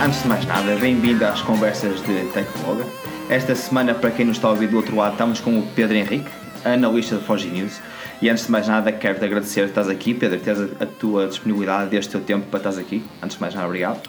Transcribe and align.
antes 0.00 0.22
de 0.22 0.28
mais 0.28 0.44
nada, 0.46 0.76
bem-vindo 0.76 1.24
às 1.24 1.40
conversas 1.42 2.00
de 2.02 2.24
Tecnologa. 2.32 2.84
Esta 3.28 3.54
semana, 3.54 3.94
para 3.94 4.10
quem 4.10 4.26
nos 4.26 4.36
está 4.36 4.48
a 4.48 4.50
ouvir 4.52 4.68
do 4.68 4.76
outro 4.76 4.94
lado, 4.94 5.12
estamos 5.12 5.40
com 5.40 5.58
o 5.58 5.66
Pedro 5.74 5.96
Henrique, 5.96 6.30
analista 6.64 7.16
de 7.16 7.24
Forge 7.24 7.48
News. 7.48 7.80
E 8.22 8.28
antes 8.28 8.46
de 8.46 8.52
mais 8.52 8.68
nada, 8.68 8.92
quero-te 8.92 9.24
agradecer 9.24 9.62
que 9.62 9.70
estás 9.70 9.88
aqui, 9.88 10.14
Pedro, 10.14 10.38
teres 10.38 10.70
a, 10.80 10.86
tua 10.86 11.26
disponibilidade 11.26 11.94
e 11.94 11.98
este 11.98 12.12
teu 12.12 12.20
tempo 12.20 12.46
para 12.46 12.58
estás 12.58 12.78
aqui. 12.78 13.02
Antes 13.22 13.36
de 13.36 13.40
mais 13.40 13.54
nada, 13.54 13.66
obrigado. 13.66 14.00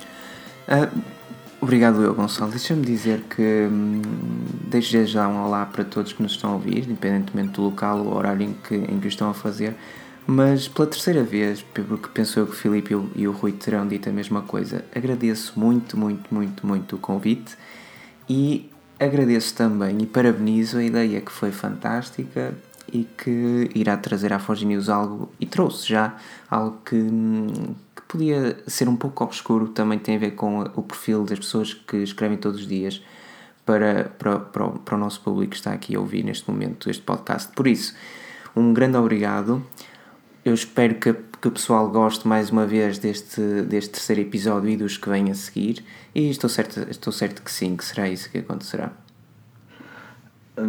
Uh, 0.68 1.14
obrigado 1.62 2.04
eu, 2.04 2.14
Gonçalo. 2.14 2.52
Deixa-me 2.52 2.86
dizer 2.86 3.22
que 3.30 3.68
hum, 3.70 4.02
deixo 4.70 5.05
já 5.05 5.28
um 5.28 5.44
olá 5.44 5.66
para 5.66 5.84
todos 5.84 6.13
que 6.13 6.22
nos 6.22 6.34
estão 6.34 6.52
a 6.52 6.54
ouvir, 6.54 6.80
independentemente 6.80 7.54
do 7.54 7.63
local 7.63 8.05
ou 8.05 8.16
horário 8.16 8.44
em 8.44 8.54
que, 8.54 8.76
em 8.76 9.00
que 9.00 9.05
o 9.05 9.09
estão 9.09 9.30
a 9.30 9.34
fazer. 9.34 9.76
Mas 10.27 10.68
pela 10.68 10.88
terceira 10.88 11.23
vez, 11.23 11.62
porque 11.62 12.10
penso 12.13 12.40
eu 12.40 12.48
que 12.48 12.54
o 12.54 12.55
Filipe 12.55 12.94
e 12.94 12.96
o, 12.96 13.12
e 13.16 13.27
o 13.27 13.32
Rui 13.32 13.52
terão 13.52 13.88
dito 13.88 14.10
a 14.10 14.12
mesma 14.12 14.41
coisa, 14.41 14.84
agradeço 14.96 15.54
muito, 15.60 15.98
muito, 15.98 16.34
muito, 16.34 16.66
muito 16.66 16.96
o 16.96 16.99
convite 16.99 17.55
e 18.27 18.72
agradeço 18.99 19.54
também 19.54 19.98
e 20.02 20.05
parabenizo 20.05 20.80
a 20.80 20.84
ideia 20.84 21.22
que 21.22 21.32
foi 21.32 21.52
fantástica 21.52 22.55
e 22.91 23.04
que 23.04 23.70
irá 23.76 23.98
trazer 23.98 24.34
à 24.34 24.40
Forge 24.40 24.66
News 24.66 24.90
algo, 24.90 25.32
e 25.40 25.46
trouxe 25.46 25.90
já, 25.90 26.16
algo 26.49 26.80
que, 26.85 26.96
que 27.95 27.95
podia 28.08 28.58
ser 28.68 28.88
um 28.88 28.95
pouco 28.95 29.23
obscuro, 29.23 29.68
também 29.70 30.00
tem 30.00 30.16
a 30.16 30.20
ver 30.20 30.32
com 30.32 30.62
o 30.62 30.84
perfil 30.84 31.23
das 31.23 31.40
pessoas 31.40 31.73
que 31.73 31.98
escrevem 31.98 32.38
todos 32.38 32.62
os 32.62 32.68
dias 32.68 33.02
para, 33.66 34.05
para, 34.18 34.40
para, 34.40 34.66
o, 34.66 34.80
para 34.80 34.96
o 34.96 34.98
nosso 34.98 35.22
público 35.22 35.52
que 35.52 35.58
está 35.58 35.72
aqui 35.72 35.96
a 35.96 36.00
ouvir 36.00 36.23
neste 36.23 36.49
momento 36.49 36.90
este 36.90 37.04
podcast. 37.04 37.52
Por 37.54 37.68
isso, 37.68 37.96
um 38.55 38.74
grande 38.74 38.98
obrigado 38.98 39.63
eu 40.46 40.54
espero 40.54 40.94
que, 40.94 41.12
que 41.41 41.48
o 41.48 41.52
pessoal 41.52 41.90
goste 41.90 42.27
mais 42.27 42.52
uma 42.52 42.68
vez 42.68 42.99
deste, 42.99 43.41
deste 43.63 43.94
terceiro 43.94 44.22
episódio 44.22 44.70
e 44.70 44.77
dos 44.77 44.96
que 44.96 45.10
vêm 45.10 45.32
a 45.32 45.34
seguir. 45.34 45.84
E 46.13 46.29
estou 46.29 46.48
certo, 46.48 46.85
estou 46.88 47.12
certo 47.12 47.41
que 47.41 47.51
sim, 47.51 47.76
que 47.76 47.84
será 47.84 48.07
isso 48.07 48.29
que 48.29 48.38
acontecerá. 48.38 48.91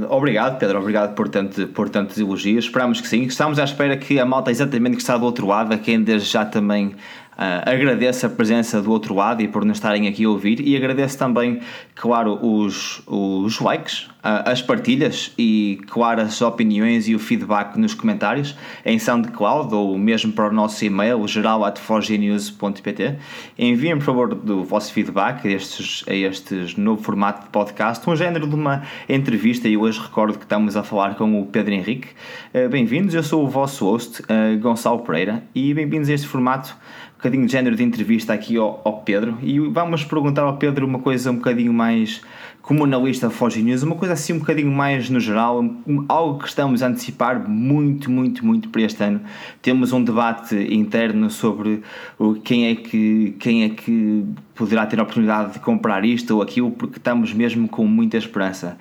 Obrigado, 0.08 0.58
Pedro. 0.58 0.80
Obrigado 0.80 1.14
por, 1.14 1.28
tanto, 1.28 1.69
por 1.69 1.91
tantos 1.91 2.16
elogios. 2.19 2.64
Esperamos 2.64 3.03
que 3.03 3.06
sim. 3.06 3.25
Estamos 3.25 3.58
à 3.58 3.64
espera 3.64 3.98
que 3.98 4.19
a 4.19 4.25
malta 4.25 4.50
exatamente 4.50 4.97
que 4.97 5.03
está 5.03 5.19
do 5.19 5.27
outro 5.27 5.47
lado, 5.47 5.75
a 5.75 5.78
quem 5.78 6.03
desde 6.03 6.30
já 6.30 6.47
também 6.47 6.97
Uh, 7.36 7.68
agradeço 7.68 8.24
a 8.24 8.30
presença 8.30 8.80
do 8.80 8.90
outro 8.90 9.14
lado 9.14 9.42
e 9.42 9.48
por 9.48 9.62
nos 9.62 9.76
estarem 9.76 10.08
aqui 10.08 10.24
a 10.24 10.30
ouvir 10.30 10.58
e 10.66 10.74
agradeço 10.74 11.18
também, 11.18 11.60
claro, 11.94 12.38
os, 12.42 13.02
os 13.06 13.60
likes, 13.60 14.04
uh, 14.24 14.40
as 14.46 14.62
partilhas 14.62 15.34
e, 15.36 15.78
claro, 15.86 16.22
as 16.22 16.40
opiniões 16.40 17.06
e 17.08 17.14
o 17.14 17.18
feedback 17.18 17.76
nos 17.76 17.92
comentários 17.92 18.56
em 18.86 18.98
SoundCloud 18.98 19.74
ou 19.74 19.98
mesmo 19.98 20.32
para 20.32 20.48
o 20.48 20.52
nosso 20.52 20.82
e-mail 20.82 21.28
geral.forgenews.pt 21.28 23.16
Enviem, 23.58 23.98
por 23.98 24.04
favor, 24.04 24.34
do 24.34 24.64
vosso 24.64 24.90
feedback 24.90 25.46
a 25.46 25.50
estes, 25.50 26.04
a 26.08 26.14
estes 26.14 26.74
novo 26.74 27.02
formato 27.02 27.42
de 27.42 27.50
podcast, 27.50 28.08
um 28.08 28.16
género 28.16 28.46
de 28.46 28.54
uma 28.54 28.84
entrevista 29.06 29.68
e 29.68 29.76
hoje 29.76 30.00
recordo 30.00 30.38
que 30.38 30.44
estamos 30.44 30.74
a 30.74 30.82
falar 30.82 31.16
com 31.16 31.38
o 31.38 31.44
Pedro 31.44 31.74
Henrique. 31.74 32.08
Uh, 32.54 32.66
bem-vindos, 32.70 33.14
eu 33.14 33.22
sou 33.22 33.44
o 33.44 33.46
vosso 33.46 33.84
host, 33.84 34.22
Gonçalo 34.58 35.00
Pereira, 35.00 35.42
e 35.54 35.74
bem-vindos 35.74 36.08
a 36.08 36.14
este 36.14 36.26
formato 36.26 36.74
bocadinho 37.27 37.46
de 37.46 37.52
género 37.52 37.74
de 37.74 37.82
entrevista 37.82 38.32
aqui 38.32 38.56
ao, 38.56 38.80
ao, 38.84 39.00
Pedro 39.00 39.36
e 39.42 39.58
vamos 39.58 40.05
perguntar 40.05 40.42
ao 40.42 40.56
Pedro 40.58 40.86
uma 40.86 41.00
coisa 41.00 41.32
um 41.32 41.36
bocadinho 41.36 41.72
mais 41.72 42.20
como 42.62 42.84
analista 42.84 43.30
Foge 43.30 43.62
News, 43.62 43.82
uma 43.82 43.96
coisa 43.96 44.14
assim 44.14 44.34
um 44.34 44.38
bocadinho 44.38 44.70
mais 44.70 45.10
no 45.10 45.19
geral, 45.19 45.64
algo 46.08 46.38
que 46.38 46.48
estamos 46.48 46.82
a 46.82 46.88
antecipar 46.88 47.48
muito, 47.48 48.10
muito, 48.10 48.44
muito 48.44 48.69
para 48.69 48.82
este 48.82 49.02
ano. 49.02 49.20
Temos 49.60 49.92
um 49.92 50.02
debate 50.02 50.56
interno 50.72 51.31
sobre 51.31 51.82
quem, 52.44 52.66
é 52.66 52.75
que, 52.75 53.37
quem 53.38 53.64
é 53.64 53.69
que 53.69 54.25
poderá 54.54 54.87
ter 54.87 54.98
a 54.98 55.03
oportunidade 55.03 55.54
de 55.54 55.58
comprar 55.60 56.04
isto 56.04 56.37
ou 56.37 56.43
aquilo, 56.43 56.70
porque 56.70 56.98
estamos 56.98 57.32
mesmo 57.32 57.69
com 57.69 57.87
muita 57.87 58.16
esperança. 58.16 58.76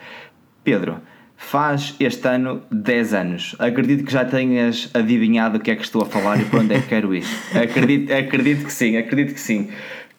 Pedro, 0.63 0.97
Faz 1.37 1.95
este 1.99 2.27
ano 2.27 2.61
10 2.71 3.13
anos. 3.13 3.55
Acredito 3.59 4.05
que 4.05 4.11
já 4.11 4.25
tenhas 4.25 4.89
adivinhado 4.93 5.57
o 5.57 5.59
que 5.59 5.71
é 5.71 5.75
que 5.75 5.83
estou 5.83 6.03
a 6.03 6.05
falar 6.05 6.39
e 6.39 6.45
para 6.45 6.61
onde 6.61 6.73
é 6.73 6.81
que 6.81 6.87
quero 6.87 7.13
ir. 7.13 7.25
Acredito, 7.53 8.13
acredito 8.13 8.65
que 8.65 8.73
sim, 8.73 8.97
acredito 8.97 9.33
que 9.33 9.39
sim. 9.39 9.69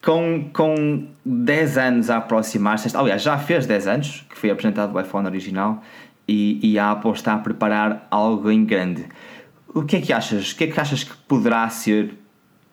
Com, 0.01 0.49
com 0.53 1.07
10 1.25 1.77
anos 1.77 2.09
a 2.09 2.17
aproximar-se, 2.17 2.95
aliás, 2.95 3.21
já 3.21 3.37
fez 3.37 3.65
10 3.65 3.87
anos 3.87 4.25
que 4.29 4.37
foi 4.37 4.51
apresentado 4.51 4.95
o 4.95 5.01
iPhone 5.01 5.25
original 5.25 5.83
e, 6.27 6.59
e 6.61 6.77
a 6.77 6.91
Apple 6.91 7.11
está 7.11 7.33
a 7.33 7.37
preparar 7.39 8.07
algo 8.11 8.51
em 8.51 8.63
grande. 8.63 9.05
O 9.67 9.83
que 9.83 9.97
é 9.97 10.01
que 10.01 10.13
achas? 10.13 10.51
O 10.51 10.55
que 10.55 10.65
é 10.65 10.67
que 10.67 10.79
achas 10.79 11.03
que 11.03 11.15
poderá 11.27 11.67
ser 11.69 12.13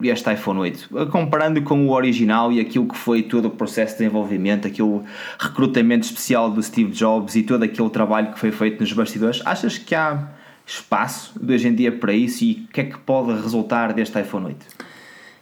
este 0.03 0.33
iPhone 0.33 0.61
8, 0.61 0.89
comparando 1.11 1.63
com 1.63 1.87
o 1.87 1.93
original 1.93 2.53
e 2.53 2.61
aquilo 2.61 2.87
que 2.87 2.97
foi 2.97 3.23
todo 3.23 3.47
o 3.47 3.51
processo 3.51 3.93
de 3.93 3.99
desenvolvimento, 3.99 4.67
aquele 4.67 5.01
recrutamento 5.39 6.07
especial 6.07 6.51
do 6.51 6.63
Steve 6.63 6.91
Jobs 6.91 7.37
e 7.37 7.43
todo 7.43 7.63
aquele 7.63 7.91
trabalho 7.91 8.33
que 8.33 8.39
foi 8.39 8.51
feito 8.51 8.81
nos 8.81 8.93
bastidores, 8.93 9.41
achas 9.45 9.79
que 9.79 9.95
há 9.95 10.29
espaço 10.67 11.39
de 11.41 11.55
hoje 11.55 11.69
em 11.69 11.75
dia 11.75 11.93
para 11.93 12.13
isso 12.13 12.45
e 12.45 12.67
o 12.69 12.73
que 12.73 12.81
é 12.81 12.85
que 12.85 12.99
pode 12.99 13.33
resultar 13.41 13.93
deste 13.93 14.19
iPhone 14.21 14.47
8? 14.47 14.67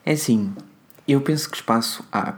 É 0.05 0.12
assim, 0.12 0.53
eu 1.07 1.21
penso 1.21 1.49
que 1.49 1.57
espaço 1.57 2.05
há. 2.12 2.35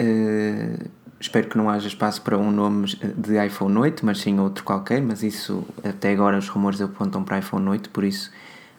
Uh, 0.00 0.88
espero 1.20 1.48
que 1.48 1.58
não 1.58 1.68
haja 1.68 1.88
espaço 1.88 2.22
para 2.22 2.38
um 2.38 2.50
nome 2.50 2.86
de 3.16 3.44
iPhone 3.44 3.76
8, 3.76 4.06
mas 4.06 4.20
sim 4.20 4.38
outro 4.38 4.62
qualquer, 4.62 5.02
mas 5.02 5.22
isso 5.22 5.66
até 5.82 6.12
agora 6.12 6.38
os 6.38 6.48
rumores 6.48 6.80
apontam 6.80 7.24
para 7.24 7.38
iPhone 7.38 7.68
8, 7.68 7.90
por 7.90 8.04
isso 8.04 8.30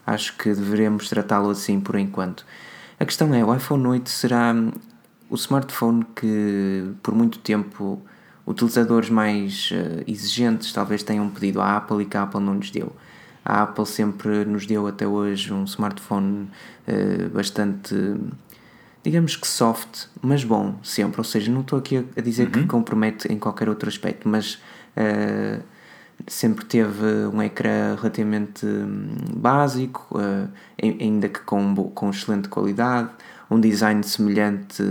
acho 0.06 0.36
que 0.36 0.52
devemos 0.54 1.08
tratá-lo 1.08 1.50
assim 1.50 1.78
por 1.80 1.96
enquanto. 1.96 2.44
A 3.00 3.06
questão 3.06 3.32
é, 3.32 3.42
o 3.42 3.54
iPhone 3.54 3.86
8 3.86 4.10
será 4.10 4.54
o 5.30 5.34
smartphone 5.34 6.04
que 6.14 6.92
por 7.02 7.14
muito 7.14 7.38
tempo 7.38 7.98
utilizadores 8.46 9.08
mais 9.08 9.70
uh, 9.70 10.04
exigentes 10.06 10.70
talvez 10.70 11.02
tenham 11.02 11.30
pedido 11.30 11.62
à 11.62 11.78
Apple 11.78 12.02
e 12.02 12.04
que 12.04 12.14
a 12.18 12.24
Apple 12.24 12.40
não 12.40 12.54
nos 12.54 12.70
deu. 12.70 12.94
A 13.42 13.62
Apple 13.62 13.86
sempre 13.86 14.44
nos 14.44 14.66
deu 14.66 14.86
até 14.86 15.06
hoje 15.06 15.50
um 15.50 15.64
smartphone 15.64 16.50
uh, 16.86 17.30
bastante, 17.30 17.94
digamos 19.02 19.34
que 19.34 19.48
soft, 19.48 20.08
mas 20.20 20.44
bom, 20.44 20.78
sempre. 20.82 21.18
Ou 21.20 21.24
seja, 21.24 21.50
não 21.50 21.62
estou 21.62 21.78
aqui 21.78 22.04
a 22.14 22.20
dizer 22.20 22.48
uhum. 22.48 22.52
que 22.52 22.66
compromete 22.66 23.32
em 23.32 23.38
qualquer 23.38 23.70
outro 23.70 23.88
aspecto, 23.88 24.28
mas 24.28 24.56
uh, 24.94 25.62
sempre 26.26 26.64
teve 26.64 27.06
um 27.32 27.42
ecrã 27.42 27.94
relativamente 27.96 28.66
hum, 28.66 29.08
básico, 29.36 30.06
uh, 30.18 30.48
ainda 30.82 31.28
que 31.28 31.40
com, 31.40 31.74
com 31.74 32.10
excelente 32.10 32.48
qualidade, 32.48 33.10
um 33.50 33.58
design 33.60 34.02
semelhante 34.02 34.82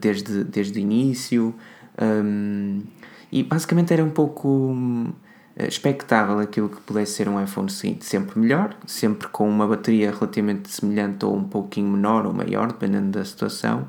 desde, 0.00 0.44
desde 0.44 0.78
o 0.78 0.80
início, 0.80 1.54
um, 2.00 2.82
e 3.30 3.42
basicamente 3.42 3.92
era 3.92 4.04
um 4.04 4.10
pouco 4.10 4.48
um, 4.48 5.12
expectável 5.56 6.38
aquilo 6.38 6.68
que 6.68 6.80
pudesse 6.80 7.12
ser 7.12 7.28
um 7.28 7.42
iPhone 7.42 7.70
seguinte, 7.70 8.04
sempre 8.04 8.38
melhor, 8.38 8.76
sempre 8.86 9.28
com 9.28 9.48
uma 9.48 9.66
bateria 9.66 10.10
relativamente 10.10 10.70
semelhante 10.70 11.24
ou 11.24 11.36
um 11.36 11.44
pouquinho 11.44 11.88
menor 11.88 12.26
ou 12.26 12.32
maior, 12.32 12.68
dependendo 12.68 13.10
da 13.10 13.24
situação, 13.24 13.88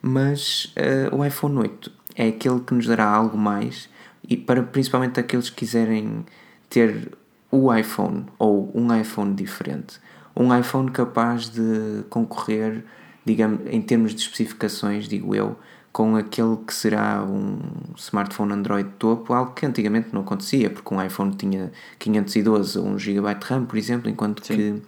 mas 0.00 0.72
uh, 0.76 1.16
o 1.16 1.24
iPhone 1.24 1.58
8 1.58 1.92
é 2.14 2.28
aquele 2.28 2.60
que 2.60 2.74
nos 2.74 2.86
dará 2.86 3.06
algo 3.06 3.36
mais 3.36 3.88
e 4.28 4.36
para 4.36 4.62
principalmente 4.62 5.20
aqueles 5.20 5.50
que 5.50 5.56
quiserem 5.56 6.24
ter 6.68 7.12
o 7.50 7.72
iPhone 7.72 8.26
ou 8.38 8.70
um 8.74 8.94
iPhone 8.94 9.34
diferente, 9.34 10.00
um 10.34 10.56
iPhone 10.56 10.90
capaz 10.90 11.48
de 11.48 12.04
concorrer, 12.10 12.84
digamos, 13.24 13.60
em 13.66 13.80
termos 13.80 14.14
de 14.14 14.20
especificações, 14.20 15.08
digo 15.08 15.34
eu, 15.34 15.56
com 15.92 16.14
aquele 16.14 16.58
que 16.58 16.74
será 16.74 17.24
um 17.24 17.58
smartphone 17.96 18.52
Android 18.52 18.90
topo, 18.98 19.32
algo 19.32 19.52
que 19.52 19.64
antigamente 19.64 20.10
não 20.12 20.20
acontecia, 20.20 20.68
porque 20.68 20.94
um 20.94 21.02
iPhone 21.02 21.34
tinha 21.34 21.72
512 21.98 22.78
ou 22.78 22.86
1 22.88 22.98
GB 22.98 23.34
de 23.36 23.46
RAM, 23.46 23.64
por 23.64 23.78
exemplo, 23.78 24.10
enquanto 24.10 24.44
Sim. 24.44 24.54
que 24.54 24.82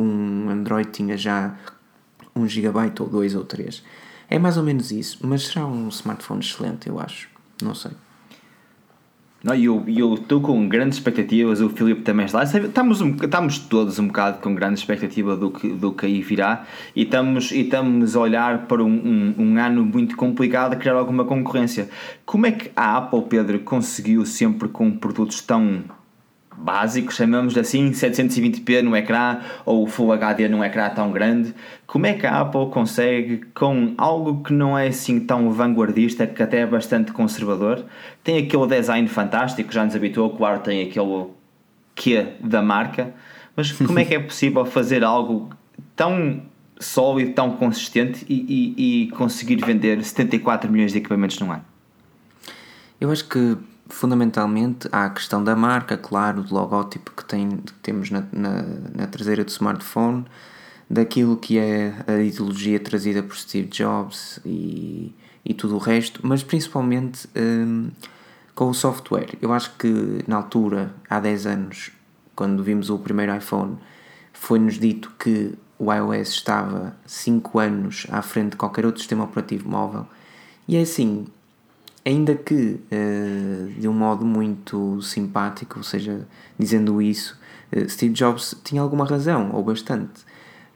um 0.00 0.48
Android 0.48 0.88
tinha 0.92 1.16
já 1.16 1.56
1 2.36 2.46
GB 2.46 2.92
ou 3.00 3.08
2 3.08 3.34
ou 3.34 3.44
3. 3.44 3.82
É 4.30 4.38
mais 4.38 4.56
ou 4.56 4.62
menos 4.62 4.92
isso, 4.92 5.18
mas 5.22 5.48
será 5.48 5.66
um 5.66 5.88
smartphone 5.88 6.40
excelente, 6.40 6.88
eu 6.88 7.00
acho. 7.00 7.28
Não 7.60 7.74
sei. 7.74 7.90
Não, 9.42 9.54
e 9.54 9.64
eu 9.64 10.14
estou 10.14 10.40
com 10.40 10.68
grandes 10.68 10.98
expectativas, 10.98 11.60
o 11.60 11.68
Filipe 11.68 12.02
também 12.02 12.26
está. 12.26 12.44
Estamos, 12.44 13.00
um, 13.00 13.16
estamos 13.16 13.58
todos 13.58 13.98
um 13.98 14.06
bocado 14.06 14.38
com 14.38 14.54
grande 14.54 14.78
expectativa 14.78 15.36
do 15.36 15.50
que, 15.50 15.68
do 15.68 15.92
que 15.92 16.06
aí 16.06 16.22
virá 16.22 16.64
e 16.94 17.02
estamos, 17.02 17.50
e 17.50 17.62
estamos 17.62 18.14
a 18.14 18.20
olhar 18.20 18.66
para 18.66 18.84
um, 18.84 18.88
um, 18.88 19.34
um 19.38 19.58
ano 19.58 19.84
muito 19.84 20.16
complicado 20.16 20.74
a 20.74 20.76
criar 20.76 20.94
alguma 20.94 21.24
concorrência. 21.24 21.88
Como 22.24 22.46
é 22.46 22.52
que 22.52 22.70
a 22.76 22.98
Apple, 22.98 23.22
Pedro, 23.28 23.58
conseguiu 23.60 24.24
sempre 24.24 24.68
com 24.68 24.92
produtos 24.92 25.40
tão 25.40 25.82
básicos, 26.62 27.16
chamamos 27.16 27.56
assim, 27.56 27.90
720p 27.90 28.82
no 28.82 28.96
ecrã 28.96 29.40
ou 29.64 29.86
Full 29.86 30.12
HD 30.12 30.48
num 30.48 30.62
ecrã 30.62 30.88
tão 30.90 31.10
grande. 31.10 31.54
Como 31.86 32.06
é 32.06 32.14
que 32.14 32.26
a 32.26 32.40
Apple 32.40 32.70
consegue, 32.70 33.42
com 33.54 33.94
algo 33.98 34.42
que 34.42 34.52
não 34.52 34.78
é 34.78 34.88
assim 34.88 35.20
tão 35.20 35.50
vanguardista, 35.50 36.26
que 36.26 36.42
até 36.42 36.60
é 36.60 36.66
bastante 36.66 37.12
conservador, 37.12 37.84
tem 38.22 38.38
aquele 38.38 38.66
design 38.66 39.06
fantástico, 39.08 39.72
já 39.72 39.84
nos 39.84 39.94
habituou, 39.96 40.30
claro, 40.30 40.60
tem 40.60 40.82
aquele 40.88 41.26
que 41.94 42.26
da 42.40 42.62
marca, 42.62 43.12
mas 43.56 43.72
como 43.72 43.98
é 43.98 44.04
que 44.04 44.14
é 44.14 44.18
possível 44.20 44.64
fazer 44.64 45.04
algo 45.04 45.50
tão 45.94 46.42
sólido, 46.78 47.32
tão 47.32 47.52
consistente 47.52 48.24
e, 48.28 48.74
e, 48.76 49.04
e 49.04 49.10
conseguir 49.10 49.56
vender 49.64 50.02
74 50.02 50.70
milhões 50.70 50.92
de 50.92 50.98
equipamentos 50.98 51.38
num 51.38 51.50
ano? 51.52 51.64
Eu 53.00 53.10
acho 53.10 53.28
que 53.28 53.56
fundamentalmente 53.92 54.88
há 54.90 55.04
a 55.04 55.10
questão 55.10 55.44
da 55.44 55.54
marca, 55.54 55.96
claro, 55.96 56.42
do 56.42 56.54
logótipo 56.54 57.12
que, 57.12 57.24
tem, 57.24 57.58
que 57.58 57.72
temos 57.74 58.10
na, 58.10 58.24
na, 58.32 58.62
na, 58.94 59.06
traseira 59.06 59.44
do 59.44 59.50
smartphone, 59.50 60.24
daquilo 60.88 61.36
que 61.36 61.58
é 61.58 61.94
a 62.06 62.18
ideologia 62.18 62.80
trazida 62.80 63.22
por 63.22 63.36
Steve 63.36 63.68
Jobs 63.68 64.40
e, 64.44 65.14
e 65.44 65.52
tudo 65.52 65.76
o 65.76 65.78
resto, 65.78 66.20
mas 66.24 66.42
principalmente 66.42 67.28
hum, 67.36 67.90
com 68.54 68.70
o 68.70 68.74
software. 68.74 69.36
Eu 69.40 69.52
acho 69.52 69.76
que 69.76 70.24
na 70.26 70.36
altura, 70.36 70.94
há 71.08 71.20
10 71.20 71.46
anos, 71.46 71.92
quando 72.34 72.64
vimos 72.64 72.88
o 72.88 72.98
primeiro 72.98 73.36
iPhone, 73.36 73.76
foi-nos 74.32 74.78
dito 74.78 75.12
que 75.18 75.54
o 75.78 75.92
iOS 75.92 76.30
estava 76.30 76.96
5 77.06 77.58
anos 77.58 78.06
à 78.10 78.22
frente 78.22 78.52
de 78.52 78.56
qualquer 78.56 78.86
outro 78.86 79.00
sistema 79.00 79.24
operativo 79.24 79.68
móvel. 79.68 80.06
E 80.66 80.76
é 80.76 80.80
assim, 80.80 81.26
ainda 82.04 82.34
que 82.34 82.80
uh, 82.92 83.80
de 83.80 83.88
um 83.88 83.92
modo 83.92 84.24
muito 84.24 85.00
simpático, 85.02 85.78
ou 85.78 85.84
seja, 85.84 86.26
dizendo 86.58 87.00
isso, 87.00 87.38
uh, 87.74 87.88
Steve 87.88 88.12
Jobs 88.12 88.54
tinha 88.64 88.82
alguma 88.82 89.04
razão, 89.04 89.50
ou 89.52 89.62
bastante. 89.62 90.22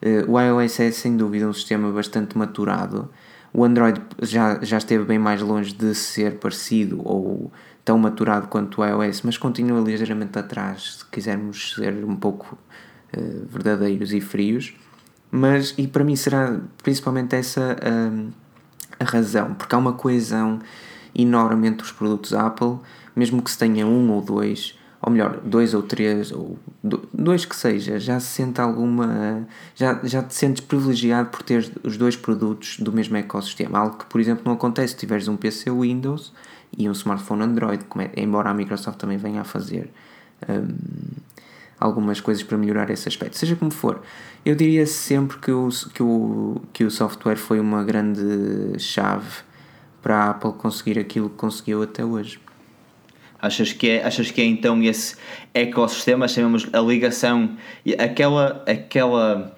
Uh, 0.03 0.31
o 0.31 0.41
iOS 0.41 0.81
é 0.81 0.91
sem 0.91 1.17
dúvida 1.17 1.49
um 1.49 1.53
sistema 1.53 1.91
bastante 1.91 2.37
maturado. 2.39 3.11
O 3.53 3.65
Android 3.65 4.01
já, 4.23 4.63
já 4.63 4.79
esteve 4.79 5.05
bem 5.05 5.19
mais 5.19 5.41
longe 5.41 5.73
de 5.73 5.95
ser 5.95 6.39
parecido 6.39 7.01
ou 7.03 7.51
tão 7.85 7.99
maturado 7.99 8.49
quanto 8.49 8.81
o 8.81 8.85
iOS, 8.85 9.23
mas 9.23 9.39
continua 9.39 9.81
ligeiramente 9.81 10.39
atrás, 10.39 10.99
se 10.99 11.07
quisermos 11.07 11.75
ser 11.75 12.05
um 12.05 12.17
pouco 12.17 12.59
verdadeiros 13.49 14.13
e 14.13 14.21
frios. 14.21 14.75
Mas, 15.31 15.73
e 15.79 15.87
para 15.87 16.05
mim 16.05 16.17
será 16.17 16.61
principalmente 16.83 17.35
essa 17.35 17.77
a 18.99 19.05
razão, 19.05 19.55
porque 19.55 19.75
há 19.75 19.79
uma 19.79 19.93
coesão 19.93 20.59
enorme 21.17 21.69
entre 21.69 21.85
os 21.85 21.93
produtos 21.93 22.33
Apple, 22.35 22.79
mesmo 23.15 23.43
que 23.43 23.51
se 23.51 23.59
tenha 23.59 23.87
um 23.87 24.11
ou 24.11 24.21
dois, 24.21 24.79
ou 25.01 25.11
melhor, 25.11 25.41
dois 25.45 25.73
ou 25.73 25.83
três, 25.83 26.31
ou 26.31 26.59
dois 27.13 27.45
que 27.45 27.57
seja, 27.57 27.99
já 27.99 28.21
se 28.21 28.27
sente 28.27 28.61
alguma. 28.61 29.47
já, 29.75 30.01
já 30.05 30.23
te 30.23 30.35
sentes 30.35 30.63
privilegiado 30.65 31.31
por 31.31 31.43
ter 31.43 31.71
os 31.83 31.97
dois 31.97 32.17
produtos 32.17 32.79
do 32.79 32.93
mesmo 32.93 33.17
ecossistema. 33.17 33.79
Algo 33.79 33.99
que, 33.99 34.07
por 34.07 34.21
exemplo, 34.21 34.43
não 34.45 34.53
acontece 34.53 34.93
se 34.93 34.99
tiveres 34.99 35.29
um 35.29 35.37
PC 35.37 35.71
Windows 35.71 36.33
e 36.77 36.89
um 36.89 36.93
smartphone 36.93 37.43
Android, 37.45 37.85
é, 37.99 38.23
embora 38.23 38.51
a 38.51 38.55
Microsoft 38.55 38.99
também 38.99 39.17
venha 39.17 39.41
a 39.41 39.45
fazer. 39.45 39.91
Um, 40.49 40.75
algumas 41.79 42.21
coisas 42.21 42.43
para 42.43 42.57
melhorar 42.57 42.91
esse 42.91 43.09
aspecto. 43.09 43.37
Seja 43.37 43.55
como 43.55 43.71
for, 43.71 44.01
eu 44.45 44.55
diria 44.55 44.87
sempre 44.87 45.37
que 45.39 45.51
o, 45.51 45.69
que 45.93 46.03
o, 46.03 46.61
que 46.73 46.85
o 46.85 46.91
software 46.91 47.37
foi 47.37 47.61
uma 47.61 47.85
grande 47.85 48.79
chave 48.79 49.45
para 50.07 50.19
a 50.19 50.31
Apple 50.31 50.53
conseguir 50.53 51.01
aquilo 51.01 51.29
que 51.29 51.35
conseguiu 51.35 51.83
até 51.83 52.05
hoje. 52.05 52.39
Achas 53.43 53.73
que 53.73 53.91
é, 53.91 54.05
achas 54.05 54.31
que 54.31 54.41
é 54.41 54.45
então 54.45 54.81
esse 54.81 55.17
ecossistema, 55.53 56.29
chamamos 56.29 56.65
a 56.73 56.79
ligação, 56.79 57.57
aquela, 57.99 58.63
aquela 58.69 59.53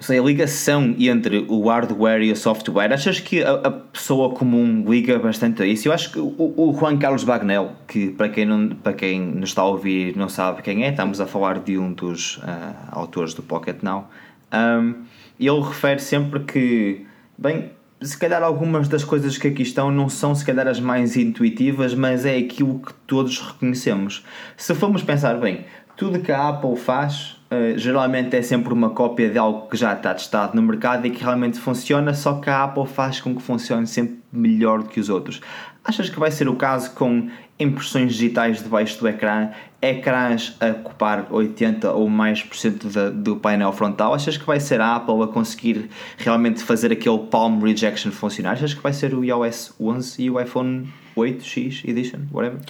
sei, 0.00 0.18
a 0.18 0.22
ligação 0.22 0.96
entre 0.98 1.44
o 1.50 1.68
hardware 1.68 2.22
e 2.22 2.32
o 2.32 2.36
software, 2.36 2.94
achas 2.94 3.20
que 3.20 3.42
a, 3.42 3.52
a, 3.52 3.70
pessoa 3.70 4.30
comum 4.30 4.90
liga 4.90 5.18
bastante 5.18 5.62
a 5.62 5.66
isso? 5.66 5.86
Eu 5.86 5.92
acho 5.92 6.12
que 6.12 6.18
o, 6.18 6.34
o, 6.38 6.74
Juan 6.74 6.96
Carlos 6.96 7.22
Bagnell, 7.22 7.72
que 7.86 8.08
para 8.08 8.30
quem, 8.30 8.46
não, 8.46 8.70
para 8.70 8.94
quem 8.94 9.20
nos 9.20 9.50
está 9.50 9.60
a 9.60 9.66
ouvir 9.66 10.16
não 10.16 10.30
sabe 10.30 10.62
quem 10.62 10.82
é, 10.82 10.88
estamos 10.88 11.20
a 11.20 11.26
falar 11.26 11.58
de 11.58 11.76
um 11.76 11.92
dos 11.92 12.38
uh, 12.38 12.42
autores 12.90 13.34
do 13.34 13.42
Pocket 13.42 13.82
Now, 13.82 14.08
um, 14.50 15.04
ele 15.38 15.60
refere 15.60 16.00
sempre 16.00 16.40
que, 16.40 17.06
bem, 17.36 17.70
se 18.02 18.16
calhar 18.16 18.42
algumas 18.42 18.88
das 18.88 19.04
coisas 19.04 19.38
que 19.38 19.48
aqui 19.48 19.62
estão 19.62 19.90
não 19.90 20.08
são 20.08 20.34
se 20.34 20.44
calhar 20.44 20.66
as 20.66 20.80
mais 20.80 21.16
intuitivas, 21.16 21.94
mas 21.94 22.24
é 22.24 22.36
aquilo 22.36 22.78
que 22.80 22.92
todos 23.06 23.38
reconhecemos. 23.40 24.24
Se 24.56 24.74
formos 24.74 25.02
pensar 25.02 25.38
bem, 25.38 25.64
tudo 25.96 26.20
que 26.20 26.32
a 26.32 26.48
Apple 26.48 26.76
faz 26.76 27.40
uh, 27.50 27.78
geralmente 27.78 28.36
é 28.36 28.42
sempre 28.42 28.72
uma 28.72 28.90
cópia 28.90 29.30
de 29.30 29.38
algo 29.38 29.68
que 29.68 29.76
já 29.76 29.92
está 29.92 30.12
testado 30.14 30.56
no 30.56 30.62
mercado 30.62 31.06
e 31.06 31.10
que 31.10 31.22
realmente 31.22 31.58
funciona, 31.58 32.14
só 32.14 32.40
que 32.40 32.50
a 32.50 32.64
Apple 32.64 32.86
faz 32.86 33.20
com 33.20 33.34
que 33.34 33.42
funcione 33.42 33.86
sempre 33.86 34.20
melhor 34.32 34.82
do 34.82 34.88
que 34.88 34.98
os 34.98 35.08
outros. 35.08 35.40
Achas 35.84 36.08
que 36.08 36.18
vai 36.18 36.30
ser 36.30 36.48
o 36.48 36.54
caso 36.54 36.92
com 36.92 37.28
impressões 37.58 38.14
digitais 38.14 38.62
debaixo 38.62 39.00
do 39.00 39.08
ecrã, 39.08 39.50
ecrãs 39.80 40.56
a 40.60 40.68
ocupar 40.68 41.26
80 41.30 41.92
ou 41.92 42.08
mais 42.08 42.42
por 42.42 42.56
cento 42.56 42.88
do 43.12 43.36
painel 43.36 43.72
frontal? 43.72 44.14
Achas 44.14 44.36
que 44.36 44.44
vai 44.44 44.60
ser 44.60 44.80
a 44.80 44.96
Apple 44.96 45.22
a 45.22 45.26
conseguir 45.26 45.90
realmente 46.16 46.62
fazer 46.62 46.92
aquele 46.92 47.18
palm 47.18 47.60
rejection 47.60 48.12
funcionar? 48.12 48.52
Achas 48.52 48.74
que 48.74 48.80
vai 48.80 48.92
ser 48.92 49.12
o 49.12 49.24
iOS 49.24 49.74
11 49.80 50.22
e 50.22 50.30
o 50.30 50.40
iPhone 50.40 50.92
8X 51.16 51.88
Edition, 51.88 52.20
whatever? 52.32 52.60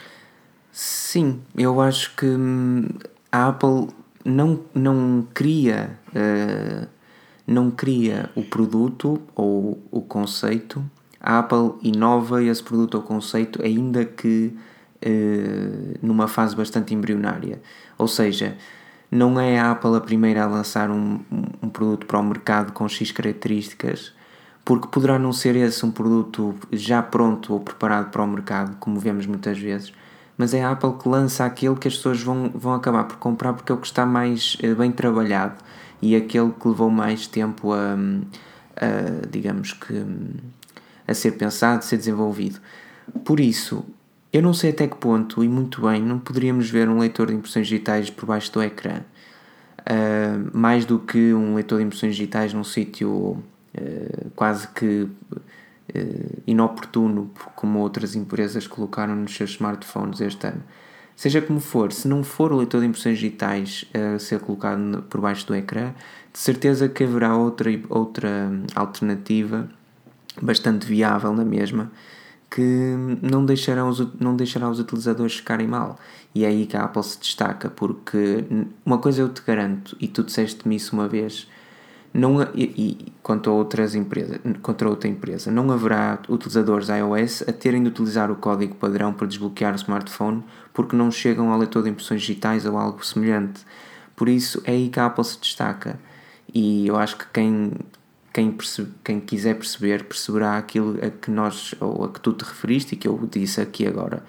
Sim, 0.70 1.42
eu 1.56 1.80
acho 1.80 2.16
que 2.16 2.24
hum, 2.24 2.88
a 3.30 3.48
Apple 3.48 3.88
não, 4.24 4.60
não 4.74 5.26
cria 5.34 5.98
uh, 6.08 6.88
não 7.46 7.70
cria 7.70 8.30
o 8.34 8.42
produto 8.42 9.20
ou 9.34 9.82
o 9.90 10.00
conceito 10.00 10.82
a 11.22 11.38
Apple 11.38 11.74
inova 11.82 12.42
esse 12.42 12.62
produto 12.62 12.96
ou 12.96 13.02
conceito, 13.02 13.62
ainda 13.62 14.04
que 14.04 14.52
eh, 15.00 15.96
numa 16.02 16.26
fase 16.26 16.56
bastante 16.56 16.92
embrionária. 16.92 17.62
Ou 17.96 18.08
seja, 18.08 18.56
não 19.08 19.38
é 19.38 19.60
a 19.60 19.70
Apple 19.70 19.96
a 19.96 20.00
primeira 20.00 20.42
a 20.42 20.46
lançar 20.46 20.90
um, 20.90 21.20
um 21.62 21.68
produto 21.68 22.06
para 22.06 22.18
o 22.18 22.24
mercado 22.24 22.72
com 22.72 22.88
X 22.88 23.12
características, 23.12 24.12
porque 24.64 24.88
poderá 24.88 25.18
não 25.18 25.32
ser 25.32 25.54
esse 25.54 25.86
um 25.86 25.92
produto 25.92 26.54
já 26.72 27.00
pronto 27.02 27.52
ou 27.52 27.60
preparado 27.60 28.10
para 28.10 28.22
o 28.22 28.26
mercado, 28.26 28.76
como 28.80 28.98
vemos 28.98 29.24
muitas 29.26 29.58
vezes, 29.58 29.92
mas 30.36 30.54
é 30.54 30.64
a 30.64 30.72
Apple 30.72 30.94
que 31.00 31.08
lança 31.08 31.44
aquele 31.44 31.76
que 31.76 31.86
as 31.86 31.96
pessoas 31.96 32.20
vão, 32.20 32.50
vão 32.52 32.74
acabar 32.74 33.04
por 33.04 33.16
comprar 33.18 33.52
porque 33.52 33.70
é 33.70 33.74
o 33.74 33.78
que 33.78 33.86
está 33.86 34.04
mais 34.04 34.56
eh, 34.60 34.74
bem 34.74 34.90
trabalhado 34.90 35.56
e 36.00 36.16
aquele 36.16 36.50
que 36.50 36.66
levou 36.66 36.90
mais 36.90 37.26
tempo 37.28 37.72
a, 37.72 37.94
a 38.76 39.26
digamos 39.30 39.72
que 39.72 40.04
a 41.12 41.14
ser 41.14 41.32
pensado, 41.32 41.78
a 41.78 41.82
ser 41.82 41.96
desenvolvido. 41.96 42.60
Por 43.24 43.40
isso, 43.40 43.84
eu 44.32 44.40
não 44.40 44.54
sei 44.54 44.70
até 44.70 44.86
que 44.86 44.96
ponto, 44.96 45.44
e 45.44 45.48
muito 45.48 45.82
bem, 45.82 46.02
não 46.02 46.18
poderíamos 46.18 46.70
ver 46.70 46.88
um 46.88 46.98
leitor 46.98 47.28
de 47.28 47.34
impressões 47.34 47.66
digitais 47.66 48.08
por 48.08 48.26
baixo 48.26 48.50
do 48.52 48.62
ecrã. 48.62 49.02
Uh, 49.80 50.56
mais 50.56 50.84
do 50.84 50.98
que 50.98 51.34
um 51.34 51.54
leitor 51.54 51.78
de 51.80 51.84
impressões 51.84 52.14
digitais 52.14 52.54
num 52.54 52.62
sítio 52.62 53.10
uh, 53.10 54.30
quase 54.36 54.68
que 54.68 55.02
uh, 55.02 56.42
inoportuno, 56.46 57.30
como 57.56 57.80
outras 57.80 58.14
empresas 58.14 58.66
colocaram 58.66 59.16
nos 59.16 59.34
seus 59.34 59.50
smartphones 59.50 60.20
este 60.20 60.46
ano. 60.46 60.62
Seja 61.14 61.42
como 61.42 61.60
for, 61.60 61.92
se 61.92 62.08
não 62.08 62.24
for 62.24 62.52
o 62.52 62.56
leitor 62.56 62.80
de 62.80 62.86
impressões 62.86 63.18
digitais 63.18 63.84
a 63.92 64.18
ser 64.18 64.40
colocado 64.40 65.04
por 65.10 65.20
baixo 65.20 65.46
do 65.46 65.54
ecrã, 65.54 65.92
de 66.32 66.38
certeza 66.38 66.88
que 66.88 67.04
haverá 67.04 67.36
outra, 67.36 67.68
outra 67.90 68.50
alternativa 68.74 69.68
bastante 70.40 70.86
viável 70.86 71.32
na 71.32 71.44
mesma, 71.44 71.90
que 72.50 72.94
não 73.22 73.44
deixará 73.44 73.84
os, 73.84 74.06
não 74.20 74.36
deixará 74.36 74.68
os 74.68 74.78
utilizadores 74.78 75.36
ficarem 75.36 75.66
mal. 75.66 75.98
E 76.34 76.44
é 76.44 76.48
aí 76.48 76.66
que 76.66 76.76
a 76.76 76.84
Apple 76.84 77.02
se 77.02 77.18
destaca, 77.18 77.70
porque 77.70 78.44
uma 78.84 78.98
coisa 78.98 79.22
eu 79.22 79.28
te 79.28 79.42
garanto, 79.42 79.96
e 80.00 80.08
tu 80.08 80.22
disseste-me 80.22 80.76
isso 80.76 80.94
uma 80.94 81.08
vez, 81.08 81.48
não, 82.14 82.42
e, 82.54 82.64
e 82.76 83.12
quanto 83.22 83.48
a 83.48 83.52
outras 83.54 83.94
empresas, 83.94 84.38
contra 84.60 84.88
outra 84.88 85.08
empresa, 85.08 85.50
não 85.50 85.70
haverá 85.70 86.18
utilizadores 86.28 86.88
iOS 86.88 87.42
a 87.48 87.52
terem 87.52 87.82
de 87.82 87.88
utilizar 87.88 88.30
o 88.30 88.36
código 88.36 88.74
padrão 88.74 89.14
para 89.14 89.26
desbloquear 89.26 89.72
o 89.72 89.76
smartphone 89.76 90.44
porque 90.74 90.94
não 90.94 91.10
chegam 91.10 91.50
ao 91.50 91.58
leitor 91.58 91.82
de 91.82 91.88
impressões 91.88 92.20
digitais 92.20 92.66
ou 92.66 92.76
algo 92.76 93.04
semelhante. 93.04 93.62
Por 94.14 94.28
isso 94.28 94.60
é 94.64 94.72
aí 94.72 94.90
que 94.90 95.00
a 95.00 95.06
Apple 95.06 95.24
se 95.24 95.40
destaca. 95.40 95.98
E 96.52 96.86
eu 96.86 96.96
acho 96.96 97.16
que 97.16 97.24
quem 97.32 97.72
quem, 98.32 98.56
quem 99.04 99.20
quiser 99.20 99.54
perceber, 99.54 100.04
perceberá 100.04 100.56
aquilo 100.56 100.98
a 101.04 101.10
que 101.10 101.30
nós, 101.30 101.74
ou 101.80 102.04
a 102.04 102.12
que 102.12 102.20
tu 102.20 102.32
te 102.32 102.44
referiste 102.44 102.94
e 102.94 102.98
que 102.98 103.06
eu 103.06 103.28
disse 103.30 103.60
aqui 103.60 103.86
agora. 103.86 104.22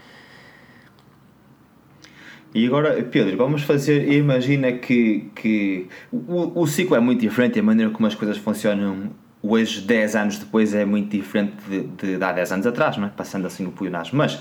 E 2.54 2.68
agora, 2.68 3.02
Pedro, 3.04 3.36
vamos 3.38 3.64
fazer. 3.64 4.12
Imagina 4.12 4.74
que, 4.74 5.32
que 5.36 5.88
o, 6.12 6.62
o 6.62 6.68
ciclo 6.68 6.96
é 6.96 7.00
muito 7.00 7.22
diferente, 7.22 7.60
a 7.60 7.64
maneira 7.64 7.92
como 7.92 8.06
as 8.06 8.14
coisas 8.14 8.38
funcionam 8.38 9.12
hoje, 9.42 9.82
10 9.82 10.16
anos 10.16 10.38
depois, 10.38 10.74
é 10.74 10.86
muito 10.86 11.10
diferente 11.10 11.54
de, 11.68 11.82
de, 11.82 12.18
de 12.18 12.24
há 12.24 12.32
10 12.32 12.52
anos 12.52 12.68
atrás, 12.68 12.98
não 12.98 13.08
é? 13.08 13.10
passando 13.10 13.48
assim 13.48 13.66
o 13.66 13.72
pionagem. 13.72 14.14
Mas 14.16 14.40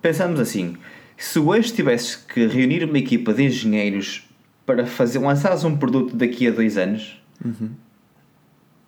pensamos 0.00 0.40
assim: 0.40 0.76
Se 1.16 1.38
hoje 1.38 1.72
tivesses 1.72 2.16
que 2.16 2.46
reunir 2.46 2.84
uma 2.84 2.98
equipa 2.98 3.34
de 3.34 3.44
engenheiros 3.44 4.26
para 4.64 4.86
fazer 4.86 5.18
lançares 5.18 5.64
um 5.64 5.76
produto 5.76 6.16
daqui 6.16 6.46
a 6.48 6.50
dois 6.50 6.78
anos, 6.78 7.20
Uhum. 7.44 7.70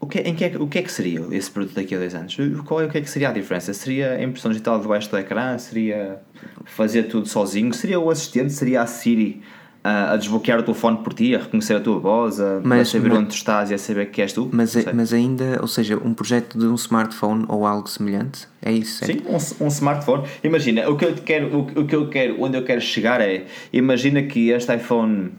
O, 0.04 0.06
que, 0.06 0.18
em 0.20 0.34
que 0.34 0.44
é, 0.44 0.56
o 0.58 0.66
que 0.66 0.78
é 0.78 0.82
que 0.82 0.92
seria 0.92 1.20
esse 1.32 1.50
produto 1.50 1.75
daqui 1.75 1.94
a 1.94 1.99
dois 1.99 2.14
anos? 2.14 2.37
Qual 2.66 2.80
é, 2.80 2.84
o 2.87 2.88
que 2.90 2.99
é 2.99 3.00
que 3.00 3.08
seria 3.11 3.30
a 3.30 3.32
diferença? 3.32 3.73
Seria 3.73 4.12
a 4.12 4.23
impressão 4.23 4.50
digital 4.50 4.78
debaixo 4.80 5.11
do 5.11 5.16
ecrã? 5.18 5.56
Seria 5.58 6.18
fazer 6.64 7.04
tudo 7.04 7.26
sozinho? 7.28 7.73
Seria 7.73 7.99
o 7.99 8.11
assistente? 8.11 8.52
Seria 8.52 8.82
a 8.82 8.87
Siri 8.87 9.40
ah, 9.82 10.12
a 10.12 10.16
desbloquear 10.16 10.61
o 10.61 10.62
telefone 10.62 10.99
por 10.99 11.12
ti, 11.12 11.34
a 11.34 11.38
reconhecer 11.38 11.75
a 11.75 11.80
tua 11.80 11.99
voz, 11.99 12.40
a, 12.40 12.61
Mas- 12.62 12.88
a 12.88 12.92
saber 12.92 13.08
mas- 13.11 13.18
onde 13.18 13.28
tu 13.28 13.34
estás 13.34 13.70
e 13.70 13.75
a 13.75 13.78
saber 13.78 14.06
que 14.11 14.23
és 14.23 14.32
tu? 14.32 14.49
Mas, 14.52 14.75
mas 14.94 15.12
ainda, 15.12 15.58
ou 15.61 15.68
seja, 15.68 15.96
um 16.02 16.14
projeto 16.14 16.58
de 16.58 16.66
um 16.66 16.75
smartphone 16.75 17.44
ou 17.49 17.66
algo 17.66 17.88
semelhante, 17.88 18.49
é 18.62 18.73
isso? 18.73 19.04
certo? 19.04 19.23
Sim, 19.23 19.61
um, 19.61 19.64
um 19.66 19.68
smartphone. 19.68 20.25
Imagina, 20.42 20.88
o 20.88 20.96
que 20.96 21.04
eu 21.04 21.14
quero, 21.14 21.54
o, 21.54 21.80
o 21.80 21.87
que 21.87 21.94
eu 21.96 22.08
quero, 22.08 22.42
onde 22.42 22.56
eu 22.56 22.64
quero 22.64 22.80
chegar 22.80 23.20
é, 23.20 23.44
imagina 23.73 24.23
que 24.23 24.49
este 24.50 24.75
iPhone 24.75 25.32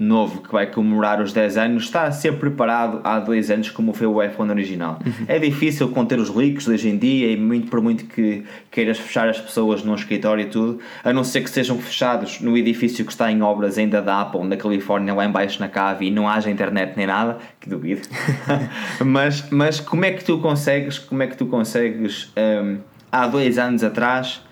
novo 0.00 0.40
que 0.40 0.50
vai 0.50 0.66
comemorar 0.66 1.20
os 1.20 1.32
10 1.32 1.56
anos 1.58 1.84
está 1.84 2.04
a 2.04 2.12
ser 2.12 2.38
preparado 2.38 3.00
há 3.04 3.20
dois 3.20 3.50
anos 3.50 3.70
como 3.70 3.92
foi 3.92 4.06
o 4.06 4.22
iPhone 4.22 4.50
original. 4.50 4.98
É 5.28 5.38
difícil 5.38 5.88
conter 5.90 6.18
os 6.18 6.34
leaks 6.34 6.66
hoje 6.66 6.88
em 6.88 6.96
dia 6.96 7.30
e 7.30 7.36
muito 7.36 7.70
por 7.70 7.82
muito 7.82 8.06
que 8.06 8.42
queiras 8.70 8.98
fechar 8.98 9.28
as 9.28 9.38
pessoas 9.38 9.84
num 9.84 9.94
escritório 9.94 10.42
e 10.42 10.46
tudo, 10.46 10.80
a 11.04 11.12
não 11.12 11.22
ser 11.22 11.42
que 11.42 11.50
sejam 11.50 11.78
fechados 11.78 12.40
no 12.40 12.56
edifício 12.56 13.04
que 13.04 13.12
está 13.12 13.30
em 13.30 13.42
obras 13.42 13.76
ainda 13.76 14.00
da 14.00 14.22
Apple 14.22 14.44
na 14.44 14.56
Califórnia, 14.56 15.12
lá 15.12 15.26
embaixo 15.26 15.60
na 15.60 15.68
cave 15.68 16.06
e 16.06 16.10
não 16.10 16.26
haja 16.26 16.50
internet 16.50 16.94
nem 16.96 17.06
nada, 17.06 17.38
que 17.60 17.68
duvido. 17.68 18.08
mas, 19.04 19.50
mas 19.50 19.80
como 19.80 20.04
é 20.06 20.12
que 20.12 20.24
tu 20.24 20.38
consegues, 20.38 20.98
como 20.98 21.22
é 21.22 21.26
que 21.26 21.36
tu 21.36 21.44
consegues 21.46 22.32
hum, 22.36 22.78
há 23.12 23.26
dois 23.26 23.58
anos 23.58 23.84
atrás 23.84 24.42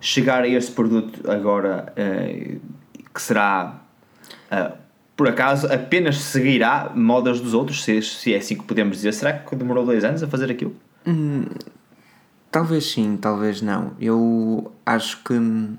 chegar 0.00 0.44
a 0.44 0.48
este 0.48 0.72
produto 0.72 1.30
agora 1.30 1.92
eh, 1.96 2.56
que 3.12 3.22
será 3.22 3.80
ah, 4.50 4.72
por 5.16 5.28
acaso 5.28 5.66
apenas 5.72 6.18
seguirá 6.18 6.92
modas 6.94 7.40
dos 7.40 7.54
outros, 7.54 7.82
se, 7.84 8.00
se 8.02 8.34
é 8.34 8.38
assim 8.38 8.56
que 8.56 8.64
podemos 8.64 8.96
dizer. 8.96 9.12
Será 9.14 9.32
que 9.32 9.54
demorou 9.56 9.84
dois 9.84 10.02
anos 10.04 10.22
a 10.22 10.26
fazer 10.28 10.50
aquilo? 10.50 10.74
Talvez 12.50 12.90
sim, 12.90 13.16
talvez 13.20 13.60
não. 13.60 13.92
Eu 14.00 14.72
acho 14.86 15.22
que 15.24 15.32
hum, 15.32 15.76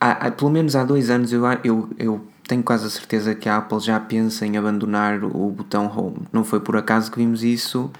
há, 0.00 0.26
há- 0.26 0.30
pelo 0.30 0.50
menos 0.50 0.76
há 0.76 0.84
dois 0.84 1.08
anos 1.10 1.32
eu, 1.32 1.42
eu, 1.64 1.88
eu 1.98 2.26
tenho 2.46 2.62
quase 2.62 2.86
a 2.86 2.90
certeza 2.90 3.34
que 3.34 3.48
a 3.48 3.56
Apple 3.56 3.80
já 3.80 3.98
pensa 3.98 4.46
em 4.46 4.56
abandonar 4.56 5.24
o 5.24 5.50
botão 5.50 5.86
Home. 5.96 6.26
Não 6.32 6.44
foi 6.44 6.60
por 6.60 6.76
acaso 6.76 7.10
que 7.10 7.18
vimos 7.18 7.42
isso, 7.42 7.90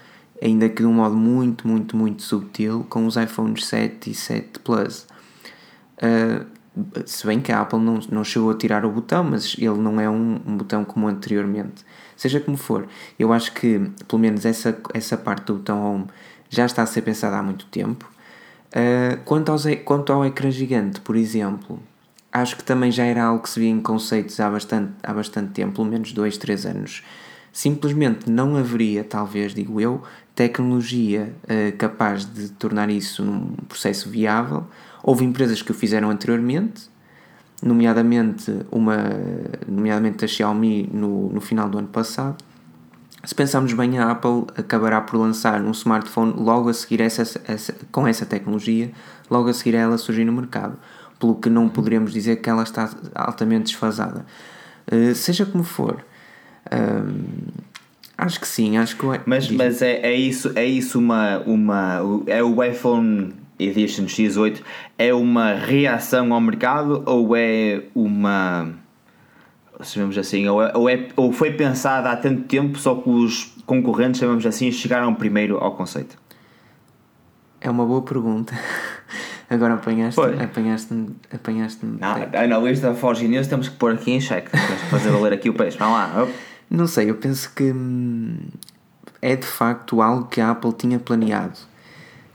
ainda 0.43 0.69
que 0.69 0.83
de 0.83 0.87
um 0.87 0.93
modo 0.93 1.17
muito, 1.17 1.67
muito, 1.67 1.97
muito 1.97 2.23
subtil, 2.23 2.85
com 2.91 3.07
os 3.07 3.17
iPhones 3.17 3.65
7 3.65 4.11
e 4.11 4.15
7 4.15 4.59
Plus. 4.61 5.07
Uh, 5.97 6.45
se 7.05 7.27
bem 7.27 7.41
que 7.41 7.53
a 7.53 7.61
Apple 7.61 7.79
não, 7.79 8.01
não 8.11 8.25
chegou 8.25 8.51
a 8.51 8.55
tirar 8.55 8.85
o 8.85 8.91
botão, 8.91 9.25
mas 9.25 9.55
ele 9.59 9.79
não 9.79 10.01
é 10.01 10.09
um, 10.09 10.41
um 10.47 10.57
botão 10.57 10.85
como 10.85 11.07
anteriormente. 11.07 11.85
Seja 12.17 12.41
como 12.41 12.57
for, 12.57 12.87
eu 13.19 13.33
acho 13.33 13.53
que 13.53 13.91
pelo 14.09 14.21
menos 14.21 14.45
essa, 14.45 14.79
essa 14.95 15.17
parte 15.17 15.47
do 15.47 15.55
botão 15.55 15.83
Home 15.85 16.07
já 16.49 16.65
está 16.65 16.83
a 16.83 16.87
ser 16.87 17.03
pensada 17.03 17.37
há 17.37 17.43
muito 17.43 17.67
tempo. 17.67 18.11
Uh, 18.69 19.21
quanto, 19.25 19.51
aos, 19.53 19.65
quanto 19.85 20.13
ao 20.13 20.25
ecrã 20.25 20.51
gigante, 20.51 21.01
por 21.01 21.15
exemplo, 21.17 21.83
acho 22.33 22.57
que 22.57 22.65
também 22.65 22.91
já 22.91 23.05
era 23.05 23.25
algo 23.25 23.43
que 23.43 23.51
se 23.51 23.61
via 23.61 23.69
em 23.69 23.81
conceitos 23.81 24.41
há 24.41 24.49
bastante, 24.49 24.93
há 25.03 25.13
bastante 25.13 25.53
tempo, 25.53 25.75
pelo 25.75 25.87
menos 25.87 26.13
2, 26.13 26.39
3 26.39 26.67
anos. 26.67 27.03
Simplesmente 27.53 28.31
não 28.31 28.57
haveria, 28.57 29.05
talvez, 29.05 29.55
digo 29.55 29.79
eu, 29.81 30.03
tecnologia 30.35 31.35
uh, 31.45 31.77
capaz 31.77 32.25
de 32.25 32.49
tornar 32.51 32.89
isso 32.89 33.23
num 33.23 33.53
processo 33.69 34.09
viável. 34.09 34.65
Houve 35.03 35.25
empresas 35.25 35.61
que 35.61 35.71
o 35.71 35.75
fizeram 35.75 36.09
anteriormente, 36.11 36.91
nomeadamente, 37.63 38.51
uma, 38.71 38.97
nomeadamente 39.69 40.25
a 40.25 40.29
Xiaomi 40.29 40.89
no, 40.93 41.29
no 41.29 41.41
final 41.41 41.69
do 41.69 41.79
ano 41.79 41.89
passado. 41.89 42.43
Se 43.25 43.35
pensarmos 43.35 43.73
bem, 43.75 43.99
a 43.99 44.11
Apple 44.11 44.47
acabará 44.57 45.01
por 45.01 45.17
lançar 45.19 45.61
um 45.63 45.71
smartphone 45.71 46.33
logo 46.37 46.69
a 46.71 46.75
seguir 46.75 47.01
essa, 47.03 47.23
essa- 47.47 47.75
com 47.93 48.07
essa 48.07 48.25
tecnologia, 48.27 48.91
logo 49.31 49.49
a 49.49 49.55
seguir 49.55 49.77
a 49.77 49.81
ela 49.81 49.99
surgir 49.99 50.25
no 50.25 50.33
mercado, 50.33 50.77
pelo 51.21 51.37
que 51.37 51.49
não 51.49 51.69
poderemos 51.69 52.13
dizer 52.13 52.37
que 52.37 52.49
ela 52.51 52.63
está 52.65 52.91
altamente 53.15 53.65
desfasada. 53.67 54.25
Uh, 54.91 55.15
seja 55.15 55.47
como 55.47 55.63
for, 55.63 56.05
hum, 56.71 57.25
acho 58.19 58.39
que 58.41 58.47
sim, 58.47 58.77
acho 58.77 58.97
que 58.97 59.07
Mas, 59.27 59.45
diz- 59.47 59.57
mas 59.57 59.83
é, 59.83 60.01
é 60.03 60.15
isso, 60.15 60.53
é 60.55 60.65
isso 60.65 60.99
uma, 60.99 61.39
uma. 61.47 62.01
É 62.27 62.43
o 62.43 62.63
iPhone 62.63 63.35
Edition 63.59 64.05
X8 64.07 64.61
é 64.99 65.13
uma 65.15 65.55
reação 65.55 66.33
ao 66.33 66.41
mercado 66.41 67.03
ou 67.07 67.37
é 67.37 67.83
uma. 67.95 68.71
Chamamos 69.83 70.17
assim, 70.17 70.47
ou, 70.49 70.63
é, 70.63 70.73
ou, 70.77 70.89
é- 70.89 71.09
ou 71.17 71.33
foi 71.33 71.53
pensada 71.53 72.11
há 72.11 72.17
tanto 72.17 72.43
tempo, 72.43 72.79
só 72.79 72.95
que 72.95 73.09
os 73.11 73.53
concorrentes, 73.67 74.21
chamamos 74.21 74.47
assim, 74.47 74.71
chegaram 74.71 75.13
primeiro 75.15 75.59
ao 75.59 75.73
conceito? 75.73 76.17
é 77.61 77.71
uma 77.71 77.87
boa 77.87 78.03
pergunta. 78.03 78.53
Agora 79.49 79.75
apanhaste, 79.75 80.21
apanhaste-me, 80.21 81.15
apanhaste-me. 81.33 81.99
Não, 82.01 82.49
na 82.49 82.59
lista 82.59 82.89
da 82.89 82.95
Forge 82.95 83.29
News 83.29 83.47
temos 83.47 83.69
que 83.69 83.77
pôr 83.77 83.93
aqui 83.93 84.11
em 84.13 84.21
xeque. 84.21 84.51
Temos 84.51 84.81
que 84.83 84.89
fazer 84.89 85.11
valer 85.11 85.33
aqui 85.35 85.49
o 85.51 85.55
peixe. 85.55 85.77
Vamos 85.79 85.95
lá. 85.95 86.23
Op. 86.25 86.33
Não 86.75 86.87
sei, 86.87 87.11
eu 87.11 87.17
penso 87.17 87.53
que 87.55 87.71
hum, 87.71 88.39
é 89.21 89.37
de 89.37 89.47
facto 89.47 90.01
algo 90.01 90.27
que 90.29 90.41
a 90.41 90.53
Apple 90.53 90.73
tinha 90.73 90.99
planeado. 90.99 91.59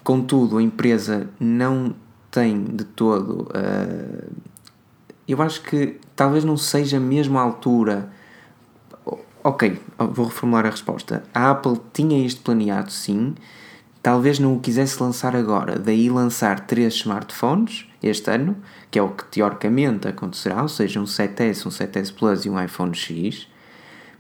Contudo, 0.03 0.59
a 0.59 0.61
empresa 0.61 1.27
não 1.39 1.95
tem 2.29 2.63
de 2.63 2.83
todo. 2.83 3.49
ah, 3.51 4.27
eu 5.27 5.41
acho 5.41 5.63
que 5.63 5.99
talvez 6.15 6.43
não 6.43 6.55
seja 6.55 6.99
mesmo 6.99 7.39
a 7.39 7.41
altura. 7.41 8.11
Ok, 9.43 9.81
vou 9.97 10.27
reformular 10.27 10.67
a 10.67 10.69
resposta. 10.69 11.23
A 11.33 11.49
Apple 11.49 11.81
tinha 11.91 12.23
isto 12.23 12.41
planeado, 12.41 12.91
sim. 12.91 13.33
Talvez 14.03 14.37
não 14.37 14.55
o 14.55 14.59
quisesse 14.59 15.01
lançar 15.01 15.35
agora, 15.35 15.79
daí 15.79 16.11
lançar 16.11 16.59
três 16.59 16.93
smartphones 16.93 17.87
este 18.03 18.29
ano, 18.29 18.55
que 18.91 18.99
é 18.99 19.01
o 19.01 19.09
que 19.09 19.25
teoricamente 19.25 20.07
acontecerá, 20.07 20.61
ou 20.61 20.69
seja, 20.69 20.99
um 21.01 21.05
7S, 21.05 21.65
um 21.65 21.69
7S 21.69 22.13
Plus 22.13 22.45
e 22.45 22.49
um 22.51 22.63
iPhone 22.63 22.93
X 22.93 23.47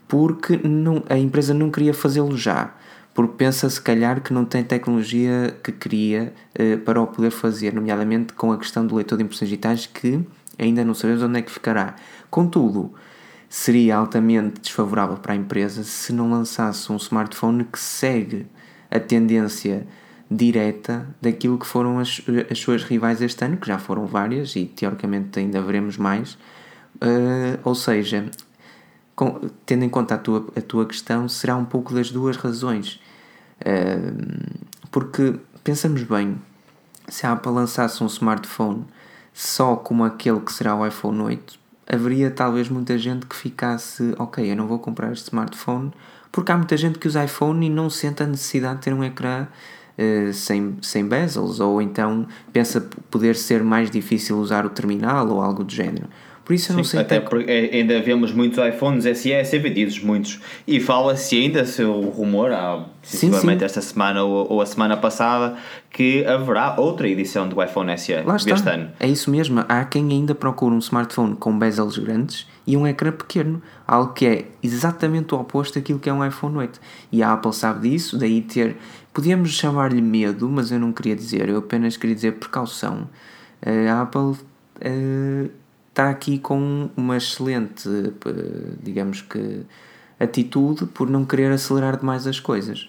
porque 0.07 0.57
não, 0.63 1.03
a 1.09 1.17
empresa 1.17 1.53
não 1.53 1.69
queria 1.69 1.93
fazê-lo 1.93 2.37
já, 2.37 2.73
porque 3.13 3.33
pensa 3.35 3.69
se 3.69 3.81
calhar 3.81 4.21
que 4.21 4.31
não 4.31 4.45
tem 4.45 4.63
tecnologia 4.63 5.55
que 5.63 5.71
queria 5.71 6.33
eh, 6.55 6.77
para 6.77 7.01
o 7.01 7.07
poder 7.07 7.31
fazer, 7.31 7.73
nomeadamente 7.73 8.33
com 8.33 8.51
a 8.51 8.57
questão 8.57 8.85
do 8.85 8.95
leitor 8.95 9.17
de 9.17 9.23
impressões 9.23 9.49
digitais 9.49 9.85
que 9.85 10.23
ainda 10.57 10.83
não 10.83 10.93
sabemos 10.93 11.23
onde 11.23 11.39
é 11.39 11.41
que 11.41 11.51
ficará. 11.51 11.95
Contudo, 12.29 12.93
seria 13.49 13.97
altamente 13.97 14.61
desfavorável 14.61 15.17
para 15.17 15.33
a 15.33 15.35
empresa 15.35 15.83
se 15.83 16.13
não 16.13 16.29
lançasse 16.29 16.91
um 16.91 16.97
smartphone 16.97 17.63
que 17.63 17.79
segue 17.79 18.45
a 18.89 18.99
tendência 18.99 19.87
direta 20.29 21.07
daquilo 21.21 21.57
que 21.57 21.65
foram 21.65 21.99
as, 21.99 22.21
as 22.51 22.59
suas 22.59 22.83
rivais 22.83 23.21
este 23.21 23.43
ano, 23.43 23.57
que 23.57 23.67
já 23.67 23.79
foram 23.79 24.05
várias 24.05 24.55
e 24.55 24.65
teoricamente 24.65 25.39
ainda 25.39 25.61
veremos 25.61 25.97
mais. 25.97 26.37
Eh, 27.01 27.59
ou 27.63 27.75
seja, 27.75 28.29
com- 29.17 29.49
tendo 29.65 29.83
em 29.83 29.89
conta 29.89 30.13
a 30.15 30.17
tua, 30.17 30.45
a 30.55 30.61
tua 30.61 30.85
questão, 30.85 31.27
será 31.27 31.57
um 31.57 31.65
pouco 31.65 31.93
das 31.93 32.11
duas 32.11 32.37
razões. 32.37 33.01
Ahm, 33.65 34.61
porque 34.91 35.33
pensamos 35.63 36.03
bem, 36.03 36.37
se 37.09 37.25
a 37.25 37.31
Apple 37.33 37.51
lançasse 37.51 38.01
um 38.03 38.07
smartphone 38.07 38.85
só 39.33 39.75
como 39.75 40.03
aquele 40.05 40.39
que 40.39 40.53
será 40.53 40.75
o 40.75 40.85
iPhone 40.85 41.19
8, 41.21 41.59
haveria 41.89 42.29
talvez 42.29 42.69
muita 42.69 42.97
gente 42.97 43.25
que 43.25 43.35
ficasse, 43.35 44.13
ok, 44.19 44.49
eu 44.51 44.55
não 44.55 44.67
vou 44.67 44.77
comprar 44.79 45.11
este 45.11 45.25
smartphone, 45.25 45.91
porque 46.31 46.51
há 46.51 46.57
muita 46.57 46.77
gente 46.77 46.99
que 46.99 47.07
usa 47.07 47.25
iPhone 47.25 47.65
e 47.65 47.69
não 47.69 47.89
sente 47.89 48.21
a 48.21 48.27
necessidade 48.27 48.75
de 48.75 48.81
ter 48.83 48.93
um 48.93 49.03
ecrã 49.03 49.47
eh, 49.97 50.31
sem, 50.33 50.77
sem 50.81 51.07
bezels, 51.07 51.59
ou 51.59 51.81
então 51.81 52.27
pensa 52.53 52.81
poder 53.09 53.35
ser 53.35 53.63
mais 53.63 53.89
difícil 53.89 54.37
usar 54.37 54.63
o 54.65 54.69
terminal 54.69 55.27
ou 55.29 55.41
algo 55.41 55.63
do 55.63 55.73
género. 55.73 56.07
Por 56.47 56.53
isso 56.53 56.71
eu 56.71 56.77
não 56.77 56.83
sei 56.85 57.01
Até 57.01 57.19
porque 57.19 57.51
é, 57.51 57.75
ainda 57.75 57.99
vemos 57.99 58.31
muitos 58.31 58.57
iPhones 58.57 59.03
SE 59.19 59.59
vendidos, 59.59 59.99
muitos. 59.99 60.39
E 60.65 60.79
fala-se 60.79 61.35
ainda, 61.35 61.65
seu 61.65 61.99
rumor, 61.99 62.53
há 62.53 62.85
sim. 63.03 63.29
esta 63.59 63.81
semana 63.81 64.23
ou, 64.23 64.53
ou 64.53 64.61
a 64.61 64.65
semana 64.65 64.95
passada, 64.95 65.57
que 65.91 66.25
haverá 66.25 66.79
outra 66.79 67.05
edição 67.09 67.49
do 67.49 67.61
iPhone 67.61 67.97
SE 67.97 68.13
Lá 68.25 68.37
está. 68.37 68.71
ano. 68.71 68.89
É 68.97 69.09
isso 69.09 69.29
mesmo. 69.29 69.65
Há 69.67 69.83
quem 69.83 70.09
ainda 70.09 70.33
procura 70.33 70.73
um 70.73 70.79
smartphone 70.79 71.35
com 71.35 71.59
bezels 71.59 71.97
grandes 71.97 72.47
e 72.65 72.77
um 72.77 72.87
ecrã 72.87 73.11
pequeno. 73.11 73.61
Algo 73.85 74.13
que 74.13 74.25
é 74.25 74.45
exatamente 74.63 75.35
o 75.35 75.39
oposto 75.41 75.77
daquilo 75.77 75.99
que 75.99 76.09
é 76.09 76.13
um 76.13 76.25
iPhone 76.25 76.55
8. 76.59 76.79
E 77.11 77.21
a 77.21 77.33
Apple 77.33 77.51
sabe 77.51 77.89
disso, 77.89 78.17
daí 78.17 78.41
ter. 78.41 78.77
Podíamos 79.13 79.51
chamar-lhe 79.51 80.01
medo, 80.01 80.47
mas 80.47 80.71
eu 80.71 80.79
não 80.79 80.93
queria 80.93 81.13
dizer, 81.13 81.49
eu 81.49 81.57
apenas 81.57 81.97
queria 81.97 82.15
dizer 82.15 82.35
precaução. 82.35 83.09
Eh, 83.61 83.89
A 83.89 84.03
Apple 84.03 84.35
eh, 84.79 85.49
está 85.97 86.11
aqui 86.11 86.37
com 86.37 86.91
uma 86.95 87.17
excelente, 87.17 87.89
eh, 87.89 88.75
digamos 88.83 89.21
que, 89.21 89.61
atitude 90.19 90.85
por 90.85 91.09
não 91.09 91.25
querer 91.25 91.51
acelerar 91.51 91.97
demais 91.97 92.27
as 92.27 92.39
coisas. 92.39 92.87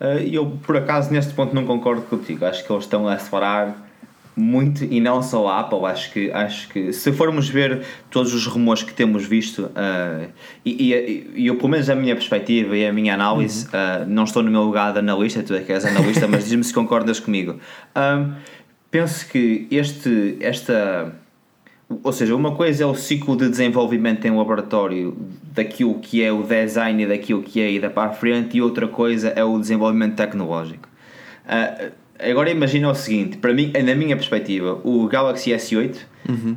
Uh, 0.00 0.18
eu, 0.30 0.58
por 0.62 0.76
acaso, 0.76 1.12
neste 1.12 1.32
ponto 1.34 1.54
não 1.54 1.64
concordo 1.64 2.02
contigo. 2.02 2.44
Acho 2.44 2.66
que 2.66 2.72
eles 2.72 2.84
estão 2.84 3.06
a 3.06 3.14
acelerar 3.14 3.76
muito 4.34 4.84
e 4.84 5.00
não 5.00 5.22
só 5.22 5.46
a 5.48 5.60
Apple. 5.60 5.84
Acho 5.84 6.12
que, 6.12 6.30
acho 6.32 6.68
que 6.68 6.92
se 6.92 7.12
formos 7.12 7.48
ver 7.48 7.84
todos 8.10 8.34
os 8.34 8.46
rumores 8.46 8.82
que 8.82 8.92
temos 8.92 9.26
visto, 9.26 9.64
uh, 9.64 10.28
e, 10.64 10.92
e, 10.92 11.32
e, 11.36 11.46
eu, 11.46 11.56
pelo 11.56 11.68
menos 11.68 11.88
a 11.88 11.94
minha 11.94 12.14
perspectiva 12.14 12.76
e 12.76 12.86
a 12.86 12.92
minha 12.92 13.14
análise, 13.14 13.66
uhum. 13.66 14.02
uh, 14.02 14.06
não 14.08 14.24
estou 14.24 14.42
no 14.42 14.50
meu 14.50 14.62
lugar 14.62 14.92
de 14.92 14.98
analista, 14.98 15.42
tu 15.42 15.54
é 15.54 15.60
que 15.60 15.72
és 15.72 15.84
analista, 15.84 16.26
mas 16.26 16.44
diz-me 16.44 16.64
se 16.64 16.72
concordas 16.72 17.20
comigo. 17.20 17.60
Um, 17.94 18.32
penso 18.90 19.28
que 19.28 19.66
este, 19.70 20.36
esta. 20.40 21.14
Ou 22.02 22.12
seja, 22.12 22.34
uma 22.34 22.54
coisa 22.54 22.84
é 22.84 22.86
o 22.86 22.94
ciclo 22.94 23.36
de 23.36 23.48
desenvolvimento 23.48 24.24
em 24.26 24.36
laboratório 24.36 25.16
daquilo 25.52 25.98
que 25.98 26.22
é 26.22 26.32
o 26.32 26.42
design 26.42 27.02
e 27.02 27.06
daquilo 27.06 27.42
que 27.42 27.60
é 27.60 27.70
ida 27.70 27.90
para 27.90 28.10
a 28.10 28.12
frente, 28.12 28.56
e 28.56 28.62
outra 28.62 28.86
coisa 28.88 29.28
é 29.30 29.44
o 29.44 29.58
desenvolvimento 29.58 30.16
tecnológico. 30.16 30.88
Uh, 31.44 31.92
agora 32.18 32.50
imagina 32.50 32.88
o 32.90 32.94
seguinte, 32.94 33.38
para 33.38 33.52
mim, 33.52 33.72
na 33.84 33.94
minha 33.94 34.16
perspectiva, 34.16 34.80
o 34.84 35.06
Galaxy 35.08 35.50
S8 35.50 35.96
uhum. 36.28 36.56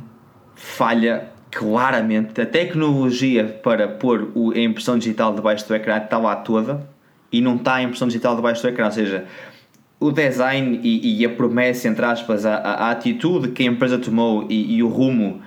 falha 0.54 1.28
claramente. 1.50 2.40
A 2.40 2.46
tecnologia 2.46 3.44
para 3.62 3.88
pôr 3.88 4.32
a 4.54 4.58
impressão 4.58 4.98
digital 4.98 5.34
debaixo 5.34 5.66
do 5.66 5.74
ecrã 5.74 5.96
está 5.98 6.18
lá 6.18 6.36
toda 6.36 6.86
e 7.32 7.40
não 7.40 7.56
está 7.56 7.76
a 7.76 7.82
impressão 7.82 8.08
digital 8.08 8.36
debaixo 8.36 8.62
do 8.62 8.68
ecrã. 8.68 8.86
Ou 8.86 8.92
seja, 8.92 9.24
o 9.98 10.10
design 10.10 10.80
e, 10.82 11.20
e 11.20 11.24
a 11.24 11.30
promessa, 11.30 11.88
entre 11.88 12.04
aspas, 12.04 12.44
a, 12.44 12.56
a, 12.56 12.90
atitude 12.90 13.48
que 13.48 13.62
a 13.62 13.66
empresa 13.66 13.98
tomou 13.98 14.46
e, 14.48 14.76
e 14.76 14.82
o 14.82 14.88
rumo 14.88 15.40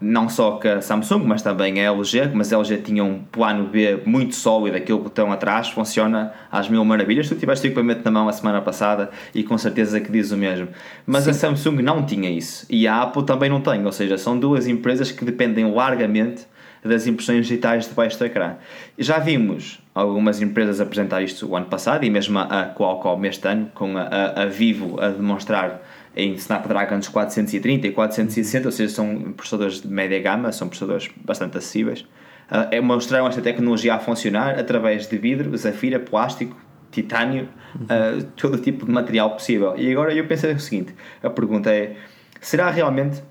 não 0.00 0.30
só 0.30 0.52
que 0.52 0.66
a 0.66 0.80
Samsung, 0.80 1.24
mas 1.26 1.42
também 1.42 1.78
a 1.78 1.92
LG, 1.92 2.30
mas 2.32 2.52
a 2.52 2.56
LG 2.56 2.78
tinha 2.78 3.04
um 3.04 3.22
plano 3.30 3.66
B 3.66 4.00
muito 4.06 4.34
sólido, 4.34 4.76
aquele 4.76 4.98
botão 4.98 5.30
atrás, 5.30 5.68
funciona 5.68 6.32
às 6.50 6.70
mil 6.70 6.82
maravilhas. 6.84 7.28
Tu 7.28 7.34
tiveste 7.34 7.66
o 7.66 7.68
equipamento 7.68 8.02
na 8.04 8.10
mão 8.10 8.26
a 8.26 8.32
semana 8.32 8.62
passada 8.62 9.10
e 9.34 9.44
com 9.44 9.58
certeza 9.58 10.00
que 10.00 10.10
diz 10.10 10.30
o 10.30 10.38
mesmo. 10.38 10.68
Mas 11.06 11.24
Sim. 11.24 11.30
a 11.30 11.34
Samsung 11.34 11.82
não 11.82 12.02
tinha 12.02 12.30
isso 12.30 12.66
e 12.70 12.88
a 12.88 13.02
Apple 13.02 13.24
também 13.24 13.50
não 13.50 13.60
tem, 13.60 13.84
ou 13.84 13.92
seja, 13.92 14.16
são 14.16 14.38
duas 14.38 14.66
empresas 14.66 15.12
que 15.12 15.22
dependem 15.22 15.70
largamente 15.70 16.46
das 16.84 17.06
impressões 17.06 17.46
digitais 17.46 17.88
debaixo 17.88 18.18
do 18.18 18.24
ecrã. 18.24 18.56
Já 18.98 19.18
vimos 19.18 19.80
algumas 19.94 20.40
empresas 20.40 20.80
apresentar 20.80 21.22
isto 21.22 21.46
o 21.48 21.56
ano 21.56 21.66
passado 21.66 22.04
e 22.04 22.10
mesmo 22.10 22.38
a 22.38 22.72
Qualcomm 22.74 23.26
este 23.26 23.46
ano, 23.48 23.70
com 23.74 23.96
a, 23.96 24.02
a, 24.02 24.42
a 24.42 24.46
Vivo 24.46 25.00
a 25.00 25.08
demonstrar 25.08 25.82
em 26.16 26.32
Snapdragon 26.34 27.00
430 27.00 27.86
e 27.86 27.92
460, 27.92 28.68
ou 28.68 28.72
seja, 28.72 28.94
são 28.94 29.32
processadores 29.36 29.80
de 29.80 29.88
média 29.88 30.20
gama, 30.20 30.52
são 30.52 30.68
processadores 30.68 31.08
bastante 31.24 31.58
acessíveis. 31.58 32.06
Uh, 32.50 32.82
mostraram 32.82 33.28
esta 33.28 33.40
tecnologia 33.40 33.94
a 33.94 33.98
funcionar 34.00 34.58
através 34.58 35.06
de 35.06 35.16
vidro, 35.16 35.56
zafira, 35.56 36.00
plástico, 36.00 36.56
titânio, 36.90 37.48
uh, 37.76 38.24
todo 38.36 38.58
tipo 38.58 38.84
de 38.84 38.90
material 38.90 39.30
possível. 39.30 39.74
E 39.76 39.90
agora 39.92 40.12
eu 40.12 40.26
penso 40.26 40.48
o 40.48 40.58
seguinte: 40.58 40.92
a 41.22 41.30
pergunta 41.30 41.70
é, 41.70 41.94
será 42.40 42.68
realmente 42.70 43.22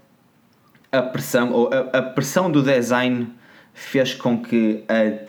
a 0.90 1.02
pressão 1.02 1.52
ou 1.52 1.70
a, 1.74 1.98
a 1.98 2.02
pressão 2.02 2.50
do 2.50 2.64
design 2.64 3.28
fez 3.74 4.14
com 4.14 4.42
que 4.42 4.84
a 4.88 5.28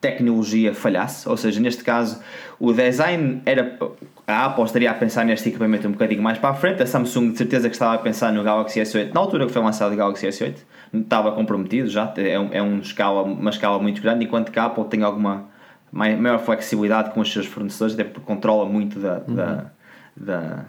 tecnologia 0.00 0.74
falhasse? 0.74 1.28
Ou 1.28 1.36
seja, 1.36 1.60
neste 1.60 1.84
caso, 1.84 2.20
o 2.58 2.72
design 2.72 3.42
era 3.44 3.78
a 4.26 4.46
Apple 4.46 4.64
estaria 4.64 4.90
a 4.90 4.94
pensar 4.94 5.24
neste 5.24 5.48
equipamento 5.48 5.88
um 5.88 5.92
bocadinho 5.92 6.22
mais 6.22 6.38
para 6.38 6.50
a 6.50 6.54
frente, 6.54 6.82
a 6.82 6.86
Samsung 6.86 7.32
de 7.32 7.38
certeza 7.38 7.68
que 7.68 7.74
estava 7.74 7.94
a 7.94 7.98
pensar 7.98 8.32
no 8.32 8.42
Galaxy 8.42 8.80
S8, 8.80 9.12
na 9.12 9.20
altura 9.20 9.46
que 9.46 9.52
foi 9.52 9.62
lançado 9.62 9.92
o 9.92 9.96
Galaxy 9.96 10.26
S8, 10.26 10.54
estava 10.94 11.32
comprometido 11.32 11.88
já, 11.88 12.12
é, 12.16 12.38
um, 12.38 12.48
é 12.52 12.62
um 12.62 12.78
escala, 12.78 13.22
uma 13.22 13.50
escala 13.50 13.78
muito 13.80 14.00
grande, 14.00 14.24
enquanto 14.24 14.52
que 14.52 14.58
a 14.58 14.66
Apple 14.66 14.84
tem 14.84 15.02
alguma 15.02 15.48
maior 15.92 16.38
flexibilidade 16.38 17.10
com 17.10 17.20
os 17.20 17.32
seus 17.32 17.46
fornecedores, 17.46 17.94
até 17.94 18.04
porque 18.04 18.24
controla 18.24 18.64
muito 18.64 19.00
da, 19.00 19.22
uhum. 19.26 19.34
da, 19.34 19.70
da 20.16 20.64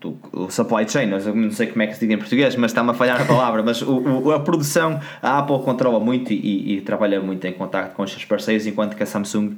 do, 0.00 0.18
o 0.32 0.50
supply 0.50 0.88
chain, 0.88 1.06
não 1.06 1.50
sei 1.50 1.66
como 1.66 1.82
é 1.82 1.86
que 1.86 1.94
se 1.94 2.06
diz 2.06 2.14
em 2.14 2.18
português, 2.18 2.56
mas 2.56 2.70
está-me 2.70 2.90
a 2.90 2.94
falhar 2.94 3.20
a 3.20 3.24
palavra, 3.24 3.62
mas 3.62 3.82
o, 3.82 3.98
o, 3.98 4.32
a 4.32 4.40
produção, 4.40 4.98
a 5.22 5.38
Apple 5.38 5.58
controla 5.60 6.00
muito 6.00 6.32
e, 6.32 6.76
e, 6.76 6.80
trabalha 6.80 7.20
muito 7.20 7.46
em 7.46 7.52
contato 7.52 7.94
com 7.94 8.02
os 8.02 8.10
seus 8.10 8.24
parceiros, 8.24 8.66
enquanto 8.66 8.96
que 8.96 9.02
a 9.02 9.06
Samsung 9.06 9.56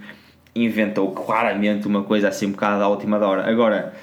inventou 0.54 1.12
claramente 1.12 1.87
uma 1.87 2.02
coisa 2.02 2.28
assim 2.28 2.47
um 2.47 2.52
bocado 2.52 2.83
à 2.83 2.88
última 2.88 3.18
hora. 3.18 3.49
Agora, 3.49 3.95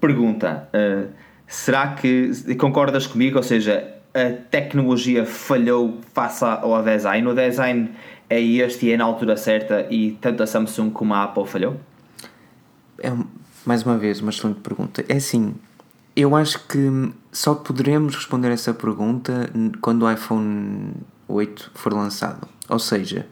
pergunta: 0.00 0.68
uh, 0.74 1.08
será 1.46 1.88
que 1.88 2.54
concordas 2.56 3.06
comigo? 3.06 3.38
Ou 3.38 3.42
seja, 3.42 3.94
a 4.14 4.30
tecnologia 4.50 5.24
falhou 5.24 5.98
face 6.12 6.44
ao 6.44 6.82
design? 6.82 7.26
O 7.26 7.34
design 7.34 7.90
é 8.28 8.40
este 8.40 8.86
e 8.86 8.92
é 8.92 8.96
na 8.96 9.04
altura 9.04 9.36
certa 9.36 9.86
e 9.90 10.12
tanto 10.20 10.42
a 10.42 10.46
Samsung 10.46 10.90
como 10.90 11.14
a 11.14 11.24
Apple 11.24 11.46
falhou? 11.46 11.76
É, 12.98 13.10
mais 13.64 13.82
uma 13.82 13.96
vez, 13.96 14.20
uma 14.20 14.30
excelente 14.30 14.60
pergunta. 14.60 15.04
É 15.08 15.16
assim, 15.16 15.54
eu 16.14 16.36
acho 16.36 16.66
que 16.66 17.12
só 17.30 17.54
poderemos 17.54 18.14
responder 18.14 18.50
essa 18.50 18.74
pergunta 18.74 19.50
quando 19.80 20.02
o 20.02 20.10
iPhone 20.10 20.92
8 21.28 21.70
for 21.74 21.92
lançado. 21.92 22.46
Ou 22.68 22.78
seja, 22.78 23.26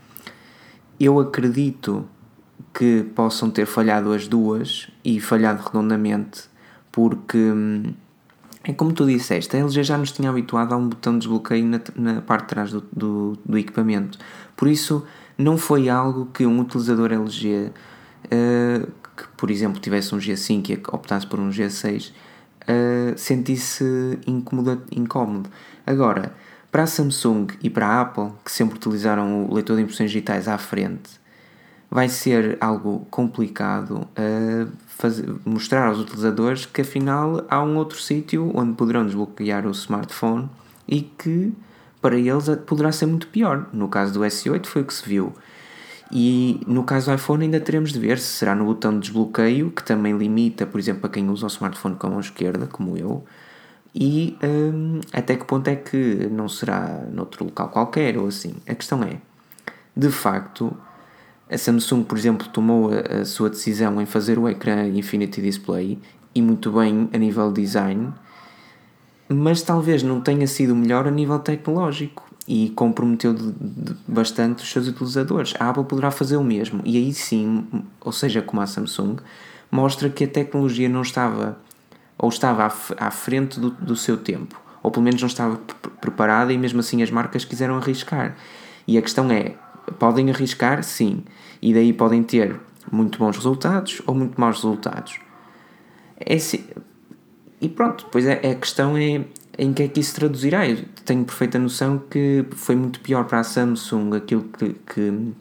eu 0.98 1.18
acredito 1.18 2.06
que 2.72 3.04
possam 3.14 3.50
ter 3.50 3.66
falhado 3.66 4.12
as 4.12 4.28
duas 4.28 4.88
e 5.04 5.20
falhado 5.20 5.62
redondamente, 5.62 6.44
porque 6.92 7.38
hum, 7.38 7.92
é 8.62 8.72
como 8.72 8.92
tu 8.92 9.06
disseste, 9.06 9.56
a 9.56 9.60
LG 9.60 9.82
já 9.82 9.96
nos 9.96 10.12
tinha 10.12 10.30
habituado 10.30 10.72
a 10.72 10.76
um 10.76 10.88
botão 10.88 11.14
de 11.14 11.20
desbloqueio 11.20 11.64
na, 11.66 11.80
na 11.96 12.20
parte 12.20 12.42
de 12.42 12.48
trás 12.48 12.70
do, 12.70 12.84
do, 12.92 13.38
do, 13.44 13.58
equipamento. 13.58 14.18
Por 14.56 14.68
isso, 14.68 15.04
não 15.36 15.56
foi 15.56 15.88
algo 15.88 16.26
que 16.26 16.44
um 16.44 16.60
utilizador 16.60 17.12
LG 17.12 17.72
uh, 18.26 18.92
que, 19.20 19.28
por 19.37 19.50
exemplo, 19.50 19.80
tivesse 19.80 20.14
um 20.14 20.18
G5 20.18 20.70
e 20.70 20.83
optasse 20.94 21.26
por 21.26 21.38
um 21.38 21.50
G6 21.50 22.11
uh, 22.11 22.12
eh, 22.66 23.14
sentisse 23.16 23.85
incómodo. 24.26 25.50
Agora, 25.87 26.33
para 26.72 26.85
a 26.85 26.87
Samsung 26.87 27.48
e 27.62 27.68
para 27.68 27.87
a 27.87 28.00
Apple, 28.00 28.30
que 28.44 28.50
sempre 28.50 28.76
utilizaram 28.76 29.46
o 29.46 29.54
leitor 29.54 29.76
de 29.76 29.83
impressões 29.83 30.11
digitais 30.11 30.48
à 30.48 30.56
frente, 30.56 31.20
vai 31.90 32.09
ser 32.09 32.56
algo 32.61 33.06
complicado 33.11 34.06
a 34.16 34.68
fazer, 34.87 35.28
mostrar 35.44 35.88
aos 35.88 35.98
utilizadores 35.98 36.64
que 36.64 36.80
afinal 36.83 37.44
há 37.48 37.62
um 37.62 37.76
outro 37.76 38.00
sítio 38.00 38.52
onde 38.54 38.74
poderão 38.74 39.04
desbloquear 39.04 39.66
o 39.66 39.72
smartphone 39.72 40.48
e 40.87 41.02
que 41.02 41.52
para 42.00 42.16
eles 42.16 42.48
poderá 42.66 42.92
ser 42.92 43.06
muito 43.06 43.26
pior. 43.26 43.68
No 43.72 43.88
caso 43.88 44.12
do 44.14 44.20
S8 44.20 44.66
foi 44.66 44.83
o 44.83 44.85
que 44.85 44.94
se 44.94 45.06
viu. 45.06 45.35
E 46.12 46.60
no 46.66 46.82
caso 46.82 47.10
do 47.10 47.14
iPhone 47.14 47.44
ainda 47.44 47.60
teremos 47.60 47.92
de 47.92 47.98
ver 47.98 48.18
se 48.18 48.26
será 48.26 48.54
no 48.54 48.64
botão 48.64 48.92
de 48.94 49.00
desbloqueio, 49.00 49.70
que 49.70 49.82
também 49.82 50.16
limita, 50.16 50.66
por 50.66 50.78
exemplo, 50.80 51.06
a 51.06 51.08
quem 51.08 51.28
usa 51.28 51.46
o 51.46 51.48
smartphone 51.48 51.94
com 51.94 52.06
a 52.08 52.10
mão 52.10 52.20
esquerda, 52.20 52.66
como 52.66 52.96
eu, 52.96 53.24
e 53.94 54.36
hum, 54.42 55.00
até 55.12 55.36
que 55.36 55.44
ponto 55.44 55.68
é 55.68 55.76
que 55.76 56.28
não 56.30 56.48
será 56.48 57.04
noutro 57.12 57.44
local 57.44 57.68
qualquer 57.68 58.16
ou 58.16 58.26
assim. 58.26 58.54
A 58.66 58.74
questão 58.74 59.02
é, 59.04 59.18
de 59.96 60.10
facto, 60.10 60.76
a 61.48 61.56
Samsung, 61.56 62.04
por 62.04 62.18
exemplo, 62.18 62.48
tomou 62.48 62.90
a, 62.92 63.20
a 63.20 63.24
sua 63.24 63.50
decisão 63.50 64.00
em 64.00 64.06
fazer 64.06 64.38
o 64.38 64.48
ecrã 64.48 64.86
Infinity 64.88 65.40
Display 65.40 65.98
e 66.34 66.42
muito 66.42 66.72
bem 66.72 67.08
a 67.12 67.18
nível 67.18 67.52
design, 67.52 68.12
mas 69.28 69.62
talvez 69.62 70.02
não 70.02 70.20
tenha 70.20 70.46
sido 70.46 70.74
melhor 70.74 71.06
a 71.06 71.10
nível 71.10 71.38
tecnológico 71.38 72.29
e 72.50 72.68
comprometeu 72.70 73.32
de, 73.32 73.52
de 73.52 73.96
bastante 74.08 74.64
os 74.64 74.72
seus 74.72 74.88
utilizadores. 74.88 75.54
A 75.60 75.70
Apple 75.70 75.84
poderá 75.84 76.10
fazer 76.10 76.36
o 76.36 76.42
mesmo 76.42 76.82
e 76.84 76.96
aí 76.96 77.14
sim, 77.14 77.64
ou 78.00 78.10
seja, 78.10 78.42
como 78.42 78.60
a 78.60 78.66
Samsung, 78.66 79.18
mostra 79.70 80.10
que 80.10 80.24
a 80.24 80.26
tecnologia 80.26 80.88
não 80.88 81.02
estava 81.02 81.56
ou 82.18 82.28
estava 82.28 82.64
à, 82.64 83.06
à 83.06 83.10
frente 83.12 83.60
do, 83.60 83.70
do 83.70 83.94
seu 83.94 84.16
tempo, 84.16 84.60
ou 84.82 84.90
pelo 84.90 85.04
menos 85.04 85.20
não 85.22 85.28
estava 85.28 85.60
preparada 86.00 86.52
e 86.52 86.58
mesmo 86.58 86.80
assim 86.80 87.04
as 87.04 87.10
marcas 87.10 87.44
quiseram 87.44 87.76
arriscar. 87.76 88.36
E 88.84 88.98
a 88.98 89.02
questão 89.02 89.30
é, 89.30 89.54
podem 90.00 90.28
arriscar, 90.28 90.82
sim, 90.82 91.22
e 91.62 91.72
daí 91.72 91.92
podem 91.92 92.24
ter 92.24 92.58
muito 92.90 93.16
bons 93.16 93.36
resultados 93.36 94.02
ou 94.08 94.14
muito 94.14 94.40
maus 94.40 94.56
resultados. 94.56 95.20
É 96.18 96.34
assim, 96.34 96.64
e 97.60 97.68
pronto, 97.68 98.06
depois 98.06 98.26
a, 98.26 98.32
é, 98.32 98.50
a 98.50 98.54
questão 98.56 98.96
é 98.96 99.24
em 99.60 99.74
que 99.74 99.82
é 99.82 99.88
que 99.88 100.00
isso 100.00 100.14
traduzirá. 100.14 100.66
Eu 100.66 100.78
tenho 101.04 101.22
perfeita 101.24 101.58
noção 101.58 102.02
que 102.10 102.46
foi 102.52 102.74
muito 102.74 102.98
pior 103.00 103.24
para 103.24 103.40
a 103.40 103.44
Samsung 103.44 104.16
aquilo 104.16 104.44
que, 104.44 104.74
que 104.92 105.32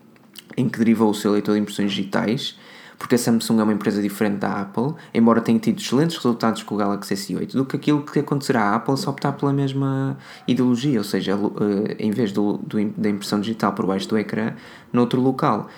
em 0.58 0.68
que 0.68 0.78
derivou 0.78 1.10
o 1.10 1.14
seu 1.14 1.32
leitor 1.32 1.56
de 1.56 1.62
impressões 1.62 1.92
digitais 1.92 2.58
porque 3.00 3.16
a 3.16 3.18
Samsung 3.18 3.62
é 3.62 3.64
uma 3.64 3.72
empresa 3.72 4.02
diferente 4.02 4.40
da 4.40 4.60
Apple, 4.62 4.94
embora 5.14 5.40
tenha 5.40 5.58
tido 5.58 5.80
excelentes 5.80 6.18
resultados 6.18 6.64
com 6.64 6.76
o 6.76 6.78
Galaxy 6.78 7.14
S8, 7.14 7.54
do 7.54 7.66
que 7.66 7.78
aquilo 7.78 8.04
que 8.04 8.20
acontecerá 8.20 8.64
à 8.64 8.76
Apple 8.76 8.98
se 8.98 9.08
optar 9.08 9.32
pela 9.32 9.54
mesma 9.54 10.18
ideologia, 10.46 11.00
ou 11.00 11.04
seja, 11.06 11.32
eh, 11.32 11.96
em 11.98 12.12
vez 12.12 12.34
do, 12.34 12.58
do, 12.58 12.78
da 12.98 13.10
impressão 13.10 13.40
digital 13.40 13.72
por 13.72 13.86
baixo 13.86 14.08
do 14.10 14.18
ecrã, 14.18 14.54
noutro 14.92 15.22
local. 15.22 15.70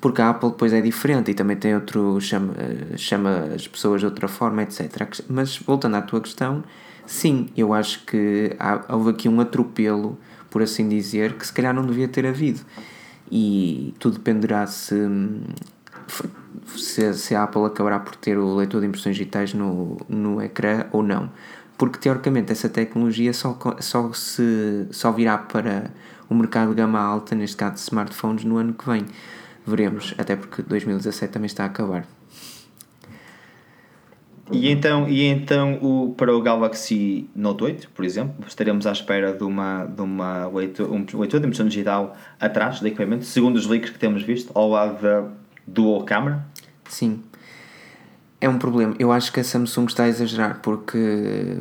Porque 0.00 0.22
a 0.22 0.30
Apple 0.30 0.48
depois 0.48 0.72
é 0.72 0.80
diferente 0.80 1.30
e 1.30 1.34
também 1.34 1.58
tem 1.58 1.74
outro. 1.74 2.18
chama, 2.18 2.54
eh, 2.56 2.96
chama 2.96 3.50
as 3.54 3.68
pessoas 3.68 4.00
de 4.00 4.06
outra 4.06 4.26
forma, 4.26 4.62
etc. 4.62 5.06
Mas 5.28 5.58
voltando 5.58 5.96
à 5.96 6.00
tua 6.00 6.22
questão, 6.22 6.64
sim, 7.06 7.48
eu 7.56 7.72
acho 7.72 8.04
que 8.04 8.56
houve 8.88 9.10
aqui 9.10 9.28
um 9.28 9.40
atropelo, 9.40 10.18
por 10.48 10.62
assim 10.62 10.88
dizer, 10.88 11.34
que 11.34 11.46
se 11.46 11.52
calhar 11.52 11.74
não 11.74 11.84
devia 11.84 12.08
ter 12.08 12.26
havido. 12.26 12.60
E 13.30 13.94
tudo 13.98 14.18
dependerá 14.18 14.66
se 14.66 14.96
se, 16.76 17.12
se 17.14 17.34
a 17.34 17.44
Apple 17.44 17.64
acabará 17.64 17.98
por 18.00 18.16
ter 18.16 18.36
o 18.36 18.54
leitor 18.56 18.80
de 18.80 18.86
impressões 18.86 19.16
digitais 19.16 19.54
no, 19.54 19.96
no 20.08 20.42
ecrã 20.42 20.86
ou 20.92 21.02
não. 21.02 21.30
Porque 21.78 21.98
teoricamente 21.98 22.52
essa 22.52 22.68
tecnologia 22.68 23.32
só, 23.32 23.58
só, 23.80 24.12
se, 24.12 24.86
só 24.90 25.10
virá 25.12 25.38
para 25.38 25.90
o 26.28 26.34
mercado 26.34 26.70
de 26.70 26.74
gama 26.76 27.00
alta, 27.00 27.34
neste 27.34 27.56
caso 27.56 27.74
de 27.74 27.80
smartphones, 27.80 28.44
no 28.44 28.56
ano 28.56 28.74
que 28.74 28.86
vem. 28.86 29.06
Veremos, 29.66 30.14
até 30.18 30.36
porque 30.36 30.62
2017 30.62 31.32
também 31.32 31.46
está 31.46 31.64
a 31.64 31.66
acabar. 31.66 32.06
E 34.52 34.68
então, 34.68 35.08
e 35.08 35.24
então 35.24 35.78
o, 35.80 36.14
para 36.14 36.34
o 36.34 36.40
Galaxy 36.40 37.28
Note 37.34 37.64
8, 37.64 37.90
por 37.90 38.04
exemplo, 38.04 38.44
estaremos 38.46 38.86
à 38.86 38.92
espera 38.92 39.32
de 39.32 39.44
uma, 39.44 39.84
de 39.84 40.02
uma 40.02 40.46
leitura, 40.48 40.90
um 40.90 41.04
leitor 41.18 41.40
de 41.40 41.46
impressão 41.46 41.66
digital 41.66 42.16
atrás 42.38 42.80
do 42.80 42.86
equipamento, 42.86 43.24
segundo 43.24 43.56
os 43.56 43.66
leaks 43.66 43.90
que 43.90 43.98
temos 43.98 44.22
visto, 44.22 44.50
ao 44.54 44.68
lado 44.68 45.00
da 45.00 45.28
Dual 45.66 46.04
Camera? 46.04 46.44
Sim. 46.88 47.22
É 48.40 48.48
um 48.48 48.58
problema. 48.58 48.94
Eu 48.98 49.12
acho 49.12 49.32
que 49.32 49.40
a 49.40 49.44
Samsung 49.44 49.86
está 49.86 50.04
a 50.04 50.08
exagerar 50.08 50.60
porque 50.62 51.58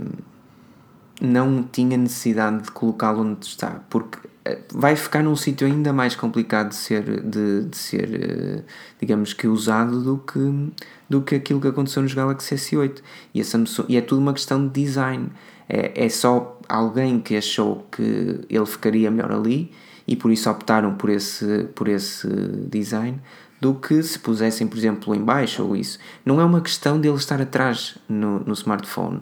não 1.21 1.63
tinha 1.63 1.97
necessidade 1.97 2.63
de 2.63 2.71
colocá-lo 2.71 3.21
onde 3.21 3.45
está, 3.45 3.82
porque 3.89 4.17
eh, 4.45 4.60
vai 4.73 4.95
ficar 4.95 5.21
num 5.21 5.36
sítio 5.36 5.67
ainda 5.67 5.91
mais 5.91 6.15
complicado 6.15 6.69
de 6.69 6.75
ser, 6.75 7.21
de, 7.21 7.65
de 7.65 7.78
ser 7.78 8.10
eh, 8.13 8.63
digamos 8.99 9.34
que, 9.34 9.47
usado 9.47 10.02
do 10.02 10.17
que, 10.17 10.71
do 11.10 11.22
que 11.22 11.36
aquilo 11.36 11.60
que 11.60 11.67
aconteceu 11.67 12.02
nos 12.04 12.13
Galaxy 12.13 12.56
S8. 12.56 13.02
E, 13.34 13.43
Samsung, 13.43 13.86
e 13.89 13.98
é 13.98 14.02
tudo 14.02 14.22
uma 14.22 14.34
questão 14.34 14.67
de 14.67 14.82
design. 14.82 15.30
É, 15.67 16.06
é 16.06 16.10
só 16.10 16.60
alguém 16.67 17.19
que 17.19 17.36
achou 17.36 17.88
que 17.91 18.41
ele 18.50 18.65
ficaria 18.65 19.10
melhor 19.10 19.32
ali 19.32 19.72
e 20.08 20.15
por 20.15 20.32
isso 20.32 20.50
optaram 20.50 20.95
por 20.95 21.10
esse, 21.10 21.67
por 21.76 21.88
esse 21.88 22.28
design 22.69 23.19
do 23.60 23.74
que 23.74 24.02
se 24.02 24.17
pusessem, 24.17 24.67
por 24.67 24.78
exemplo, 24.78 25.13
em 25.13 25.22
baixo 25.22 25.63
ou 25.63 25.76
isso. 25.76 26.00
Não 26.26 26.39
é 26.39 26.45
uma 26.45 26.62
questão 26.62 27.00
de 27.00 27.08
ele 27.08 27.17
estar 27.17 27.41
atrás 27.41 27.98
no, 28.08 28.39
no 28.39 28.54
smartphone 28.54 29.22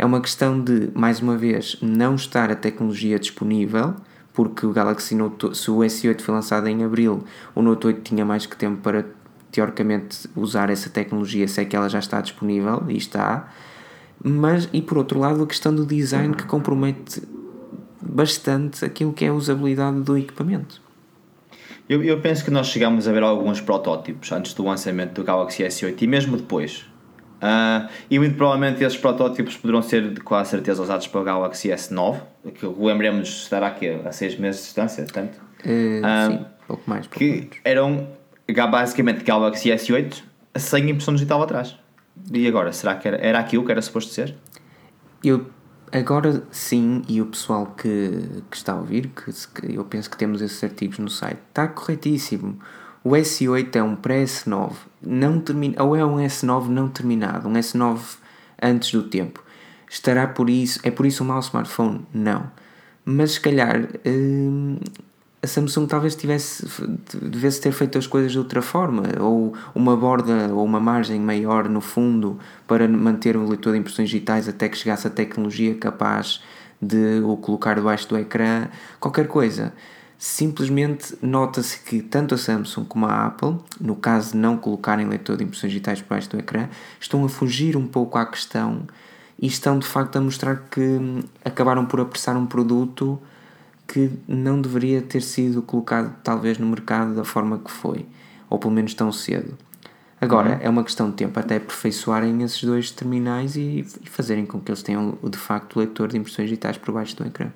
é 0.00 0.06
uma 0.06 0.22
questão 0.22 0.58
de, 0.58 0.90
mais 0.94 1.20
uma 1.20 1.36
vez, 1.36 1.76
não 1.82 2.14
estar 2.14 2.50
a 2.50 2.56
tecnologia 2.56 3.18
disponível, 3.18 3.94
porque 4.32 4.64
o 4.64 4.72
Galaxy 4.72 5.14
Note, 5.14 5.54
se 5.54 5.70
o 5.70 5.80
S8 5.80 6.22
foi 6.22 6.34
lançado 6.34 6.66
em 6.68 6.82
abril, 6.82 7.22
o 7.54 7.60
Note 7.60 7.88
8 7.88 8.00
tinha 8.00 8.24
mais 8.24 8.46
que 8.46 8.56
tempo 8.56 8.80
para, 8.80 9.04
teoricamente, 9.50 10.28
usar 10.36 10.70
essa 10.70 10.88
tecnologia, 10.88 11.46
se 11.48 11.60
é 11.60 11.64
que 11.64 11.74
ela 11.74 11.88
já 11.88 11.98
está 11.98 12.20
disponível, 12.20 12.84
e 12.88 12.96
está. 12.96 13.52
Mas, 14.22 14.68
e 14.72 14.82
por 14.82 14.98
outro 14.98 15.18
lado, 15.18 15.42
a 15.42 15.46
questão 15.46 15.74
do 15.74 15.84
design 15.86 16.34
que 16.34 16.44
compromete 16.44 17.22
bastante 18.00 18.84
aquilo 18.84 19.12
que 19.12 19.24
é 19.24 19.28
a 19.28 19.34
usabilidade 19.34 20.00
do 20.00 20.16
equipamento. 20.16 20.82
Eu, 21.88 22.02
eu 22.04 22.20
penso 22.20 22.44
que 22.44 22.50
nós 22.50 22.68
chegamos 22.68 23.08
a 23.08 23.12
ver 23.12 23.22
alguns 23.22 23.60
protótipos 23.60 24.30
antes 24.30 24.54
do 24.54 24.64
lançamento 24.64 25.14
do 25.14 25.24
Galaxy 25.24 25.64
S8 25.64 26.02
e 26.02 26.06
mesmo 26.06 26.36
depois. 26.36 26.86
Uh, 27.40 27.88
e 28.10 28.18
muito 28.18 28.36
provavelmente 28.36 28.84
esses 28.84 28.98
protótipos 28.98 29.56
poderão 29.56 29.80
ser 29.80 30.22
com 30.22 30.34
a 30.34 30.44
certeza 30.44 30.82
usados 30.82 31.06
para 31.06 31.20
o 31.20 31.24
Galaxy 31.24 31.68
S9, 31.68 32.20
que 32.54 32.66
lembremos 32.66 33.28
estará 33.42 33.68
aqui 33.68 33.88
a 33.88 34.12
6 34.12 34.38
meses 34.38 34.60
de 34.60 34.66
distância, 34.66 35.06
tanto. 35.06 35.38
Uh, 35.64 36.04
uh, 36.04 36.32
sim, 36.32 36.46
pouco 36.68 36.82
mais. 36.86 37.06
Pouco 37.06 37.18
que 37.18 37.30
menos. 37.30 37.56
eram 37.64 38.08
basicamente 38.52 39.24
Galaxy 39.24 39.70
S8 39.70 40.22
sem 40.56 40.90
impressão 40.90 41.14
digital 41.14 41.42
atrás. 41.42 41.76
E 42.32 42.46
agora, 42.46 42.72
será 42.72 42.94
que 42.96 43.08
era, 43.08 43.16
era 43.16 43.38
aquilo 43.38 43.64
que 43.64 43.72
era 43.72 43.80
suposto 43.80 44.12
ser? 44.12 44.34
Eu 45.22 45.46
agora 45.92 46.42
sim, 46.50 47.02
e 47.08 47.20
o 47.20 47.26
pessoal 47.26 47.66
que, 47.66 48.42
que 48.50 48.56
está 48.56 48.72
a 48.72 48.76
ouvir, 48.76 49.08
que, 49.08 49.32
que 49.32 49.74
eu 49.74 49.84
penso 49.84 50.10
que 50.10 50.16
temos 50.16 50.40
esses 50.42 50.62
artigos 50.62 50.98
no 50.98 51.08
site, 51.08 51.38
está 51.48 51.66
corretíssimo. 51.68 52.58
O 53.02 53.10
S8 53.10 53.76
é 53.76 53.82
um 53.82 53.96
pré-S9, 53.96 54.72
não 55.02 55.40
termina, 55.40 55.82
ou 55.82 55.96
é 55.96 56.04
um 56.04 56.16
S9 56.16 56.68
não 56.68 56.88
terminado, 56.88 57.48
um 57.48 57.52
S9 57.54 57.98
antes 58.62 58.92
do 58.92 59.04
tempo. 59.04 59.42
Estará 59.88 60.26
por 60.26 60.50
isso, 60.50 60.78
é 60.82 60.90
por 60.90 61.06
isso 61.06 61.24
um 61.24 61.26
mau 61.26 61.40
smartphone? 61.40 62.06
Não. 62.12 62.50
Mas 63.04 63.32
se 63.32 63.40
calhar 63.40 63.88
hum, 64.06 64.78
a 65.42 65.46
Samsung 65.46 65.86
talvez 65.86 66.14
tivesse 66.14 66.66
devesse 67.14 67.60
ter 67.60 67.72
feito 67.72 67.96
as 67.96 68.06
coisas 68.06 68.30
de 68.30 68.38
outra 68.38 68.60
forma, 68.60 69.04
ou 69.18 69.54
uma 69.74 69.96
borda 69.96 70.52
ou 70.52 70.64
uma 70.64 70.78
margem 70.78 71.18
maior 71.18 71.68
no 71.68 71.80
fundo 71.80 72.38
para 72.66 72.86
manter 72.86 73.36
o 73.36 73.48
leitor 73.48 73.72
de 73.72 73.78
impressões 73.78 74.10
digitais 74.10 74.48
até 74.48 74.68
que 74.68 74.76
chegasse 74.76 75.06
a 75.06 75.10
tecnologia 75.10 75.74
capaz 75.74 76.42
de 76.80 77.20
o 77.24 77.36
colocar 77.36 77.74
debaixo 77.74 78.08
do 78.08 78.18
ecrã, 78.18 78.68
qualquer 78.98 79.28
coisa. 79.28 79.72
Simplesmente 80.18 81.16
nota-se 81.22 81.80
que 81.80 82.02
tanto 82.02 82.34
a 82.34 82.38
Samsung 82.38 82.84
como 82.84 83.06
a 83.06 83.26
Apple, 83.26 83.56
no 83.80 83.96
caso 83.96 84.32
de 84.32 84.36
não 84.36 84.58
colocarem 84.58 85.08
leitor 85.08 85.38
de 85.38 85.44
impressões 85.44 85.72
digitais 85.72 86.02
por 86.02 86.10
baixo 86.10 86.28
do 86.28 86.38
ecrã, 86.38 86.68
estão 87.00 87.24
a 87.24 87.28
fugir 87.28 87.74
um 87.74 87.86
pouco 87.86 88.18
à 88.18 88.26
questão 88.26 88.82
e 89.40 89.46
estão 89.46 89.78
de 89.78 89.86
facto 89.86 90.16
a 90.16 90.20
mostrar 90.20 90.64
que 90.70 90.80
hum, 90.80 91.22
acabaram 91.42 91.86
por 91.86 91.98
apressar 92.00 92.36
um 92.36 92.44
produto 92.44 93.18
que 93.90 94.08
não 94.28 94.62
deveria 94.62 95.02
ter 95.02 95.20
sido 95.20 95.62
colocado 95.62 96.14
talvez 96.22 96.58
no 96.58 96.66
mercado 96.66 97.12
da 97.12 97.24
forma 97.24 97.58
que 97.58 97.72
foi, 97.72 98.06
ou 98.48 98.56
pelo 98.56 98.72
menos 98.72 98.94
tão 98.94 99.10
cedo. 99.10 99.58
Agora, 100.20 100.50
uhum. 100.50 100.58
é 100.60 100.68
uma 100.68 100.84
questão 100.84 101.10
de 101.10 101.16
tempo 101.16 101.40
até 101.40 101.56
aperfeiçoarem 101.56 102.42
esses 102.42 102.62
dois 102.62 102.92
terminais 102.92 103.56
e, 103.56 103.80
e 103.80 104.08
fazerem 104.08 104.46
com 104.46 104.60
que 104.60 104.70
eles 104.70 104.82
tenham 104.82 105.18
de 105.24 105.36
facto 105.36 105.74
o 105.74 105.78
leitor 105.80 106.08
de 106.08 106.18
impressões 106.18 106.48
digitais 106.48 106.78
por 106.78 106.92
baixo 106.92 107.16
do 107.16 107.26
ecrã. 107.26 107.50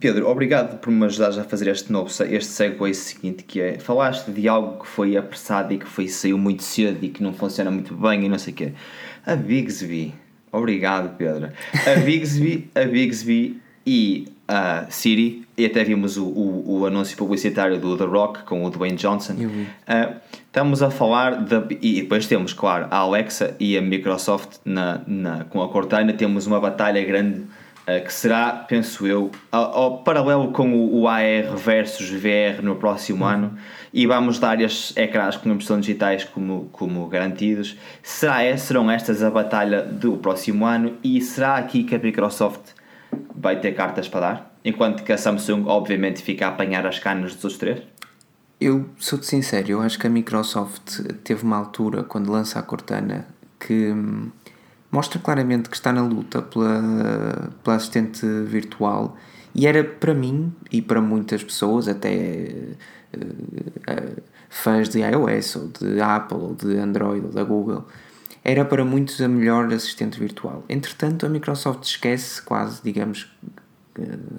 Pedro, 0.00 0.26
obrigado 0.28 0.78
por 0.78 0.90
me 0.90 1.04
ajudares 1.04 1.36
a 1.36 1.44
fazer 1.44 1.70
este 1.70 1.92
novo 1.92 2.08
este 2.08 2.50
segue 2.50 2.94
seguinte 2.94 3.44
que 3.44 3.60
é 3.60 3.78
falaste 3.78 4.32
de 4.32 4.48
algo 4.48 4.82
que 4.82 4.86
foi 4.88 5.16
apressado 5.16 5.72
e 5.72 5.78
que 5.78 5.86
foi 5.86 6.08
saiu 6.08 6.36
muito 6.38 6.64
cedo 6.64 7.04
e 7.04 7.08
que 7.08 7.22
não 7.22 7.32
funciona 7.32 7.70
muito 7.70 7.94
bem 7.94 8.24
e 8.24 8.28
não 8.28 8.38
sei 8.38 8.52
o 8.54 8.56
quê. 8.56 8.72
A 9.26 9.36
Bigsby, 9.36 10.14
obrigado 10.50 11.16
Pedro. 11.16 11.50
A 11.86 12.00
Bigsby, 12.00 12.70
a 12.74 12.84
Bigsby 12.84 13.60
e 13.86 14.37
a 14.48 14.86
Siri 14.88 15.46
e 15.56 15.66
até 15.66 15.84
vimos 15.84 16.16
o, 16.16 16.24
o, 16.24 16.80
o, 16.80 16.86
anúncio 16.86 17.16
publicitário 17.16 17.78
do 17.78 17.96
The 17.98 18.04
Rock 18.04 18.44
com 18.44 18.64
o 18.64 18.70
Dwayne 18.70 18.96
Johnson. 18.96 19.34
Uh, 19.34 20.16
estamos 20.46 20.82
a 20.82 20.90
falar 20.90 21.44
de, 21.44 21.76
e 21.82 22.00
depois 22.00 22.26
temos, 22.26 22.54
claro, 22.54 22.86
a 22.90 22.96
Alexa 22.96 23.54
e 23.60 23.76
a 23.76 23.82
Microsoft 23.82 24.56
na, 24.64 25.02
na, 25.06 25.44
com 25.44 25.62
a 25.62 25.68
Cortana. 25.68 26.14
Temos 26.14 26.46
uma 26.46 26.58
batalha 26.58 27.04
grande 27.04 27.42
eh, 27.88 28.00
que 28.00 28.12
será, 28.12 28.52
penso 28.52 29.06
eu, 29.06 29.30
ao, 29.50 29.98
paralelo 30.02 30.52
com 30.52 30.74
o, 30.74 31.00
o, 31.00 31.08
AR 31.08 31.56
versus 31.56 32.10
VR 32.10 32.62
no 32.62 32.76
próximo 32.76 33.24
uhum. 33.24 33.30
ano 33.30 33.58
e 33.94 34.06
vamos 34.06 34.38
dar 34.38 34.60
estes 34.60 34.94
ecrãs 34.94 35.38
com 35.38 35.48
impressão 35.48 35.80
digitais 35.80 36.22
como, 36.22 36.68
como 36.70 37.06
garantidos. 37.06 37.78
Será, 38.02 38.54
serão 38.58 38.90
estas 38.90 39.22
a 39.22 39.30
batalha 39.30 39.82
do 39.82 40.18
próximo 40.18 40.66
ano 40.66 40.98
e 41.02 41.18
será 41.22 41.56
aqui 41.56 41.82
que 41.82 41.94
a 41.94 41.98
Microsoft 41.98 42.77
vai 43.40 43.60
ter 43.60 43.72
cartas 43.72 44.08
para 44.08 44.20
dar? 44.20 44.58
Enquanto 44.64 45.02
que 45.02 45.12
a 45.12 45.18
Samsung, 45.18 45.64
obviamente, 45.66 46.22
fica 46.22 46.46
a 46.46 46.48
apanhar 46.50 46.86
as 46.86 46.98
canas 46.98 47.34
dos 47.34 47.44
outros 47.44 47.58
três? 47.58 47.82
Eu 48.60 48.88
sou-te 48.98 49.24
sincero, 49.24 49.70
eu 49.70 49.80
acho 49.80 49.98
que 49.98 50.06
a 50.06 50.10
Microsoft 50.10 51.00
teve 51.22 51.44
uma 51.44 51.56
altura, 51.56 52.02
quando 52.02 52.32
lança 52.32 52.58
a 52.58 52.62
Cortana, 52.62 53.26
que 53.58 53.92
hum, 53.92 54.30
mostra 54.90 55.20
claramente 55.20 55.68
que 55.68 55.76
está 55.76 55.92
na 55.92 56.02
luta 56.02 56.42
pela, 56.42 57.52
pela 57.62 57.76
assistente 57.76 58.26
virtual 58.44 59.16
e 59.54 59.66
era 59.66 59.84
para 59.84 60.12
mim 60.12 60.52
e 60.70 60.82
para 60.82 61.00
muitas 61.00 61.42
pessoas, 61.42 61.88
até 61.88 62.52
uh, 63.16 63.20
uh, 63.20 64.22
fãs 64.48 64.88
de 64.88 65.00
iOS 65.00 65.56
ou 65.56 65.68
de 65.68 66.00
Apple 66.00 66.38
ou 66.38 66.54
de 66.54 66.76
Android 66.78 67.26
ou 67.26 67.32
da 67.32 67.44
Google, 67.44 67.84
era 68.48 68.64
para 68.64 68.82
muitos 68.82 69.20
a 69.20 69.28
melhor 69.28 69.70
assistente 69.74 70.18
virtual. 70.18 70.64
Entretanto, 70.70 71.26
a 71.26 71.28
Microsoft 71.28 71.84
esquece 71.84 72.40
quase, 72.40 72.80
digamos, 72.82 73.30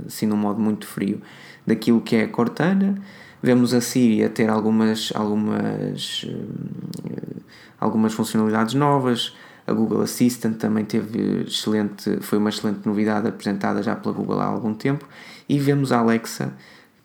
assim 0.08 0.26
num 0.26 0.36
modo 0.36 0.60
muito 0.60 0.88
frio, 0.88 1.22
daquilo 1.66 2.02
que 2.02 2.16
é 2.16 2.24
a 2.24 2.28
Cortana. 2.28 3.00
Vemos 3.40 3.72
a 3.72 3.80
Siri 3.80 4.24
a 4.24 4.30
ter 4.30 4.50
algumas, 4.50 5.14
algumas, 5.14 6.24
uh, 6.24 7.42
algumas 7.80 8.12
funcionalidades 8.12 8.74
novas, 8.74 9.36
a 9.68 9.74
Google 9.74 10.02
Assistant 10.02 10.58
também 10.58 10.86
teve 10.86 11.44
excelente, 11.44 12.18
foi 12.22 12.40
uma 12.40 12.50
excelente 12.50 12.88
novidade 12.88 13.28
apresentada 13.28 13.84
já 13.84 13.96
pela 13.96 14.16
Google 14.16 14.40
há 14.40 14.46
algum 14.46 14.74
tempo. 14.74 15.08
E 15.48 15.60
vemos 15.60 15.92
a 15.92 16.00
Alexa 16.00 16.52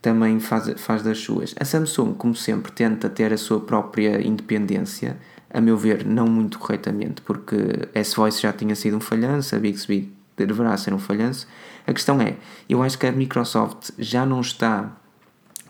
também 0.01 0.41
faz, 0.41 0.73
faz 0.81 1.03
das 1.03 1.19
suas. 1.19 1.55
A 1.61 1.67
Samsung, 1.67 2.15
como 2.15 2.35
sempre, 2.35 2.73
tenta 2.73 3.11
ter 3.11 3.31
a 3.31 3.37
sua 3.37 3.61
própria 3.61 4.27
independência, 4.27 5.19
a 5.55 5.61
meu 5.61 5.77
ver, 5.77 6.05
não 6.05 6.27
muito 6.27 6.59
corretamente, 6.59 7.23
porque 7.23 7.57
S-Voice 7.95 8.43
já 8.43 8.53
tinha 8.53 8.75
sido 8.75 8.97
um 8.97 9.01
falhanço, 9.01 9.55
a 9.55 9.59
Bixby 9.61 10.13
deverá 10.37 10.77
ser 10.77 10.93
um 10.93 10.99
falhanço. 10.99 11.47
A 11.87 11.93
questão 11.93 12.21
é, 12.21 12.37
eu 12.69 12.83
acho 12.83 12.99
que 12.99 13.07
a 13.07 13.13
Microsoft 13.13 13.91
já 13.97 14.27
não 14.27 14.41
está 14.41 14.91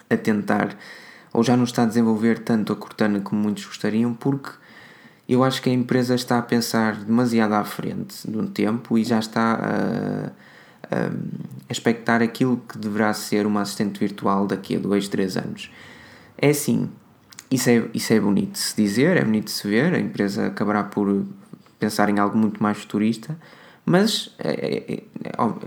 a 0.09 0.17
tentar, 0.17 0.75
ou 1.35 1.45
já 1.45 1.55
não 1.55 1.65
está 1.65 1.83
a 1.83 1.87
desenvolver 1.87 2.39
tanto 2.39 2.73
a 2.73 2.77
Cortana 2.77 3.21
como 3.21 3.43
muitos 3.43 3.67
gostariam, 3.67 4.15
porque 4.15 4.53
eu 5.29 5.45
acho 5.45 5.61
que 5.61 5.69
a 5.69 5.73
empresa 5.73 6.15
está 6.15 6.39
a 6.39 6.43
pensar 6.43 6.97
demasiado 6.97 7.53
à 7.53 7.65
frente 7.65 8.29
no 8.29 8.49
tempo 8.49 8.97
e 8.97 9.05
já 9.05 9.19
está 9.19 9.53
a, 9.53 10.97
a, 10.97 11.07
a 11.69 11.73
expectar 11.73 12.23
aquilo 12.23 12.57
que 12.67 12.79
deverá 12.79 13.13
ser 13.13 13.47
uma 13.47 13.61
assistente 13.61 14.01
virtual 14.01 14.47
daqui 14.47 14.77
a 14.77 14.79
2, 14.79 15.09
3 15.09 15.37
anos. 15.37 15.71
É 16.39 16.49
assim, 16.49 16.89
isso, 17.51 17.71
é, 17.71 17.85
isso 17.95 18.13
é 18.13 18.21
bonito 18.21 18.53
de 18.53 18.59
se 18.59 18.77
dizer, 18.77 19.17
é 19.17 19.25
bonito 19.25 19.45
de 19.45 19.51
se 19.53 19.69
ver, 19.69 19.95
a 19.95 19.99
empresa 19.99 20.47
acabará 20.47 20.85
por 20.85 21.25
pensar 21.79 22.09
em 22.09 22.19
algo 22.19 22.37
muito 22.37 22.63
mais 22.63 22.79
futurista, 22.79 23.39
mas 23.85 24.35
é, 24.39 24.51
é, 24.51 24.95
é, 24.95 25.03
ao, 25.37 25.59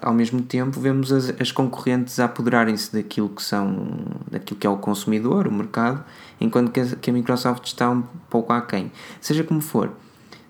ao, 0.00 0.14
mesmo 0.14 0.40
tempo 0.42 0.78
vemos 0.80 1.12
as, 1.12 1.30
as 1.40 1.50
concorrentes 1.50 2.20
apoderarem-se 2.20 2.92
daquilo 2.92 3.28
que 3.28 3.42
são 3.42 3.88
daquilo 4.30 4.58
que 4.58 4.66
é 4.66 4.70
o 4.70 4.76
consumidor, 4.76 5.48
o 5.48 5.52
mercado, 5.52 6.04
enquanto 6.40 6.70
que 6.70 6.80
a, 6.80 6.86
que 6.86 7.10
a 7.10 7.12
Microsoft 7.12 7.66
está 7.66 7.90
um 7.90 8.02
pouco 8.30 8.52
aquém. 8.52 8.92
Seja 9.20 9.42
como 9.42 9.60
for, 9.60 9.92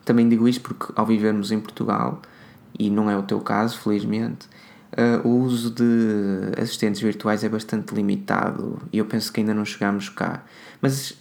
também 0.05 0.29
digo 0.29 0.47
isto 0.47 0.61
porque 0.63 0.93
ao 0.95 1.07
vivermos 1.07 1.51
em 1.51 1.61
Portugal, 1.61 2.21
e 2.79 2.91
não 2.91 3.11
é 3.11 3.17
o 3.17 3.23
teu 3.23 3.41
caso, 3.41 3.79
felizmente, 3.79 4.47
uh, 4.99 5.27
o 5.27 5.41
uso 5.41 5.71
de 5.71 6.61
assistentes 6.61 7.01
virtuais 7.01 7.45
é 7.45 7.49
bastante 7.49 7.95
limitado 7.95 8.79
e 8.93 8.99
eu 8.99 9.07
penso 9.07 9.33
que 9.33 9.41
ainda 9.41 9.55
não 9.55 9.65
chegamos 9.65 10.09
cá. 10.09 10.45
Mas 10.83 11.17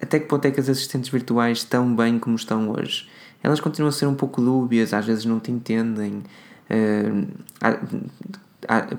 até 0.00 0.18
que 0.18 0.26
ponto 0.26 0.44
é 0.44 0.50
que 0.50 0.58
as 0.58 0.68
assistentes 0.68 1.08
virtuais 1.08 1.58
estão 1.58 1.94
bem 1.94 2.18
como 2.18 2.34
estão 2.34 2.70
hoje? 2.70 3.08
Elas 3.42 3.60
continuam 3.60 3.88
a 3.88 3.92
ser 3.92 4.06
um 4.06 4.14
pouco 4.14 4.40
dúbias, 4.40 4.92
às 4.92 5.06
vezes 5.06 5.24
não 5.24 5.38
te 5.40 5.50
entendem, 5.50 6.22
uh, 6.70 7.28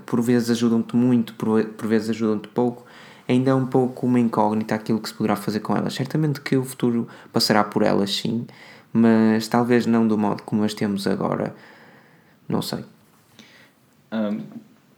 por 0.06 0.22
vezes 0.22 0.50
ajudam-te 0.52 0.96
muito, 0.96 1.34
por, 1.36 1.64
por 1.66 1.88
vezes 1.88 2.10
ajudam-te 2.10 2.48
pouco. 2.50 2.86
Ainda 3.28 3.52
é 3.52 3.54
um 3.54 3.66
pouco 3.66 4.06
uma 4.06 4.20
incógnita 4.20 4.76
aquilo 4.76 5.00
que 5.00 5.08
se 5.08 5.16
poderá 5.16 5.36
fazer 5.38 5.62
com 5.62 5.76
elas. 5.76 5.94
Certamente 5.94 6.42
que 6.42 6.58
o 6.58 6.66
futuro 6.66 7.08
passará 7.32 7.64
por 7.64 7.82
elas, 7.82 8.14
sim, 8.14 8.46
mas 8.92 9.48
talvez 9.48 9.86
não 9.86 10.06
do 10.06 10.18
modo 10.18 10.44
como 10.44 10.64
as 10.64 10.74
temos 10.74 11.08
agora. 11.08 11.56
Não 12.50 12.62
sei. 12.62 12.84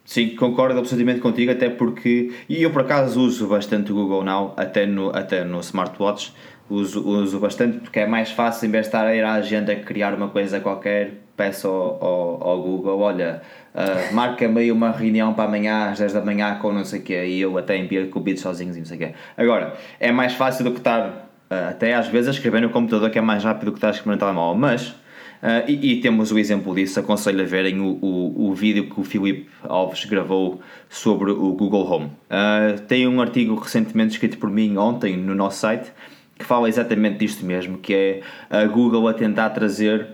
Sim, 0.05 0.35
concordo 0.35 0.77
absolutamente 0.77 1.19
contigo, 1.19 1.51
até 1.51 1.67
porque. 1.67 2.31
E 2.47 2.61
eu 2.61 2.69
por 2.69 2.83
acaso 2.83 3.19
uso 3.19 3.47
bastante 3.47 3.91
o 3.91 3.95
Google 3.95 4.23
Now, 4.23 4.53
até 4.55 4.85
no, 4.85 5.09
até 5.09 5.43
no 5.43 5.59
smartwatch. 5.61 6.31
Uso, 6.67 7.07
uso 7.07 7.39
bastante 7.39 7.77
porque 7.77 7.99
é 7.99 8.07
mais 8.07 8.31
fácil, 8.31 8.67
em 8.67 8.71
vez 8.71 8.85
de 8.85 8.87
estar 8.87 9.05
a 9.05 9.15
ir 9.15 9.23
à 9.23 9.33
agenda 9.33 9.75
criar 9.75 10.15
uma 10.15 10.29
coisa 10.29 10.59
qualquer, 10.59 11.13
peço 11.37 11.67
ao, 11.67 12.03
ao, 12.03 12.47
ao 12.47 12.61
Google: 12.61 12.99
olha, 12.99 13.41
uh, 13.73 14.13
marca-me 14.13 14.71
uma 14.71 14.91
reunião 14.91 15.33
para 15.33 15.45
amanhã 15.45 15.91
às 15.91 15.99
10 15.99 16.13
da 16.13 16.21
manhã 16.21 16.55
com 16.55 16.71
não 16.71 16.83
sei 16.83 16.99
o 16.99 17.03
quê, 17.03 17.25
e 17.25 17.41
eu 17.41 17.57
até 17.57 17.77
envio 17.77 18.11
vídeo 18.21 18.39
sozinhos 18.39 18.75
e 18.77 18.79
não 18.79 18.85
sei 18.85 18.97
o 18.97 18.99
quê. 18.99 19.13
Agora, 19.37 19.75
é 19.99 20.11
mais 20.11 20.33
fácil 20.33 20.63
do 20.65 20.71
que 20.71 20.79
estar 20.79 21.29
uh, 21.51 21.69
até 21.69 21.93
às 21.93 22.07
vezes 22.07 22.29
a 22.29 22.31
escrever 22.31 22.61
no 22.61 22.69
computador, 22.69 23.11
que 23.11 23.19
é 23.19 23.21
mais 23.21 23.43
rápido 23.43 23.65
do 23.65 23.71
que 23.71 23.77
estar 23.77 23.89
a 23.89 23.91
escrever 23.91 24.15
no 24.15 24.19
telemóvel, 24.19 24.59
mas 24.59 24.95
Uh, 25.41 25.69
e, 25.69 25.93
e, 25.93 26.01
temos 26.01 26.31
o 26.31 26.39
exemplo 26.39 26.73
disso, 26.73 26.99
aconselho 26.99 27.41
a 27.41 27.45
verem 27.45 27.79
o, 27.79 27.99
o, 28.01 28.49
o 28.49 28.53
vídeo 28.55 28.89
que 28.89 28.99
o 28.99 29.03
Filipe 29.03 29.47
Alves 29.63 30.05
gravou 30.05 30.59
sobre 30.89 31.31
o 31.31 31.53
Google 31.53 31.85
Home. 31.91 32.05
Uh, 32.05 32.81
tem 32.87 33.07
um 33.07 33.21
artigo 33.21 33.55
recentemente 33.55 34.13
escrito 34.13 34.37
por 34.37 34.49
mim 34.49 34.77
ontem 34.77 35.15
no 35.17 35.35
nosso 35.35 35.59
site 35.59 35.91
que 36.37 36.45
fala 36.45 36.67
exatamente 36.67 37.19
disto 37.19 37.45
mesmo, 37.45 37.77
que 37.77 37.93
é 37.93 38.21
a 38.49 38.65
Google 38.65 39.07
a 39.07 39.13
tentar 39.13 39.51
trazer 39.51 40.07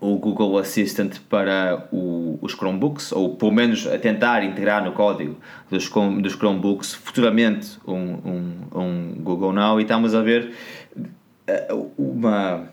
o 0.00 0.16
Google 0.16 0.56
Assistant 0.58 1.18
para 1.28 1.86
o, 1.92 2.38
os 2.40 2.54
Chromebooks, 2.54 3.12
ou 3.12 3.36
pelo 3.36 3.52
menos 3.52 3.86
a 3.86 3.98
tentar 3.98 4.42
integrar 4.42 4.82
no 4.82 4.92
código 4.92 5.36
dos, 5.68 5.90
dos 6.22 6.32
Chromebooks 6.32 6.94
futuramente 6.94 7.78
um, 7.86 7.94
um, 7.94 8.52
um 8.74 9.14
Google 9.18 9.52
Now, 9.52 9.78
e 9.78 9.82
estamos 9.82 10.14
a 10.14 10.22
ver 10.22 10.54
ah, 11.46 11.74
uma 11.98 12.72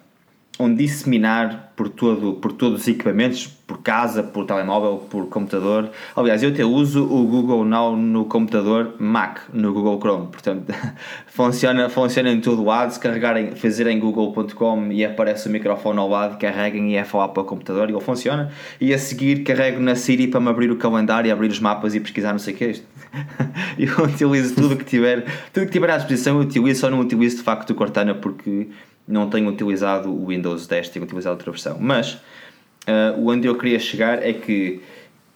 um 0.60 0.74
disseminar 0.74 1.72
por, 1.76 1.90
todo, 1.90 2.34
por 2.34 2.52
todos 2.52 2.82
os 2.82 2.88
equipamentos, 2.88 3.46
por 3.68 3.82
casa, 3.82 4.24
por 4.24 4.46
telemóvel, 4.46 5.06
por 5.10 5.28
computador. 5.28 5.92
Aliás, 6.16 6.42
eu 6.42 6.50
até 6.50 6.66
uso 6.66 7.04
o 7.04 7.28
Google 7.28 7.64
Now 7.64 7.96
no 7.96 8.26
computador 8.26 8.96
Mac, 8.98 9.42
no 9.54 9.72
Google 9.72 10.00
Chrome. 10.00 10.28
Portanto, 10.28 10.74
funciona, 11.28 11.88
funciona 11.90 12.32
em 12.32 12.42
todo 12.42 12.64
lado. 12.64 12.92
Se 12.92 13.00
carregarem, 13.00 13.52
fazerem 13.56 14.00
google.com 14.00 14.92
e 14.92 15.06
aparece 15.06 15.48
o 15.48 15.52
microfone 15.52 16.00
ao 16.00 16.10
lado, 16.10 16.40
carreguem 16.40 16.94
e 16.94 16.96
é 16.96 17.04
falar 17.04 17.28
para 17.28 17.44
o 17.44 17.46
computador 17.46 17.90
e 17.90 17.94
ele 17.94 18.02
funciona. 18.02 18.52
E 18.82 18.92
a 18.94 18.98
seguir 18.98 19.44
carrego 19.44 19.80
na 19.80 19.96
Siri 19.96 20.28
para 20.28 20.40
me 20.40 20.50
abrir 20.50 20.72
o 20.72 20.78
calendário, 20.78 21.32
abrir 21.32 21.52
os 21.52 21.60
mapas 21.60 21.94
e 21.94 22.00
pesquisar 22.00 22.32
não 22.32 22.40
sei 22.40 22.56
o 22.56 22.58
que 22.58 22.64
é 22.64 22.72
isto. 22.72 22.86
eu 23.78 24.04
utilizo 24.04 24.56
tudo 24.56 24.76
que 24.76 24.86
tiver, 24.86 25.26
tudo 25.54 25.68
que 25.68 25.72
tiver 25.72 25.92
à 25.92 25.98
disposição, 25.98 26.36
eu 26.36 26.42
utilizo, 26.42 26.82
só 26.82 26.90
não 26.90 27.00
utilizo 27.00 27.38
de 27.38 27.44
facto 27.44 27.70
o 27.70 27.76
Cortana 27.76 28.16
porque 28.16 28.70
não 29.08 29.30
tenho 29.30 29.48
utilizado 29.50 30.10
o 30.10 30.28
Windows 30.28 30.68
10, 30.68 30.90
tenho 30.90 31.06
utilizado 31.06 31.36
outra 31.36 31.52
versão. 31.52 31.78
Mas 31.80 32.14
uh, 32.14 33.26
onde 33.26 33.48
eu 33.48 33.58
queria 33.58 33.80
chegar 33.80 34.22
é 34.22 34.34
que 34.34 34.82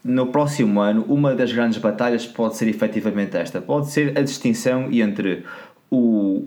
no 0.04 0.28
próximo 0.28 0.80
ano 0.80 1.06
uma 1.08 1.36
das 1.36 1.52
grandes 1.52 1.78
batalhas 1.78 2.26
pode 2.26 2.58
ser 2.58 2.68
efetivamente 2.68 3.38
esta: 3.38 3.62
pode 3.62 3.90
ser 3.90 4.18
a 4.18 4.22
distinção 4.22 4.92
entre 4.92 5.46
o, 5.90 6.46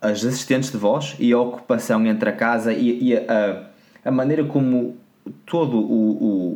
as 0.00 0.24
assistentes 0.24 0.70
de 0.70 0.78
voz 0.78 1.14
e 1.18 1.32
a 1.32 1.38
ocupação 1.38 2.04
entre 2.06 2.28
a 2.28 2.32
casa 2.32 2.72
e, 2.72 3.10
e 3.10 3.16
a, 3.16 3.66
a 4.04 4.10
maneira 4.10 4.44
como 4.44 4.96
todo 5.44 5.76
o, 5.78 6.10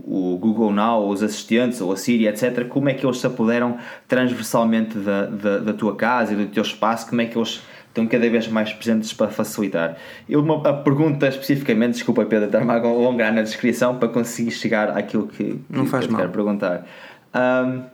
o, 0.07 0.35
o, 0.35 0.39
Google 0.39 0.73
Now, 0.73 1.07
os 1.09 1.23
assistentes, 1.23 1.81
ou 1.81 1.93
a 1.93 1.97
Siri, 1.97 2.27
etc., 2.27 2.67
como 2.67 2.89
é 2.89 2.95
que 2.95 3.05
eles 3.05 3.19
se 3.19 3.27
apoderam 3.27 3.77
transversalmente 4.09 4.99
da, 4.99 5.27
da, 5.27 5.59
da 5.59 5.73
tua 5.75 5.95
casa 5.95 6.33
e 6.33 6.37
do 6.37 6.47
teu 6.47 6.63
espaço, 6.63 7.09
como 7.09 7.21
é 7.21 7.27
que 7.27 7.37
eles 7.37 7.63
estão 7.95 8.09
cada 8.09 8.29
vez 8.29 8.49
mais 8.49 8.73
presentes 8.73 9.13
para 9.13 9.31
facilitar. 9.31 9.97
Eu, 10.29 10.41
uma, 10.41 10.69
a 10.69 10.73
pergunta 10.73 11.29
especificamente, 11.29 11.95
desculpa 11.95 12.25
Pedro, 12.25 12.47
estar-me 12.47 12.71
a 12.73 12.75
alongar 12.75 13.33
na 13.33 13.43
descrição 13.43 13.97
para 13.97 14.09
conseguir 14.09 14.51
chegar 14.51 14.91
àquilo 14.91 15.29
que, 15.29 15.61
Não 15.71 15.87
faz 15.87 16.07
que 16.07 16.13
mal. 16.13 16.23
quero 16.23 16.33
perguntar. 16.33 16.87
Um, 17.33 17.85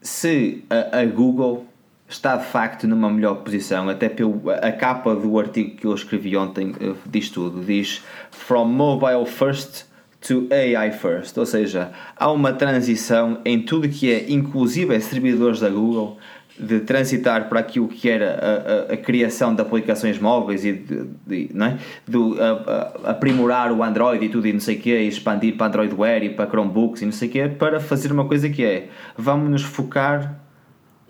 se 0.00 0.64
a, 0.70 1.00
a, 1.00 1.04
Google 1.04 1.66
está 2.08 2.36
de 2.36 2.46
facto 2.46 2.88
numa 2.88 3.10
melhor 3.10 3.36
posição, 3.36 3.88
até 3.88 4.08
pelo, 4.08 4.50
a 4.50 4.72
capa 4.72 5.14
do 5.14 5.38
artigo 5.38 5.76
que 5.76 5.86
eu 5.86 5.94
escrevi 5.94 6.36
ontem 6.36 6.74
eh, 6.80 6.92
diz 7.06 7.28
tudo, 7.28 7.62
diz 7.64 8.02
From 8.30 8.66
Mobile 8.66 9.26
First 9.26 9.86
to 10.26 10.46
AI 10.50 10.90
First, 10.92 11.36
ou 11.36 11.44
seja, 11.44 11.92
há 12.16 12.30
uma 12.30 12.52
transição 12.52 13.40
em 13.44 13.60
tudo 13.62 13.88
que 13.88 14.10
é 14.10 14.30
inclusive 14.30 14.98
servidores 15.00 15.60
da 15.60 15.68
Google 15.68 16.18
de 16.58 16.80
transitar 16.80 17.48
para 17.48 17.60
aquilo 17.60 17.88
que 17.88 18.08
era 18.08 18.38
a, 18.88 18.92
a, 18.92 18.94
a 18.94 18.96
criação 18.96 19.54
de 19.54 19.60
aplicações 19.60 20.18
móveis 20.18 20.64
e 20.64 20.72
de, 20.72 21.04
de, 21.26 21.50
não 21.52 21.66
é? 21.66 21.78
de 22.06 22.18
a, 22.40 23.10
aprimorar 23.10 23.72
o 23.72 23.82
Android 23.82 24.24
e 24.24 24.28
tudo 24.28 24.46
e 24.46 24.52
não 24.52 24.60
sei 24.60 24.76
o 24.76 24.80
quê, 24.80 25.00
e 25.00 25.08
expandir 25.08 25.56
para 25.56 25.66
Android 25.66 25.94
Wear 25.94 26.22
e 26.22 26.30
para 26.30 26.48
Chromebooks 26.48 27.02
e 27.02 27.04
não 27.04 27.12
sei 27.12 27.28
o 27.28 27.32
quê, 27.32 27.48
para 27.48 27.80
fazer 27.80 28.12
uma 28.12 28.26
coisa 28.26 28.48
que 28.48 28.64
é, 28.64 28.88
vamos 29.16 29.50
nos 29.50 29.62
focar 29.62 30.43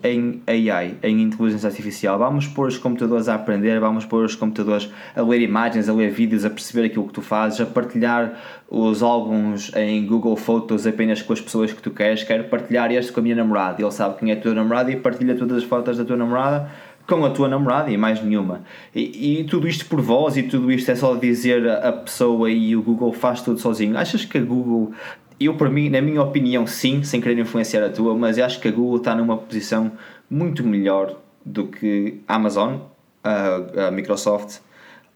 em 0.05 0.41
AI, 0.47 0.95
em 1.01 1.21
inteligência 1.21 1.67
artificial. 1.67 2.17
Vamos 2.17 2.47
pôr 2.47 2.67
os 2.67 2.77
computadores 2.77 3.27
a 3.27 3.35
aprender, 3.35 3.79
vamos 3.79 4.05
pôr 4.05 4.23
os 4.25 4.35
computadores 4.35 4.89
a 5.15 5.21
ler 5.21 5.41
imagens, 5.41 5.89
a 5.89 5.93
ler 5.93 6.11
vídeos, 6.11 6.45
a 6.45 6.49
perceber 6.49 6.87
aquilo 6.87 7.07
que 7.07 7.13
tu 7.13 7.21
fazes, 7.21 7.59
a 7.61 7.65
partilhar 7.65 8.33
os 8.69 9.01
álbuns 9.01 9.71
em 9.75 10.05
Google 10.05 10.35
Photos 10.35 10.85
apenas 10.85 11.21
com 11.21 11.33
as 11.33 11.41
pessoas 11.41 11.73
que 11.73 11.81
tu 11.81 11.91
queres. 11.91 12.23
Quero 12.23 12.45
partilhar 12.45 12.91
este 12.91 13.11
com 13.11 13.19
a 13.19 13.23
minha 13.23 13.35
namorada. 13.35 13.81
Ele 13.81 13.91
sabe 13.91 14.17
quem 14.19 14.31
é 14.31 14.33
a 14.33 14.39
tua 14.39 14.53
namorada 14.53 14.91
e 14.91 14.95
partilha 14.95 15.35
todas 15.35 15.57
as 15.57 15.63
fotos 15.63 15.97
da 15.97 16.05
tua 16.05 16.17
namorada 16.17 16.69
com 17.07 17.23
a 17.23 17.29
tua 17.29 17.47
namorada 17.47 17.91
e 17.91 17.97
mais 17.97 18.21
nenhuma. 18.21 18.63
E, 18.93 19.41
e, 19.41 19.43
tudo 19.43 19.67
isto 19.67 19.85
por 19.85 20.01
voz 20.01 20.37
e 20.37 20.43
tudo 20.43 20.71
isto 20.71 20.89
é 20.89 20.95
só 20.95 21.15
dizer 21.15 21.69
a 21.69 21.91
pessoa 21.91 22.49
e 22.49 22.75
o 22.75 22.81
Google 22.81 23.13
faz 23.13 23.41
tudo 23.41 23.59
sozinho. 23.59 23.97
Achas 23.97 24.25
que 24.25 24.37
a 24.37 24.41
Google 24.41 24.91
eu, 25.39 25.55
para 25.55 25.69
mim, 25.69 25.89
na 25.89 26.01
minha 26.01 26.21
opinião, 26.21 26.65
sim, 26.65 27.03
sem 27.03 27.19
querer 27.19 27.37
influenciar 27.39 27.83
a 27.83 27.89
tua, 27.89 28.15
mas 28.15 28.39
acho 28.39 28.59
que 28.59 28.67
a 28.67 28.71
Google 28.71 28.97
está 28.97 29.15
numa 29.15 29.37
posição 29.37 29.91
muito 30.29 30.63
melhor 30.63 31.17
do 31.45 31.67
que 31.67 32.21
a 32.27 32.35
Amazon, 32.35 32.77
a, 33.23 33.87
a 33.87 33.91
Microsoft 33.91 34.59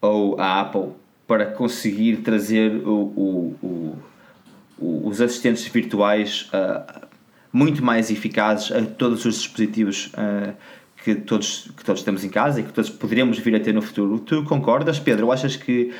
ou 0.01 0.39
a 0.39 0.61
Apple 0.61 0.89
para 1.27 1.45
conseguir 1.45 2.17
trazer 2.17 2.75
o, 2.85 2.91
o, 2.91 3.97
o, 4.79 5.07
os 5.07 5.21
assistentes 5.21 5.65
virtuais 5.67 6.49
uh, 6.53 7.07
muito 7.51 7.83
mais 7.83 8.09
eficazes 8.09 8.71
a 8.71 8.81
todos 8.81 9.25
os 9.25 9.35
dispositivos 9.35 10.07
uh, 10.07 10.53
que, 11.03 11.15
todos, 11.15 11.71
que 11.77 11.85
todos 11.85 12.03
temos 12.03 12.23
em 12.23 12.29
casa 12.29 12.59
e 12.59 12.63
que 12.63 12.73
todos 12.73 12.89
poderíamos 12.89 13.37
vir 13.39 13.55
a 13.55 13.59
ter 13.59 13.73
no 13.73 13.81
futuro. 13.81 14.19
Tu 14.19 14.43
concordas, 14.43 14.99
Pedro? 14.99 15.31
Achas 15.31 15.55
que 15.55 15.93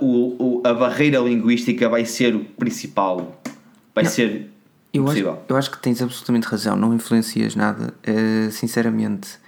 uh, 0.00 0.62
a 0.64 0.74
barreira 0.74 1.18
linguística 1.18 1.88
vai 1.88 2.04
ser 2.04 2.34
o 2.34 2.40
principal 2.40 3.40
vai 3.96 4.04
não, 4.04 4.10
ser 4.10 4.50
eu 4.92 5.04
possível. 5.04 5.32
Acho, 5.32 5.40
eu 5.48 5.56
acho 5.56 5.70
que 5.70 5.78
tens 5.78 6.00
absolutamente 6.02 6.46
razão, 6.46 6.76
não 6.76 6.94
influencias 6.94 7.56
nada. 7.56 7.94
Uh, 8.06 8.50
sinceramente, 8.52 9.38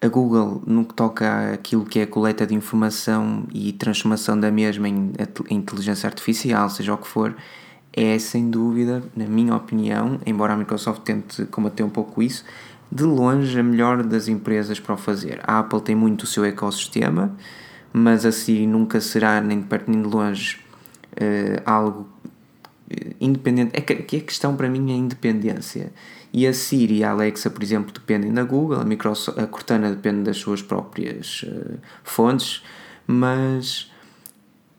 a 0.00 0.08
Google, 0.08 0.62
no 0.66 0.84
que 0.84 0.94
toca 0.94 1.54
àquilo 1.54 1.84
que 1.84 2.00
é 2.00 2.02
a 2.02 2.06
coleta 2.06 2.44
de 2.44 2.54
informação 2.54 3.44
e 3.54 3.72
transformação 3.72 4.38
da 4.38 4.50
mesma 4.50 4.88
em, 4.88 5.12
em 5.48 5.56
inteligência 5.56 6.08
artificial, 6.08 6.68
seja 6.68 6.92
o 6.92 6.98
que 6.98 7.06
for, 7.06 7.34
é 7.92 8.18
sem 8.18 8.50
dúvida, 8.50 9.02
na 9.14 9.26
minha 9.26 9.54
opinião, 9.54 10.18
embora 10.26 10.54
a 10.54 10.56
Microsoft 10.56 11.02
tente 11.02 11.44
combater 11.46 11.84
um 11.84 11.90
pouco 11.90 12.22
isso, 12.22 12.44
de 12.90 13.04
longe 13.04 13.58
a 13.58 13.62
melhor 13.62 14.02
das 14.02 14.28
empresas 14.28 14.80
para 14.80 14.94
o 14.94 14.98
fazer. 14.98 15.40
A 15.44 15.60
Apple 15.60 15.80
tem 15.80 15.94
muito 15.94 16.24
o 16.24 16.26
seu 16.26 16.44
ecossistema, 16.44 17.34
mas 17.92 18.26
assim 18.26 18.66
nunca 18.66 19.00
será 19.00 19.40
nem 19.40 19.60
de 19.60 19.66
perto 19.66 19.90
nem 19.90 20.02
de 20.02 20.08
longe 20.08 20.58
uh, 21.12 21.62
algo 21.64 22.11
independente. 23.20 23.70
É 23.74 23.80
que, 23.80 24.16
a 24.16 24.20
questão 24.20 24.56
para 24.56 24.68
mim 24.68 24.90
é 24.90 24.94
a 24.94 24.98
independência. 24.98 25.92
E 26.32 26.46
a 26.46 26.52
Siri 26.52 26.98
e 26.98 27.04
a 27.04 27.10
Alexa, 27.10 27.50
por 27.50 27.62
exemplo, 27.62 27.92
dependem 27.92 28.32
da 28.32 28.42
Google, 28.42 28.80
a, 28.80 28.84
Microsoft, 28.84 29.38
a 29.38 29.46
Cortana 29.46 29.90
depende 29.90 30.22
das 30.22 30.38
suas 30.38 30.62
próprias 30.62 31.42
uh, 31.42 31.78
fontes, 32.02 32.62
mas 33.06 33.90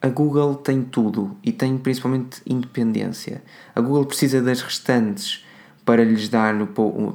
a 0.02 0.10
Google 0.10 0.56
tem 0.56 0.82
tudo 0.82 1.38
e 1.44 1.52
tem 1.52 1.78
principalmente 1.78 2.42
independência. 2.46 3.44
A 3.76 3.82
Google 3.82 4.06
precisa 4.06 4.42
das 4.42 4.62
restantes 4.62 5.46
para 5.86 6.04
lhes 6.04 6.30
dar 6.30 6.56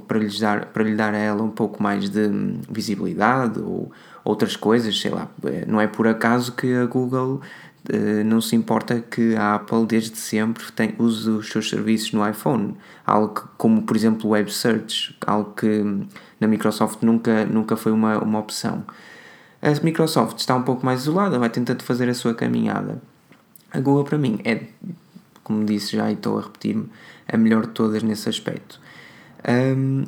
para 0.06 0.18
lhes 0.18 0.38
dar 0.38 0.66
para 0.66 0.84
lhe 0.84 0.94
dar 0.94 1.14
a 1.14 1.18
ela 1.18 1.42
um 1.42 1.50
pouco 1.50 1.82
mais 1.82 2.08
de 2.08 2.26
hum, 2.26 2.60
visibilidade 2.70 3.60
ou 3.60 3.90
outras 4.24 4.56
coisas, 4.56 4.98
sei 5.00 5.10
lá, 5.10 5.28
eh, 5.44 5.64
não 5.66 5.80
é 5.80 5.86
por 5.86 6.06
acaso 6.06 6.52
que 6.52 6.74
a 6.74 6.84
Google 6.84 7.40
não 8.24 8.40
se 8.40 8.54
importa 8.54 9.00
que 9.00 9.34
a 9.36 9.54
Apple 9.54 9.86
desde 9.86 10.16
sempre 10.16 10.70
tem, 10.72 10.94
use 10.98 11.28
os 11.30 11.48
seus 11.48 11.68
serviços 11.70 12.12
no 12.12 12.28
iPhone, 12.28 12.76
algo 13.06 13.34
que, 13.34 13.42
como 13.56 13.82
por 13.82 13.96
exemplo 13.96 14.30
Web 14.30 14.52
Search, 14.52 15.16
algo 15.26 15.54
que 15.54 15.66
hum, 15.66 16.06
na 16.38 16.46
Microsoft 16.46 17.02
nunca, 17.02 17.44
nunca 17.46 17.76
foi 17.76 17.92
uma, 17.92 18.18
uma 18.18 18.38
opção. 18.38 18.84
A 19.62 19.70
Microsoft 19.82 20.38
está 20.38 20.54
um 20.54 20.62
pouco 20.62 20.84
mais 20.84 21.02
isolada, 21.02 21.38
vai 21.38 21.50
tentando 21.50 21.82
fazer 21.82 22.08
a 22.08 22.14
sua 22.14 22.34
caminhada. 22.34 23.00
A 23.70 23.80
Google 23.80 24.04
para 24.04 24.18
mim 24.18 24.40
é, 24.44 24.66
como 25.42 25.64
disse 25.64 25.96
já 25.96 26.10
e 26.10 26.14
estou 26.14 26.38
a 26.38 26.42
repetir-me, 26.42 26.88
a 27.26 27.36
melhor 27.36 27.66
de 27.66 27.72
todas 27.72 28.02
nesse 28.02 28.28
aspecto. 28.28 28.80
Um, 29.48 30.04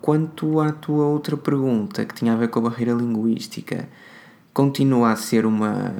quanto 0.00 0.60
à 0.60 0.70
tua 0.70 1.06
outra 1.06 1.36
pergunta, 1.36 2.04
que 2.04 2.14
tinha 2.14 2.34
a 2.34 2.36
ver 2.36 2.48
com 2.48 2.58
a 2.58 2.62
barreira 2.62 2.92
linguística, 2.92 3.88
continua 4.52 5.12
a 5.12 5.16
ser 5.16 5.46
uma. 5.46 5.94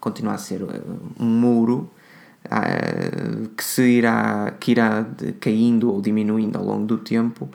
Continua 0.00 0.34
a 0.34 0.38
ser 0.38 0.62
uh, 0.62 0.68
um 1.18 1.26
muro 1.26 1.90
uh, 2.46 3.48
que, 3.56 3.64
se 3.64 3.82
irá, 3.82 4.52
que 4.58 4.72
irá 4.72 5.06
caindo 5.40 5.92
ou 5.92 6.00
diminuindo 6.00 6.58
ao 6.58 6.64
longo 6.64 6.86
do 6.86 6.98
tempo, 6.98 7.48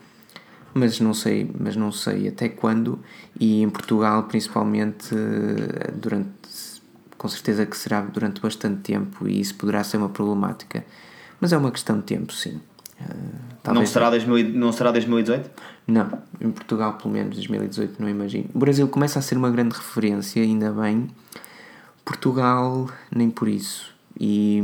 mas 0.73 0.99
não 0.99 1.13
sei, 1.13 1.49
mas 1.59 1.75
não 1.75 1.91
sei 1.91 2.27
até 2.27 2.49
quando, 2.49 2.99
e 3.39 3.61
em 3.61 3.69
Portugal 3.69 4.23
principalmente 4.23 5.13
uh, 5.13 5.91
durante 5.95 6.31
com 7.17 7.29
certeza 7.29 7.65
que 7.65 7.77
será 7.77 8.01
durante 8.01 8.41
bastante 8.41 8.81
tempo 8.81 9.29
e 9.29 9.39
isso 9.39 9.55
poderá 9.55 9.81
ser 9.81 9.95
uma 9.95 10.09
problemática. 10.09 10.83
Mas 11.39 11.53
é 11.53 11.57
uma 11.57 11.71
questão 11.71 11.97
de 11.99 12.03
tempo, 12.03 12.33
sim. 12.33 12.59
Uh, 12.99 13.73
não, 13.73 13.85
será 13.85 14.09
2000, 14.09 14.49
não 14.49 14.73
será 14.73 14.91
2018? 14.91 15.49
Não, 15.87 16.09
em 16.41 16.51
Portugal 16.51 16.93
pelo 16.93 17.13
menos 17.13 17.35
2018 17.35 18.01
não 18.01 18.09
imagino. 18.09 18.49
O 18.53 18.59
Brasil 18.59 18.85
começa 18.89 19.19
a 19.19 19.21
ser 19.21 19.37
uma 19.37 19.49
grande 19.49 19.73
referência, 19.73 20.41
ainda 20.41 20.71
bem. 20.71 21.07
Portugal 22.05 22.89
nem 23.13 23.29
por 23.29 23.47
isso. 23.47 23.93
E 24.19 24.63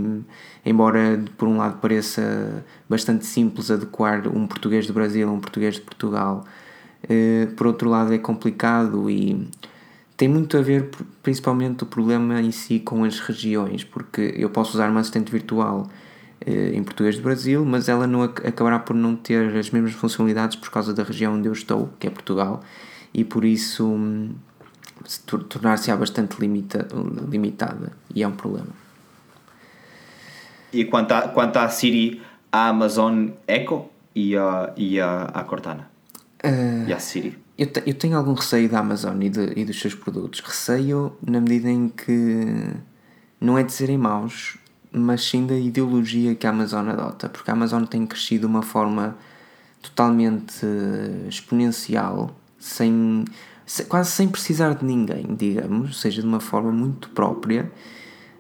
embora 0.66 1.24
por 1.38 1.48
um 1.48 1.58
lado 1.58 1.80
pareça 1.80 2.64
bastante 2.88 3.26
simples 3.26 3.72
adequar 3.72 4.28
um 4.28 4.46
português 4.46 4.86
do 4.86 4.94
Brasil 4.94 5.28
a 5.28 5.32
um 5.32 5.40
português 5.40 5.76
de 5.76 5.82
Portugal, 5.82 6.46
uh, 7.04 7.56
por 7.56 7.68
outro 7.68 7.90
lado 7.90 8.14
é 8.14 8.18
complicado 8.18 9.10
e 9.10 9.48
tem 10.16 10.28
muito 10.28 10.58
a 10.58 10.62
ver 10.62 10.90
principalmente 11.24 11.84
o 11.84 11.88
problema 11.88 12.42
em 12.42 12.52
si 12.52 12.80
com 12.80 13.06
as 13.06 13.20
regiões, 13.22 13.84
porque 13.86 14.34
eu 14.38 14.50
posso 14.50 14.74
usar 14.74 14.90
uma 14.90 15.00
assistente 15.00 15.32
virtual 15.32 15.88
eh, 16.46 16.72
em 16.74 16.84
português 16.84 17.16
do 17.16 17.22
Brasil, 17.22 17.64
mas 17.64 17.88
ela 17.88 18.06
não 18.06 18.24
acabará 18.24 18.80
por 18.80 18.94
não 18.96 19.16
ter 19.16 19.56
as 19.56 19.70
mesmas 19.70 19.94
funcionalidades 19.94 20.58
por 20.58 20.70
causa 20.72 20.94
da 20.94 21.04
região 21.04 21.36
onde 21.36 21.48
eu 21.48 21.54
estou, 21.54 21.90
que 21.98 22.06
é 22.06 22.10
Portugal, 22.10 22.62
e 23.14 23.24
por 23.24 23.46
isso 23.46 24.30
tornar-se-á 25.48 25.96
bastante 25.96 26.40
limita, 26.40 26.88
limitada, 27.30 27.92
e 28.14 28.24
é 28.24 28.28
um 28.28 28.32
problema. 28.32 28.70
E 30.72 30.86
quanto 30.86 31.12
à, 31.12 31.22
quanto 31.30 31.58
à 31.58 31.70
Siri, 31.70 32.22
a 32.52 32.70
Amazon 32.70 33.30
Echo 33.48 33.90
e 34.16 34.36
a, 34.36 34.74
e 34.78 35.00
a, 35.00 35.24
a 35.24 35.44
Cortana? 35.44 35.90
Uh, 36.44 36.88
e 36.88 36.94
a 36.94 37.00
Siri? 37.00 37.38
Eu, 37.58 37.68
te, 37.68 37.84
eu 37.86 37.94
tenho 37.94 38.18
algum 38.18 38.34
receio 38.34 38.70
da 38.70 38.80
Amazon 38.80 39.22
e, 39.22 39.30
de, 39.30 39.54
e 39.56 39.66
dos 39.66 39.80
seus 39.80 39.94
produtos. 39.94 40.40
Receio 40.40 41.14
na 41.26 41.42
medida 41.42 41.70
em 41.70 41.90
que 41.90 42.74
não 43.42 43.58
é 43.58 43.64
de 43.64 43.74
serem 43.74 43.98
maus, 43.98 44.58
mas 44.92 45.24
sim 45.24 45.46
da 45.46 45.56
ideologia 45.56 46.36
que 46.36 46.48
a 46.48 46.52
Amazon 46.52 46.88
adota, 46.88 47.30
porque 47.30 47.50
a 47.50 47.54
Amazon 47.54 47.84
tem 47.84 48.06
crescido 48.06 48.42
de 48.42 48.46
uma 48.48 48.62
forma 48.62 49.18
totalmente 49.82 50.66
exponencial, 51.28 52.36
sem, 52.58 53.26
quase 53.88 54.12
sem 54.12 54.28
precisar 54.28 54.74
de 54.74 54.86
ninguém, 54.86 55.36
digamos, 55.36 56.02
seja, 56.02 56.22
de 56.22 56.28
uma 56.28 56.40
forma 56.40 56.72
muito 56.72 57.10
própria, 57.10 57.72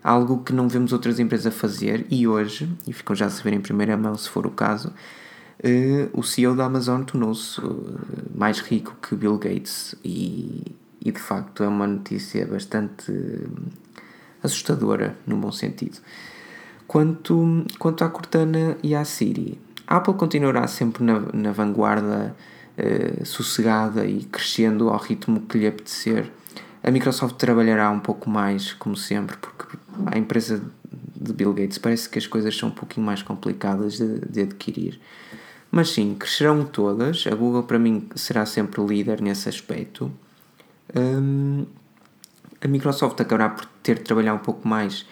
algo 0.04 0.44
que 0.44 0.54
não 0.54 0.68
vemos 0.68 0.94
outras 0.94 1.20
empresas 1.20 1.54
fazer, 1.54 2.06
e 2.10 2.28
hoje, 2.28 2.70
e 2.88 2.94
ficam 2.94 3.15
já 3.15 3.28
a 3.28 3.30
saber 3.30 3.54
em 3.54 3.62
primeira 3.62 3.96
mão 3.96 4.15
se 4.15 4.30
for 4.30 4.48
o 4.48 4.52
caso, 4.52 4.89
uh, 4.89 6.10
o 6.20 6.24
CEO 6.24 6.56
da 6.56 6.65
Amazon 6.65 7.04
tornou-se 7.04 7.60
uh, 7.62 8.00
mais 8.36 8.60
rico 8.60 8.96
que 9.02 9.15
Bill 9.15 9.38
Gates, 9.38 9.94
e, 10.04 10.76
e 11.04 11.12
de 11.12 11.20
facto 11.20 11.63
é 11.63 11.68
uma 11.68 11.86
notícia 11.86 12.46
bastante 12.48 13.12
uh, 13.12 13.50
assustadora, 14.42 15.15
no 15.28 15.38
bom 15.38 15.52
sentido. 15.52 16.00
Quanto, 16.88 17.65
quanto 17.78 18.04
à 18.04 18.10
Cortana 18.10 18.78
e 18.82 18.96
à 18.96 19.06
Siri, 19.06 19.60
a 19.86 19.98
Apple 19.98 20.15
continuará 20.15 20.65
sempre 20.65 21.04
na, 21.04 21.20
na 21.34 21.52
vanguarda, 21.52 22.36
uh, 22.80 23.26
sossegada 23.26 24.06
e 24.06 24.24
crescendo 24.24 24.89
ao 24.89 24.98
ritmo 24.98 25.42
que 25.42 25.58
lhe 25.58 25.68
apetecer. 25.68 26.32
A 26.82 26.89
Microsoft 26.89 27.36
trabalhará 27.36 27.89
um 27.89 28.00
pouco 28.00 28.30
mais, 28.30 28.74
como 28.74 28.96
sempre, 28.96 29.36
porque 29.38 29.78
a 30.06 30.18
empresa 30.18 30.63
de 31.15 31.34
Bill 31.34 31.54
Gates 31.54 31.78
parece 31.78 32.08
que 32.08 32.18
as 32.18 32.26
coisas 32.26 32.56
são 32.56 32.70
um 32.70 32.72
pouquinho 32.72 33.06
mais 33.06 33.22
complicadas 33.22 33.98
de, 33.98 34.20
de 34.20 34.42
adquirir. 34.42 35.00
Mas 35.70 35.89
sim, 35.89 36.15
crescerão 36.18 36.65
todas. 36.65 37.26
A 37.28 37.36
Google, 37.36 37.63
para 37.63 37.78
mim, 37.78 38.10
será 38.15 38.46
sempre 38.46 38.82
líder 38.84 39.22
nesse 39.22 39.50
aspecto. 39.50 40.12
Um, 40.96 41.65
a 42.62 42.68
Microsoft 42.68 43.20
acabará 43.20 43.50
por 43.50 43.65
ter 43.84 43.98
de 43.98 44.02
trabalhar 44.02 44.34
um 44.34 44.39
pouco 44.39 44.68
mais 44.68 45.06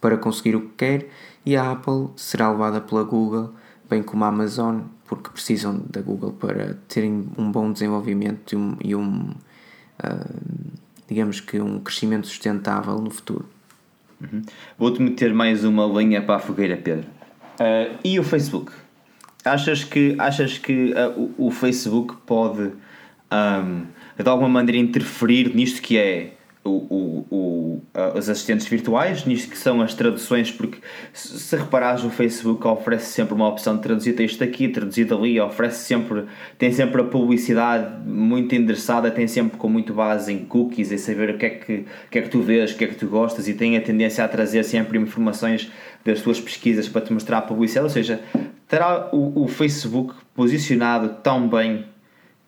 para 0.00 0.16
conseguir 0.16 0.56
o 0.56 0.62
que 0.62 0.74
quer 0.76 1.08
e 1.44 1.56
a 1.56 1.70
Apple 1.70 2.08
será 2.16 2.50
levada 2.50 2.80
pela 2.80 3.02
Google, 3.04 3.54
bem 3.88 4.02
como 4.02 4.24
a 4.24 4.28
Amazon, 4.28 4.80
porque 5.10 5.28
precisam 5.30 5.82
da 5.90 6.00
Google 6.00 6.30
para 6.30 6.76
terem 6.86 7.26
um 7.36 7.50
bom 7.50 7.72
desenvolvimento 7.72 8.52
e 8.52 8.56
um, 8.56 8.76
e 8.84 8.94
um 8.94 9.30
uh, 10.04 10.70
digamos 11.08 11.40
que 11.40 11.60
um 11.60 11.80
crescimento 11.80 12.28
sustentável 12.28 12.96
no 12.98 13.10
futuro. 13.10 13.44
Uhum. 14.20 14.42
Vou-te 14.78 15.02
meter 15.02 15.34
mais 15.34 15.64
uma 15.64 15.84
linha 15.84 16.22
para 16.22 16.36
a 16.36 16.38
fogueira, 16.38 16.76
Pedro. 16.76 17.08
Uh, 17.58 17.98
e 18.04 18.20
o 18.20 18.22
Facebook? 18.22 18.70
Achas 19.44 19.82
que, 19.82 20.14
achas 20.16 20.58
que 20.58 20.92
uh, 20.92 21.32
o, 21.36 21.48
o, 21.48 21.50
Facebook 21.50 22.14
pode 22.24 22.70
um, 23.32 23.86
de 24.16 24.28
alguma 24.28 24.48
maneira 24.48 24.80
interferir 24.80 25.52
nisto 25.56 25.82
que 25.82 25.98
é 25.98 26.34
o, 26.62 26.70
o, 26.70 27.26
o, 27.30 27.82
os 28.14 28.28
assistentes 28.28 28.66
virtuais, 28.66 29.24
nisto 29.24 29.50
que 29.50 29.56
são 29.56 29.80
as 29.80 29.94
traduções, 29.94 30.50
porque 30.50 30.78
se, 31.12 31.56
reparares 31.56 32.04
o 32.04 32.10
Facebook 32.10 32.66
oferece 32.66 33.12
sempre 33.12 33.34
uma 33.34 33.48
opção 33.48 33.76
de 33.76 33.82
traduzir 33.82 34.12
texto 34.12 34.42
aqui, 34.44 34.68
traduzido 34.68 35.16
ali, 35.16 35.40
oferece 35.40 35.84
sempre, 35.84 36.24
tem 36.58 36.70
sempre 36.70 37.00
a 37.00 37.04
publicidade 37.04 38.06
muito 38.06 38.54
endereçada, 38.54 39.10
tem 39.10 39.26
sempre 39.26 39.56
com 39.56 39.68
muito 39.68 39.94
base 39.94 40.32
em 40.32 40.44
cookies, 40.44 40.92
em 40.92 40.98
saber 40.98 41.30
o 41.30 41.38
que 41.38 41.46
é 41.46 41.50
que, 41.50 41.84
que, 42.10 42.18
é 42.18 42.22
que 42.22 42.28
tu 42.28 42.42
vês, 42.42 42.72
o 42.72 42.76
que 42.76 42.84
é 42.84 42.88
que 42.88 42.96
tu 42.96 43.06
gostas 43.06 43.48
e 43.48 43.54
tem 43.54 43.76
a 43.78 43.80
tendência 43.80 44.22
a 44.22 44.28
trazer 44.28 44.62
sempre 44.64 44.98
informações 44.98 45.70
das 46.04 46.20
tuas 46.20 46.38
pesquisas 46.38 46.88
para 46.88 47.00
te 47.00 47.12
mostrar 47.12 47.38
a 47.38 47.42
publicidade, 47.42 47.84
ou 47.84 47.90
seja, 47.90 48.20
terá 48.68 49.08
o, 49.12 49.44
o 49.44 49.48
Facebook 49.48 50.14
posicionado 50.34 51.16
tão 51.22 51.48
bem 51.48 51.86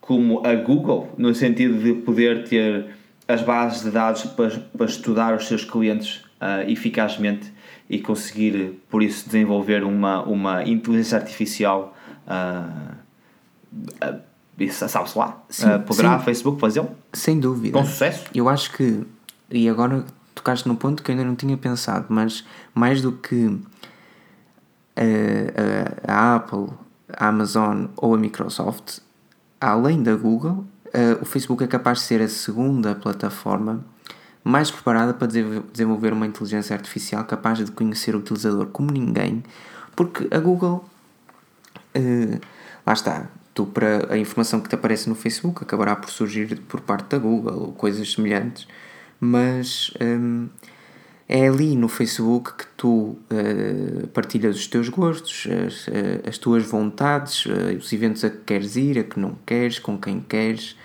como 0.03 0.45
a 0.45 0.55
Google, 0.55 1.15
no 1.17 1.35
sentido 1.35 1.79
de 1.79 1.95
poder 2.03 2.45
ter 2.45 2.87
as 3.27 3.43
bases 3.43 3.83
de 3.83 3.91
dados 3.91 4.25
para, 4.25 4.51
para 4.77 4.87
estudar 4.87 5.35
os 5.35 5.47
seus 5.47 5.65
clientes 5.65 6.25
uh, 6.41 6.69
eficazmente 6.69 7.53
e 7.89 7.99
conseguir, 7.99 8.83
por 8.89 9.03
isso, 9.03 9.27
desenvolver 9.27 9.85
uma, 9.85 10.23
uma 10.23 10.65
inteligência 10.65 11.19
artificial. 11.19 11.97
Uh, 12.27 12.95
uh, 14.05 14.33
Sabe-se 14.71 15.19
lá? 15.19 15.43
Sim, 15.49 15.75
uh, 15.75 15.81
poderá 15.81 16.19
sim. 16.19 16.25
Facebook 16.25 16.61
fazê-lo? 16.61 16.91
Sem 17.13 17.41
dúvida. 17.41 17.79
Com 17.79 17.85
sucesso? 17.85 18.27
Eu 18.35 18.49
acho 18.49 18.73
que, 18.73 19.03
e 19.51 19.69
agora 19.69 20.05
tocaste 20.35 20.69
num 20.69 20.77
ponto 20.77 21.03
que 21.03 21.11
eu 21.11 21.15
ainda 21.15 21.25
não 21.25 21.35
tinha 21.35 21.57
pensado, 21.57 22.07
mas 22.09 22.45
mais 22.75 23.03
do 23.03 23.13
que 23.13 23.59
a, 24.97 26.13
a, 26.13 26.15
a 26.15 26.37
Apple, 26.37 26.69
a 27.09 27.29
Amazon 27.29 27.87
ou 27.97 28.15
a 28.15 28.19
Microsoft, 28.19 28.99
além 29.61 30.03
da 30.03 30.15
Google, 30.15 30.65
o 31.21 31.25
Facebook 31.25 31.65
é 31.65 31.67
capaz 31.67 31.99
de 31.99 32.05
ser 32.05 32.21
a 32.21 32.29
segunda 32.29 32.95
plataforma 32.95 33.85
mais 34.45 34.71
preparada 34.71 35.15
para 35.15 35.29
desenvolver 35.73 36.13
uma 36.13 36.27
inteligência 36.27 36.75
artificial 36.75 37.25
capaz 37.25 37.59
de 37.59 37.71
conhecer 37.71 38.15
o 38.15 38.19
utilizador 38.19 38.67
como 38.67 38.91
ninguém, 38.91 39.43
porque 39.95 40.27
a 40.35 40.39
Google, 40.39 40.85
uh, 41.97 42.41
lá 42.85 42.93
está, 42.93 43.29
tu 43.55 43.67
para 43.67 44.13
a 44.13 44.19
informação 44.19 44.61
que 44.61 44.69
te 44.69 44.75
aparece 44.75 45.09
no 45.09 45.15
Facebook 45.15 45.63
acabará 45.63 45.95
por 45.95 46.11
surgir 46.11 46.61
por 46.63 46.81
parte 46.81 47.11
da 47.11 47.19
Google 47.19 47.67
ou 47.67 47.73
coisas 47.73 48.13
semelhantes, 48.13 48.67
mas 49.21 49.93
um, 50.01 50.49
é 51.29 51.47
ali 51.47 51.77
no 51.77 51.89
Facebook 51.89 52.55
que 52.55 52.67
tu 52.77 53.17
uh, 53.31 54.07
partilhas 54.09 54.57
os 54.57 54.67
teus 54.67 54.89
gostos, 54.89 55.47
as, 55.67 55.87
as 56.29 56.37
tuas 56.37 56.65
vontades, 56.65 57.47
os 57.79 57.93
eventos 57.93 58.25
a 58.25 58.31
que 58.31 58.39
queres 58.39 58.75
ir, 58.75 58.99
a 58.99 59.05
que 59.05 59.21
não 59.21 59.39
queres, 59.47 59.79
com 59.79 59.97
quem 59.97 60.21
queres, 60.21 60.77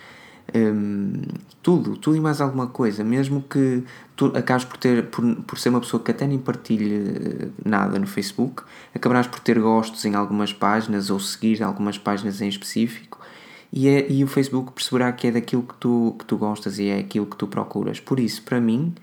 um, 0.56 1.22
tudo, 1.62 1.98
tudo 1.98 2.16
e 2.16 2.20
mais 2.20 2.40
alguma 2.42 2.68
coisa. 2.68 3.04
Mesmo 3.04 3.42
que 3.42 3.84
tu 4.16 4.28
acabes 4.28 4.66
por, 4.66 4.78
ter, 4.78 5.06
por, 5.08 5.36
por 5.44 5.60
ser 5.60 5.70
uma 5.70 5.80
pessoa 5.80 6.02
que 6.02 6.12
até 6.12 6.26
nem 6.26 6.38
partilhe 6.38 7.52
nada 7.64 8.00
no 8.00 8.08
Facebook, 8.08 8.64
acabarás 8.94 9.28
por 9.28 9.40
ter 9.40 9.60
gostos 9.60 10.06
em 10.06 10.16
algumas 10.16 10.54
páginas 10.54 11.10
ou 11.10 11.20
seguir 11.20 11.62
algumas 11.64 11.98
páginas 11.98 12.42
em 12.42 12.48
específico. 12.48 13.20
E, 13.72 13.90
é, 13.90 14.10
e 14.10 14.24
o 14.24 14.28
Facebook 14.28 14.72
perceberá 14.72 15.12
que 15.12 15.28
é 15.28 15.32
daquilo 15.32 15.64
que 15.64 15.76
tu, 15.76 16.16
que 16.18 16.26
tu 16.26 16.38
gostas 16.38 16.80
e 16.80 16.88
é 16.88 17.00
aquilo 17.00 17.26
que 17.26 17.36
tu 17.36 17.48
procuras. 17.48 18.00
Por 18.00 18.20
isso, 18.20 18.42
para 18.44 18.62
mim, 18.62 18.94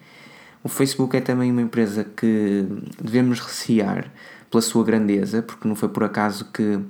o 0.63 0.69
Facebook 0.69 1.15
é 1.17 1.21
também 1.21 1.51
uma 1.53 1.61
empresa 1.61 2.05
que 2.05 2.67
devemos 2.99 3.41
recear 3.41 4.11
pela 4.51 4.63
sua 4.63 4.83
grandeza, 4.85 5.43
porque 5.43 5.69
não 5.69 5.75
foi 5.75 5.91
por 5.91 6.05
acaso 6.05 6.47
que 6.47 6.81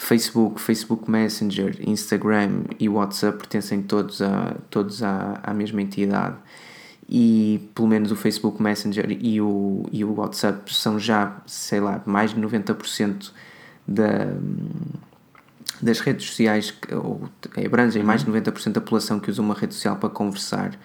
Facebook, 0.00 0.60
Facebook 0.60 1.10
Messenger, 1.10 1.76
Instagram 1.80 2.62
e 2.78 2.88
WhatsApp 2.88 3.36
pertencem 3.36 3.82
todos, 3.82 4.22
a, 4.22 4.54
todos 4.70 5.02
à, 5.02 5.40
à 5.42 5.52
mesma 5.52 5.82
entidade 5.82 6.36
e 7.08 7.68
pelo 7.74 7.88
menos 7.88 8.12
o 8.12 8.16
Facebook 8.16 8.62
Messenger 8.62 9.10
e 9.10 9.40
o, 9.40 9.84
e 9.90 10.04
o 10.04 10.14
WhatsApp 10.14 10.72
são 10.72 11.00
já, 11.00 11.38
sei 11.46 11.80
lá, 11.80 12.00
mais 12.06 12.32
de 12.32 12.40
90% 12.40 13.32
da, 13.88 14.28
das 15.82 15.98
redes 15.98 16.28
sociais, 16.28 16.72
ou 16.92 17.28
abrangem 17.66 18.04
mais 18.04 18.22
de 18.22 18.30
90% 18.30 18.66
uhum. 18.66 18.72
da 18.72 18.80
população 18.80 19.18
que 19.18 19.28
usa 19.28 19.42
uma 19.42 19.54
rede 19.54 19.74
social 19.74 19.96
para 19.96 20.10
conversar. 20.10 20.78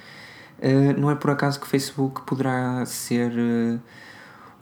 Uh, 0.57 0.99
não 0.99 1.11
é 1.11 1.16
por 1.16 1.30
acaso 1.30 1.59
que 1.59 1.68
o 1.68 1.70
Facebook 1.70 2.24
poderá 2.24 2.84
ser 2.88 3.32
uh, 3.32 3.80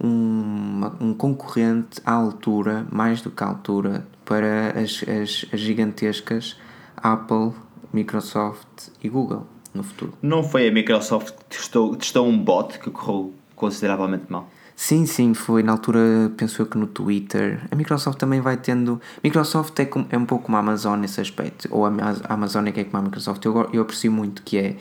um, 0.06 0.92
um 1.00 1.14
concorrente 1.14 2.02
à 2.06 2.12
altura, 2.12 2.86
mais 2.92 3.22
do 3.22 3.32
que 3.32 3.44
à 3.44 3.48
altura, 3.48 4.06
para 4.32 4.80
as, 4.80 5.04
as, 5.04 5.46
as 5.52 5.60
gigantescas 5.60 6.56
Apple, 6.96 7.52
Microsoft 7.92 8.88
e 9.04 9.10
Google 9.10 9.46
no 9.74 9.84
futuro. 9.84 10.14
Não 10.22 10.42
foi 10.42 10.70
a 10.70 10.72
Microsoft 10.72 11.36
que 11.36 11.58
testou, 11.58 11.98
testou 11.98 12.26
um 12.26 12.38
bot 12.38 12.80
que 12.80 12.90
correu 12.90 13.34
consideravelmente 13.58 14.26
mal? 14.30 14.50
Sim, 14.74 15.06
sim, 15.06 15.34
foi 15.34 15.64
na 15.64 15.74
altura, 15.74 16.32
penso 16.38 16.62
eu 16.62 16.66
que 16.66 16.78
no 16.78 16.88
Twitter. 16.88 17.68
A 17.70 17.76
Microsoft 17.76 18.18
também 18.18 18.40
vai 18.40 18.56
tendo. 18.56 19.02
Microsoft 19.22 19.78
é, 19.80 19.86
com, 19.86 20.06
é 20.10 20.18
um 20.18 20.26
pouco 20.26 20.46
como 20.46 20.56
a 20.56 20.62
Amazon 20.62 20.98
nesse 20.98 21.20
aspecto, 21.20 21.68
ou 21.70 21.86
a, 21.86 21.90
a 21.90 22.34
Amazon 22.34 22.66
é 22.68 22.72
que 22.72 22.80
é 22.80 22.84
como 22.86 22.98
a 22.98 23.02
Microsoft. 23.02 23.44
Eu, 23.44 23.70
eu 23.74 23.82
aprecio 23.82 24.12
muito 24.14 24.44
que 24.44 24.58
é. 24.58 24.78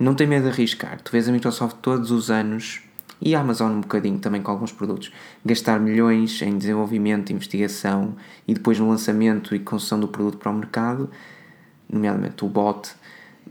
Não 0.00 0.14
tem 0.16 0.26
medo 0.26 0.44
de 0.44 0.50
arriscar. 0.50 1.00
Tu 1.00 1.12
vês 1.12 1.28
a 1.28 1.32
Microsoft 1.32 1.76
todos 1.80 2.10
os 2.10 2.28
anos, 2.28 2.80
e 3.20 3.34
a 3.34 3.40
Amazon 3.40 3.72
um 3.72 3.80
bocadinho 3.80 4.18
também 4.18 4.40
com 4.42 4.50
alguns 4.50 4.72
produtos, 4.72 5.12
gastar 5.44 5.78
milhões 5.78 6.40
em 6.42 6.56
desenvolvimento, 6.56 7.32
investigação 7.32 8.14
e 8.46 8.54
depois 8.54 8.78
no 8.78 8.88
lançamento 8.88 9.54
e 9.54 9.58
concessão 9.58 10.00
do 10.00 10.08
produto 10.08 10.38
para 10.38 10.50
o 10.50 10.54
mercado, 10.54 11.10
nomeadamente 11.88 12.44
o 12.44 12.48
bot 12.48 12.94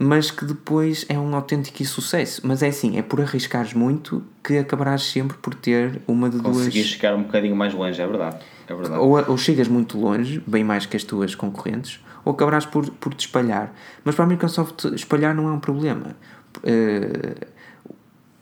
mas 0.01 0.31
que 0.31 0.45
depois 0.45 1.05
é 1.09 1.19
um 1.19 1.35
autêntico 1.35 1.83
sucesso. 1.83 2.41
Mas 2.45 2.63
é 2.63 2.67
assim, 2.67 2.97
é 2.97 3.01
por 3.01 3.19
arriscares 3.19 3.73
muito 3.73 4.23
que 4.41 4.57
acabarás 4.57 5.03
sempre 5.03 5.37
por 5.37 5.53
ter 5.53 6.01
uma 6.07 6.29
de 6.29 6.37
Conseguir 6.37 6.53
duas. 6.53 6.65
Conseguir 6.67 6.83
chegar 6.85 7.15
um 7.15 7.23
bocadinho 7.23 7.55
mais 7.55 7.73
longe, 7.73 8.01
é 8.01 8.07
verdade. 8.07 8.37
É 8.65 8.73
verdade. 8.73 9.01
Ou, 9.01 9.29
ou 9.29 9.37
chegas 9.37 9.67
muito 9.67 9.99
longe, 9.99 10.41
bem 10.47 10.63
mais 10.63 10.85
que 10.85 10.95
as 10.95 11.03
tuas 11.03 11.35
concorrentes, 11.35 11.99
ou 12.23 12.31
acabarás 12.31 12.65
por, 12.65 12.89
por 12.91 13.13
te 13.13 13.25
espalhar. 13.25 13.75
Mas 14.05 14.15
para 14.15 14.23
a 14.23 14.27
Microsoft, 14.27 14.85
espalhar 14.93 15.35
não 15.35 15.49
é 15.49 15.51
um 15.51 15.59
problema. 15.59 16.15
Uh, 16.59 17.45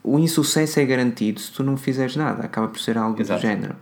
o 0.08 0.18
insucesso 0.20 0.80
é 0.80 0.86
garantido 0.86 1.39
se 1.39 1.51
tu 1.51 1.64
não 1.64 1.76
fizeres 1.76 2.16
nada, 2.16 2.45
acaba 2.45 2.68
por 2.68 2.80
ser 2.80 2.97
algo 2.97 3.20
Exato. 3.22 3.41
do 3.41 3.47
género. 3.47 3.76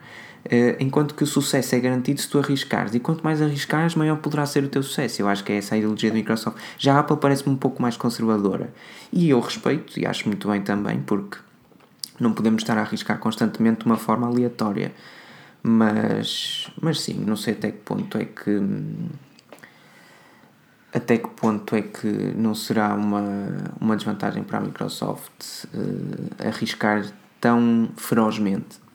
Uh, 0.46 0.78
enquanto 0.80 1.16
que 1.16 1.24
o 1.24 1.28
sucesso 1.28 1.76
é 1.76 1.80
garantido 1.80 2.22
se 2.22 2.30
tu 2.30 2.38
arriscares. 2.38 2.94
E 2.94 3.00
quanto 3.00 3.24
mais 3.24 3.42
arriscares, 3.42 3.96
maior 3.96 4.18
poderá 4.18 4.46
ser 4.46 4.64
o 4.64 4.68
teu 4.68 4.84
sucesso. 4.84 5.22
Eu 5.22 5.28
acho 5.28 5.44
que 5.44 5.52
é 5.52 5.58
essa 5.58 5.74
a 5.74 5.78
ideologia 5.78 6.10
da 6.10 6.16
Microsoft. 6.16 6.58
Já 6.78 6.96
a 6.96 7.00
Apple 7.00 7.18
parece-me 7.18 7.54
um 7.54 7.58
pouco 7.58 7.82
mais 7.82 7.98
conservadora. 7.98 8.72
E 9.12 9.30
eu 9.30 9.40
respeito, 9.40 10.00
e 10.00 10.06
acho 10.06 10.28
muito 10.28 10.48
bem 10.48 10.62
também, 10.62 11.00
porque 11.02 11.38
não 12.20 12.34
podemos 12.34 12.62
estar 12.62 12.78
a 12.78 12.82
arriscar 12.82 13.18
constantemente 13.18 13.82
de 13.82 13.86
uma 13.86 13.98
forma 13.98 14.28
aleatória. 14.28 14.94
Mas, 15.64 16.70
mas 16.80 17.02
sim, 17.02 17.16
não 17.26 17.36
sei 17.36 17.54
até 17.54 17.72
que 17.72 17.80
ponto 17.80 18.18
é 18.18 18.26
que. 18.26 18.62
Até 20.96 21.18
que 21.18 21.28
ponto 21.28 21.76
é 21.76 21.82
que 21.82 22.08
não 22.08 22.56
será 22.56 22.94
uma, 22.94 23.24
uma 23.82 23.96
desvantagem 23.96 24.44
para 24.44 24.60
a 24.60 24.62
Microsoft 24.62 25.66
uh, 25.74 26.48
arriscar 26.48 27.06
tão 27.42 27.90
ferozmente 27.98 28.86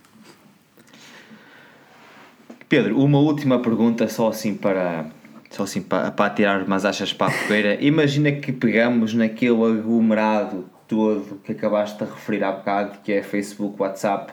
Pedro, 2.70 3.02
uma 3.02 3.18
última 3.18 3.60
pergunta, 3.60 4.06
só 4.06 4.28
assim 4.28 4.54
para, 4.54 5.06
só 5.50 5.64
assim 5.64 5.82
para, 5.82 6.12
para 6.12 6.32
tirar 6.32 6.62
umas 6.62 6.84
achas 6.84 7.12
para 7.12 7.26
a 7.26 7.30
fogueira. 7.32 7.76
Imagina 7.84 8.30
que 8.30 8.52
pegamos 8.52 9.12
naquele 9.12 9.50
aglomerado 9.50 10.70
todo 10.86 11.40
que 11.42 11.50
acabaste 11.50 11.98
de 11.98 12.08
referir 12.08 12.44
há 12.44 12.52
bocado, 12.52 12.98
que 13.02 13.10
é 13.10 13.24
Facebook, 13.24 13.74
WhatsApp, 13.82 14.32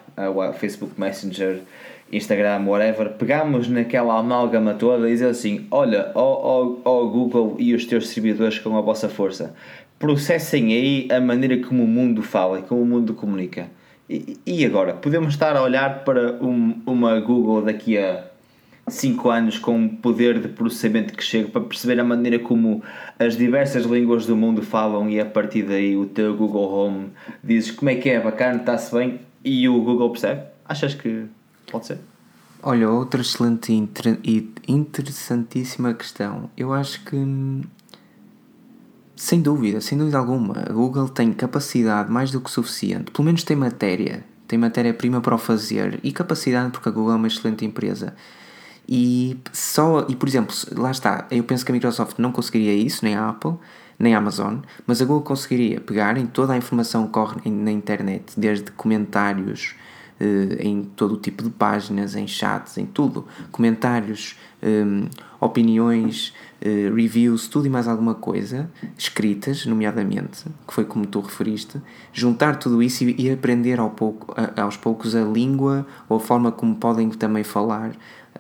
Facebook 0.60 0.94
Messenger, 1.02 1.64
Instagram, 2.12 2.66
whatever, 2.66 3.12
pegamos 3.12 3.68
naquela 3.68 4.18
amálgama 4.18 4.74
toda 4.74 5.08
e 5.08 5.12
dizer 5.12 5.28
assim: 5.28 5.68
olha, 5.70 6.12
ó, 6.16 6.22
ó, 6.24 6.78
ó 6.86 7.06
Google 7.06 7.56
e 7.60 7.74
os 7.74 7.86
teus 7.86 8.10
servidores 8.10 8.60
com 8.60 8.78
a 8.78 8.82
vossa 8.82 9.10
força, 9.10 9.54
processem 10.00 10.74
aí 10.74 11.08
a 11.12 11.20
maneira 11.20 11.58
como 11.66 11.84
o 11.84 11.88
mundo 11.88 12.22
fala 12.22 12.60
e 12.60 12.62
como 12.64 12.82
o 12.82 12.86
mundo 12.86 13.14
comunica. 13.14 13.70
E, 14.10 14.66
agora? 14.66 14.94
Podemos 14.94 15.34
estar 15.34 15.58
a 15.58 15.62
olhar 15.62 16.06
para 16.06 16.42
um, 16.42 16.82
uma 16.86 17.20
Google 17.20 17.62
daqui 17.62 17.98
a 17.98 18.24
5 18.88 19.30
anos 19.30 19.60
com 19.60 19.76
um 19.76 19.90
poder 19.90 20.40
de 20.40 20.48
processamento 20.48 21.14
que 21.14 21.22
chega 21.22 21.50
para 21.50 21.60
perceber 21.60 22.00
a 22.00 22.06
maneira 22.06 22.40
como 22.40 22.82
as 23.20 23.36
diversas 23.36 23.84
línguas 23.84 24.26
do 24.26 24.38
mundo 24.38 24.62
falam 24.62 25.10
e 25.10 25.20
a 25.20 25.26
partir 25.26 25.64
daí 25.64 25.98
o 25.98 26.06
teu 26.06 26.34
Google 26.38 26.74
Home 26.74 27.10
dizes 27.44 27.72
como 27.72 27.90
é 27.90 27.96
que 27.96 28.10
é, 28.10 28.18
bacana, 28.18 28.60
está-se 28.60 28.96
bem 28.96 29.20
e 29.44 29.68
o 29.68 29.82
Google 29.82 30.10
percebe? 30.12 30.44
Achas 30.64 30.94
que 30.94 31.26
pode 31.72 31.88
ser? 31.88 32.00
Olha, 32.62 32.90
outra 32.90 33.22
excelente 33.22 33.72
e 33.72 34.54
interessantíssima 34.68 35.94
questão. 35.94 36.50
Eu 36.58 36.74
acho 36.74 37.04
que 37.06 37.16
sem 39.16 39.42
dúvida, 39.42 39.82
sem 39.82 39.98
dúvida 39.98 40.18
alguma. 40.18 40.64
A 40.68 40.72
Google 40.72 41.10
tem 41.10 41.34
capacidade 41.34 42.12
mais 42.12 42.32
do 42.32 42.40
que 42.40 42.50
suficiente, 42.50 43.12
pelo 43.12 43.26
menos 43.26 43.44
tem 43.44 43.58
matéria, 43.58 44.24
tem 44.48 44.58
matéria-prima 44.58 45.22
para 45.22 45.36
o 45.36 45.38
fazer 45.38 46.00
e 46.04 46.12
capacidade, 46.12 46.72
porque 46.72 46.88
a 46.88 46.92
Google 46.92 47.14
é 47.14 47.16
uma 47.16 47.28
excelente 47.28 47.66
empresa. 47.66 48.16
E 48.88 49.38
só, 49.52 50.06
e 50.08 50.16
por 50.16 50.30
exemplo, 50.30 50.56
lá 50.72 50.92
está, 50.92 51.28
eu 51.30 51.44
penso 51.44 51.66
que 51.66 51.72
a 51.72 51.74
Microsoft 51.74 52.20
não 52.20 52.32
conseguiria 52.32 52.74
isso, 52.74 53.04
nem 53.04 53.16
a 53.16 53.30
Apple, 53.30 53.56
nem 54.00 54.16
a 54.16 54.20
Amazon, 54.20 54.60
mas 54.86 55.02
a 55.02 55.06
Google 55.06 55.24
conseguiria 55.24 55.82
pegar 55.82 56.18
em 56.18 56.26
toda 56.26 56.54
a 56.54 56.58
informação 56.58 57.08
que 57.08 57.12
corre 57.12 57.50
na 57.50 57.72
internet, 57.72 58.34
desde 58.38 58.72
comentários, 58.72 59.76
em 60.60 60.84
todo 60.84 61.14
o 61.14 61.18
tipo 61.18 61.44
de 61.44 61.50
páginas, 61.50 62.16
em 62.16 62.28
chats, 62.28 62.78
em 62.78 62.86
tudo, 62.86 63.26
comentários, 63.52 64.36
um, 64.64 65.08
opiniões, 65.40 66.34
uh, 66.62 66.96
reviews, 66.96 67.48
tudo 67.48 67.68
e 67.68 67.70
mais 67.70 67.88
alguma 67.88 68.16
coisa, 68.16 68.70
escritas, 68.98 69.66
nomeadamente, 69.66 70.46
que 70.68 70.74
foi 70.74 70.86
como 70.86 71.06
tu 71.06 71.20
referiste, 71.20 71.80
juntar 72.12 72.58
tudo 72.58 72.82
isso 72.82 73.04
e, 73.04 73.30
aprender 73.30 73.80
ao 73.80 73.92
pouco, 73.92 74.34
aos 74.60 74.76
poucos 74.76 75.16
a 75.16 75.22
língua 75.22 75.86
ou 76.10 76.18
a 76.18 76.20
forma 76.20 76.52
como 76.52 76.76
podem 76.76 77.10
também 77.10 77.44
falar. 77.44 77.92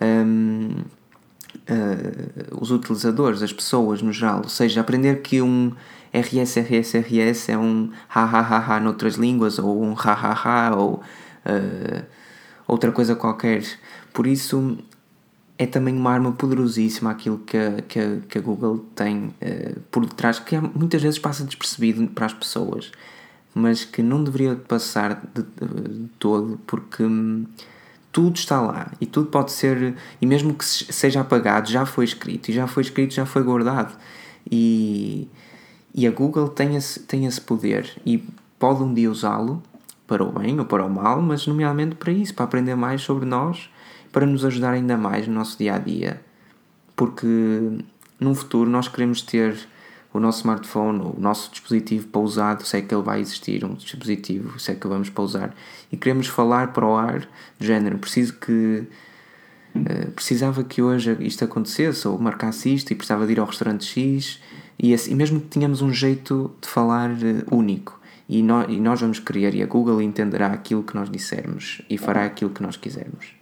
Um, 0.01 0.69
uh, 1.69 2.59
os 2.59 2.71
utilizadores, 2.71 3.41
as 3.41 3.53
pessoas 3.53 4.01
no 4.01 4.11
geral, 4.11 4.41
ou 4.43 4.49
seja, 4.49 4.81
aprender 4.81 5.21
que 5.21 5.41
um 5.41 5.71
RS, 6.13 6.57
RS, 6.57 6.95
RS 6.95 7.49
é 7.49 7.57
um 7.57 7.91
ha 8.09 8.23
ha 8.23 8.39
ha 8.39 8.75
ha 8.75 8.79
noutras 8.79 9.15
línguas, 9.15 9.59
ou 9.59 9.83
um 9.83 9.93
ha 9.93 10.13
ha 10.13 10.33
ha, 10.33 10.75
ou 10.75 11.01
uh, 11.47 12.05
outra 12.67 12.91
coisa 12.91 13.15
qualquer. 13.15 13.63
Por 14.13 14.27
isso, 14.27 14.77
é 15.57 15.65
também 15.65 15.95
uma 15.95 16.11
arma 16.11 16.31
poderosíssima 16.31 17.11
aquilo 17.11 17.39
que 17.39 17.57
a, 17.57 17.81
que 17.81 17.99
a, 17.99 18.17
que 18.27 18.37
a 18.37 18.41
Google 18.41 18.85
tem 18.95 19.27
uh, 19.41 19.79
por 19.91 20.05
detrás, 20.05 20.39
que 20.39 20.57
muitas 20.59 21.01
vezes 21.01 21.17
passa 21.17 21.43
despercebido 21.43 22.05
para 22.07 22.25
as 22.25 22.33
pessoas, 22.33 22.91
mas 23.53 23.83
que 23.83 24.03
não 24.03 24.23
deveria 24.23 24.55
passar 24.55 25.21
de, 25.33 25.41
de 25.41 26.07
todo, 26.19 26.59
porque 26.67 27.03
hum, 27.03 27.45
tudo 28.11 28.35
está 28.35 28.61
lá 28.61 28.91
e 29.01 29.05
tudo 29.05 29.29
pode 29.29 29.51
ser, 29.51 29.95
e 30.21 30.25
mesmo 30.25 30.53
que 30.53 30.65
seja 30.65 31.21
apagado, 31.21 31.69
já 31.69 31.85
foi 31.85 32.05
escrito, 32.05 32.49
e 32.49 32.53
já 32.53 32.67
foi 32.67 32.83
escrito, 32.83 33.13
já 33.13 33.25
foi 33.25 33.43
guardado. 33.43 33.97
E, 34.49 35.27
e 35.93 36.07
a 36.07 36.11
Google 36.11 36.49
tem 36.49 36.75
esse, 36.75 36.99
tem 37.01 37.25
esse 37.25 37.41
poder 37.41 37.91
e 38.05 38.23
pode 38.59 38.83
um 38.83 38.93
dia 38.93 39.11
usá-lo 39.11 39.61
para 40.07 40.23
o 40.23 40.31
bem 40.31 40.59
ou 40.59 40.65
para 40.65 40.85
o 40.85 40.89
mal, 40.89 41.21
mas 41.21 41.45
nomeadamente 41.45 41.95
para 41.95 42.11
isso, 42.11 42.33
para 42.33 42.45
aprender 42.45 42.75
mais 42.75 43.01
sobre 43.01 43.25
nós 43.25 43.69
para 44.11 44.25
nos 44.25 44.43
ajudar 44.45 44.71
ainda 44.71 44.97
mais 44.97 45.27
no 45.27 45.33
nosso 45.33 45.57
dia 45.57 45.75
a 45.75 45.77
dia, 45.77 46.19
porque 46.95 47.27
num 48.19 48.33
futuro 48.33 48.69
nós 48.69 48.87
queremos 48.87 49.21
ter 49.21 49.55
o 50.13 50.19
nosso 50.19 50.39
smartphone, 50.39 50.99
o 50.99 51.19
nosso 51.19 51.51
dispositivo 51.51 52.07
pousado, 52.07 52.65
se 52.65 52.77
é 52.77 52.81
que 52.81 52.93
ele 52.93 53.03
vai 53.03 53.19
existir, 53.19 53.63
um 53.63 53.75
dispositivo, 53.75 54.59
se 54.59 54.71
é 54.71 54.75
que 54.75 54.87
vamos 54.87 55.09
pousar, 55.09 55.53
e 55.91 55.97
queremos 55.97 56.25
falar 56.25 56.73
para 56.73 56.85
o 56.85 56.95
ar, 56.95 57.27
do 57.59 57.65
género, 57.65 57.97
preciso 57.97 58.33
que. 58.33 58.87
Uh, 59.75 60.09
precisava 60.15 60.63
que 60.63 60.81
hoje 60.81 61.15
isto 61.19 61.45
acontecesse, 61.45 62.07
ou 62.07 62.17
marcasse 62.17 62.73
isto, 62.73 62.91
e 62.91 62.95
precisava 62.95 63.27
de 63.27 63.33
ir 63.33 63.39
ao 63.39 63.45
restaurante 63.45 63.85
X, 63.85 64.41
e, 64.79 64.91
assim, 64.91 65.11
e 65.11 65.15
mesmo 65.15 65.39
que 65.39 65.47
tenhamos 65.47 65.83
um 65.83 65.93
jeito 65.93 66.51
de 66.59 66.67
falar 66.67 67.11
uh, 67.11 67.55
único, 67.55 67.96
e, 68.29 68.43
no, 68.43 68.69
e 68.69 68.79
nós 68.79 69.01
vamos 69.01 69.19
querer, 69.19 69.55
e 69.55 69.63
a 69.63 69.65
Google 69.65 70.01
entenderá 70.01 70.47
aquilo 70.47 70.83
que 70.83 70.95
nós 70.95 71.09
dissermos 71.09 71.81
e 71.89 71.97
fará 71.97 72.25
aquilo 72.25 72.51
que 72.51 72.61
nós 72.61 72.75
quisermos. 72.75 73.37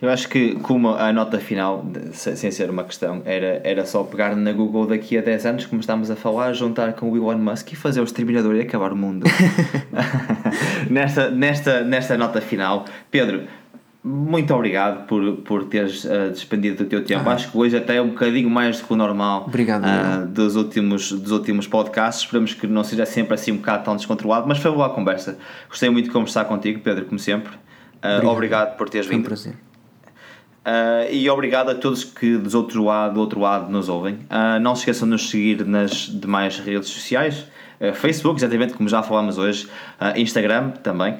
Eu 0.00 0.10
acho 0.10 0.28
que, 0.28 0.54
como 0.60 0.90
a 0.90 1.12
nota 1.12 1.40
final, 1.40 1.84
sem 2.12 2.52
ser 2.52 2.70
uma 2.70 2.84
questão, 2.84 3.20
era, 3.24 3.60
era 3.64 3.84
só 3.84 4.04
pegar 4.04 4.36
na 4.36 4.52
Google 4.52 4.86
daqui 4.86 5.18
a 5.18 5.20
10 5.20 5.46
anos, 5.46 5.66
como 5.66 5.80
estamos 5.80 6.08
a 6.08 6.14
falar, 6.14 6.52
juntar 6.52 6.92
com 6.92 7.10
o 7.10 7.16
Elon 7.16 7.38
Musk 7.38 7.72
e 7.72 7.76
fazer 7.76 8.00
o 8.00 8.04
exterminador 8.04 8.54
e 8.54 8.60
acabar 8.60 8.92
o 8.92 8.96
mundo. 8.96 9.26
nesta, 10.88 11.30
nesta, 11.30 11.82
nesta 11.82 12.16
nota 12.16 12.40
final, 12.40 12.84
Pedro, 13.10 13.48
muito 14.08 14.54
obrigado 14.54 15.06
por, 15.06 15.36
por 15.38 15.64
teres 15.64 16.02
uh, 16.04 16.30
despendido 16.30 16.82
do 16.82 16.88
teu 16.88 17.04
tempo. 17.04 17.28
Ah. 17.28 17.34
Acho 17.34 17.50
que 17.50 17.58
hoje 17.58 17.76
até 17.76 17.96
é 17.96 18.02
um 18.02 18.08
bocadinho 18.08 18.48
mais 18.48 18.80
do 18.80 18.86
que 18.86 18.92
o 18.94 18.96
normal 18.96 19.44
obrigado, 19.46 19.84
uh, 19.84 20.26
dos, 20.26 20.56
últimos, 20.56 21.12
dos 21.12 21.30
últimos 21.30 21.66
podcasts. 21.66 22.24
Esperamos 22.24 22.54
que 22.54 22.66
não 22.66 22.82
seja 22.82 23.04
sempre 23.04 23.34
assim 23.34 23.52
um 23.52 23.56
bocado 23.58 23.84
tão 23.84 23.96
descontrolado, 23.96 24.48
mas 24.48 24.58
foi 24.58 24.70
boa 24.70 24.86
a 24.86 24.90
conversa. 24.90 25.36
Gostei 25.68 25.90
muito 25.90 26.06
de 26.06 26.10
conversar 26.10 26.46
contigo, 26.46 26.80
Pedro, 26.80 27.04
como 27.04 27.18
sempre. 27.18 27.52
Uh, 27.52 28.06
obrigado. 28.06 28.32
obrigado. 28.32 28.76
por 28.78 28.88
teres 28.88 29.06
foi 29.06 29.16
vindo. 29.16 29.26
Um 29.26 29.28
prazer. 29.28 29.52
Uh, 29.52 31.12
e 31.12 31.28
obrigado 31.28 31.70
a 31.70 31.74
todos 31.74 32.02
que 32.02 32.38
do 32.38 32.56
outro 32.56 32.84
lado, 32.84 33.12
do 33.12 33.20
outro 33.20 33.38
lado 33.38 33.70
nos 33.70 33.90
ouvem. 33.90 34.20
Não 34.62 34.74
se 34.74 34.82
esqueçam 34.82 35.06
de 35.06 35.12
nos 35.12 35.28
seguir 35.28 35.66
nas 35.66 35.90
demais 36.08 36.58
redes 36.58 36.88
sociais: 36.88 37.46
Facebook, 37.94 38.40
exatamente 38.40 38.74
como 38.74 38.88
já 38.88 39.02
falámos 39.02 39.38
hoje, 39.38 39.68
Instagram 40.16 40.70
também. 40.82 41.16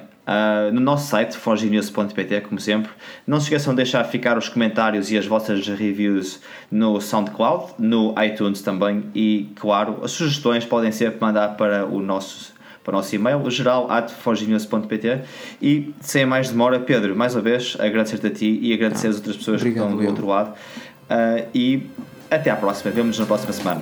no 0.73 0.81
nosso 0.81 1.09
site, 1.09 1.37
forginews.pt, 1.37 2.41
como 2.41 2.59
sempre. 2.59 2.91
Não 3.25 3.39
se 3.39 3.45
esqueçam 3.45 3.73
de 3.73 3.77
deixar 3.77 4.03
ficar 4.03 4.37
os 4.37 4.49
comentários 4.49 5.11
e 5.11 5.17
as 5.17 5.25
vossas 5.25 5.67
reviews 5.67 6.41
no 6.69 6.99
SoundCloud, 6.99 7.73
no 7.79 8.13
iTunes 8.23 8.61
também. 8.61 9.05
E, 9.15 9.49
claro, 9.55 9.99
as 10.03 10.11
sugestões 10.11 10.65
podem 10.65 10.91
sempre 10.91 11.19
mandar 11.21 11.55
para 11.55 11.85
o 11.85 12.01
nosso 12.01 12.59
para 12.89 12.95
o 12.95 12.97
nosso 12.97 13.13
e-mail, 13.13 13.49
geral.forginews.pt 13.49 15.21
e 15.61 15.93
sem 16.01 16.25
mais 16.25 16.49
demora, 16.49 16.79
Pedro, 16.79 17.15
mais 17.15 17.35
uma 17.35 17.41
vez, 17.41 17.77
agradecer-te 17.79 18.27
a 18.27 18.31
ti 18.31 18.59
e 18.61 18.73
agradecer 18.73 19.07
ah, 19.07 19.09
às 19.11 19.15
outras 19.17 19.37
pessoas 19.37 19.61
obrigado, 19.61 19.87
que 19.87 19.93
estão 19.93 19.97
do 19.97 20.03
eu. 20.03 20.09
outro 20.09 20.27
lado 20.27 20.49
uh, 20.51 21.47
e 21.53 21.87
até 22.31 22.49
à 22.49 22.55
próxima, 22.55 22.91
vemos 22.91 23.17
na 23.19 23.25
próxima 23.25 23.53
semana. 23.53 23.81